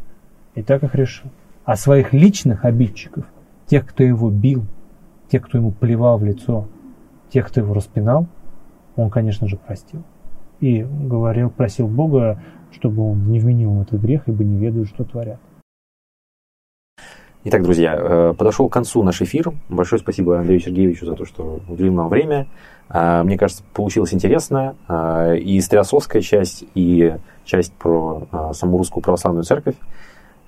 И 0.54 0.62
так 0.62 0.84
их 0.84 0.94
решил. 0.94 1.30
А 1.64 1.74
своих 1.74 2.12
личных 2.12 2.66
обидчиков, 2.66 3.24
тех, 3.66 3.86
кто 3.86 4.04
его 4.04 4.30
бил, 4.30 4.66
тех, 5.30 5.42
кто 5.42 5.56
ему 5.56 5.70
плевал 5.70 6.18
в 6.18 6.24
лицо, 6.24 6.66
тех, 7.30 7.48
кто 7.48 7.60
его 7.60 7.72
распинал, 7.72 8.26
он, 8.94 9.08
конечно 9.08 9.48
же, 9.48 9.56
простил. 9.56 10.02
И 10.60 10.82
говорил, 10.82 11.48
просил 11.48 11.88
Бога, 11.88 12.42
чтобы 12.72 13.10
он 13.10 13.30
не 13.30 13.40
вменил 13.40 13.72
им 13.72 13.80
этот 13.80 13.98
грех, 13.98 14.24
ибо 14.26 14.44
не 14.44 14.58
ведают, 14.58 14.88
что 14.88 15.04
творят. 15.04 15.40
Итак, 17.44 17.64
друзья, 17.64 17.96
э, 17.98 18.34
подошел 18.38 18.68
к 18.68 18.72
концу 18.72 19.02
наш 19.02 19.20
эфир. 19.20 19.52
Большое 19.68 20.00
спасибо 20.00 20.38
Андрею 20.38 20.60
Сергеевичу 20.60 21.06
за 21.06 21.16
то, 21.16 21.24
что 21.24 21.58
уделил 21.66 21.92
нам 21.92 22.08
время. 22.08 22.46
А, 22.88 23.24
мне 23.24 23.36
кажется, 23.36 23.64
получилось 23.74 24.14
интересно. 24.14 24.76
А, 24.86 25.34
и 25.34 25.60
стрелосовская 25.60 26.22
часть, 26.22 26.64
и 26.76 27.16
часть 27.44 27.72
про 27.72 28.28
а, 28.30 28.52
саму 28.52 28.78
русскую 28.78 29.02
православную 29.02 29.44
церковь. 29.44 29.74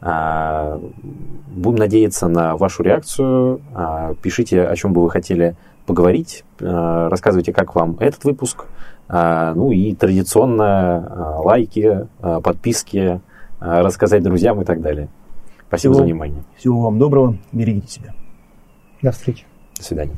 Будем 0.00 1.76
надеяться 1.76 2.28
на 2.28 2.58
вашу 2.58 2.82
реакцию. 2.82 3.62
Пишите, 4.20 4.62
о 4.62 4.76
чем 4.76 4.92
бы 4.92 5.02
вы 5.02 5.08
хотели 5.08 5.56
поговорить. 5.86 6.44
Рассказывайте, 6.58 7.54
как 7.54 7.74
вам 7.74 7.96
этот 8.00 8.22
выпуск. 8.24 8.66
Ну 9.08 9.72
и 9.72 9.94
традиционно 9.94 11.40
лайки, 11.42 12.06
подписки, 12.20 13.22
рассказать 13.60 14.22
друзьям 14.22 14.60
и 14.60 14.66
так 14.66 14.82
далее. 14.82 15.08
Спасибо 15.74 15.94
всего, 15.94 15.94
за 15.94 16.04
внимание. 16.04 16.44
Всего 16.56 16.80
вам 16.80 16.98
доброго. 16.98 17.36
Берегите 17.52 17.88
себя. 17.88 18.14
До 19.02 19.12
встречи. 19.12 19.44
До 19.76 19.82
свидания. 19.82 20.16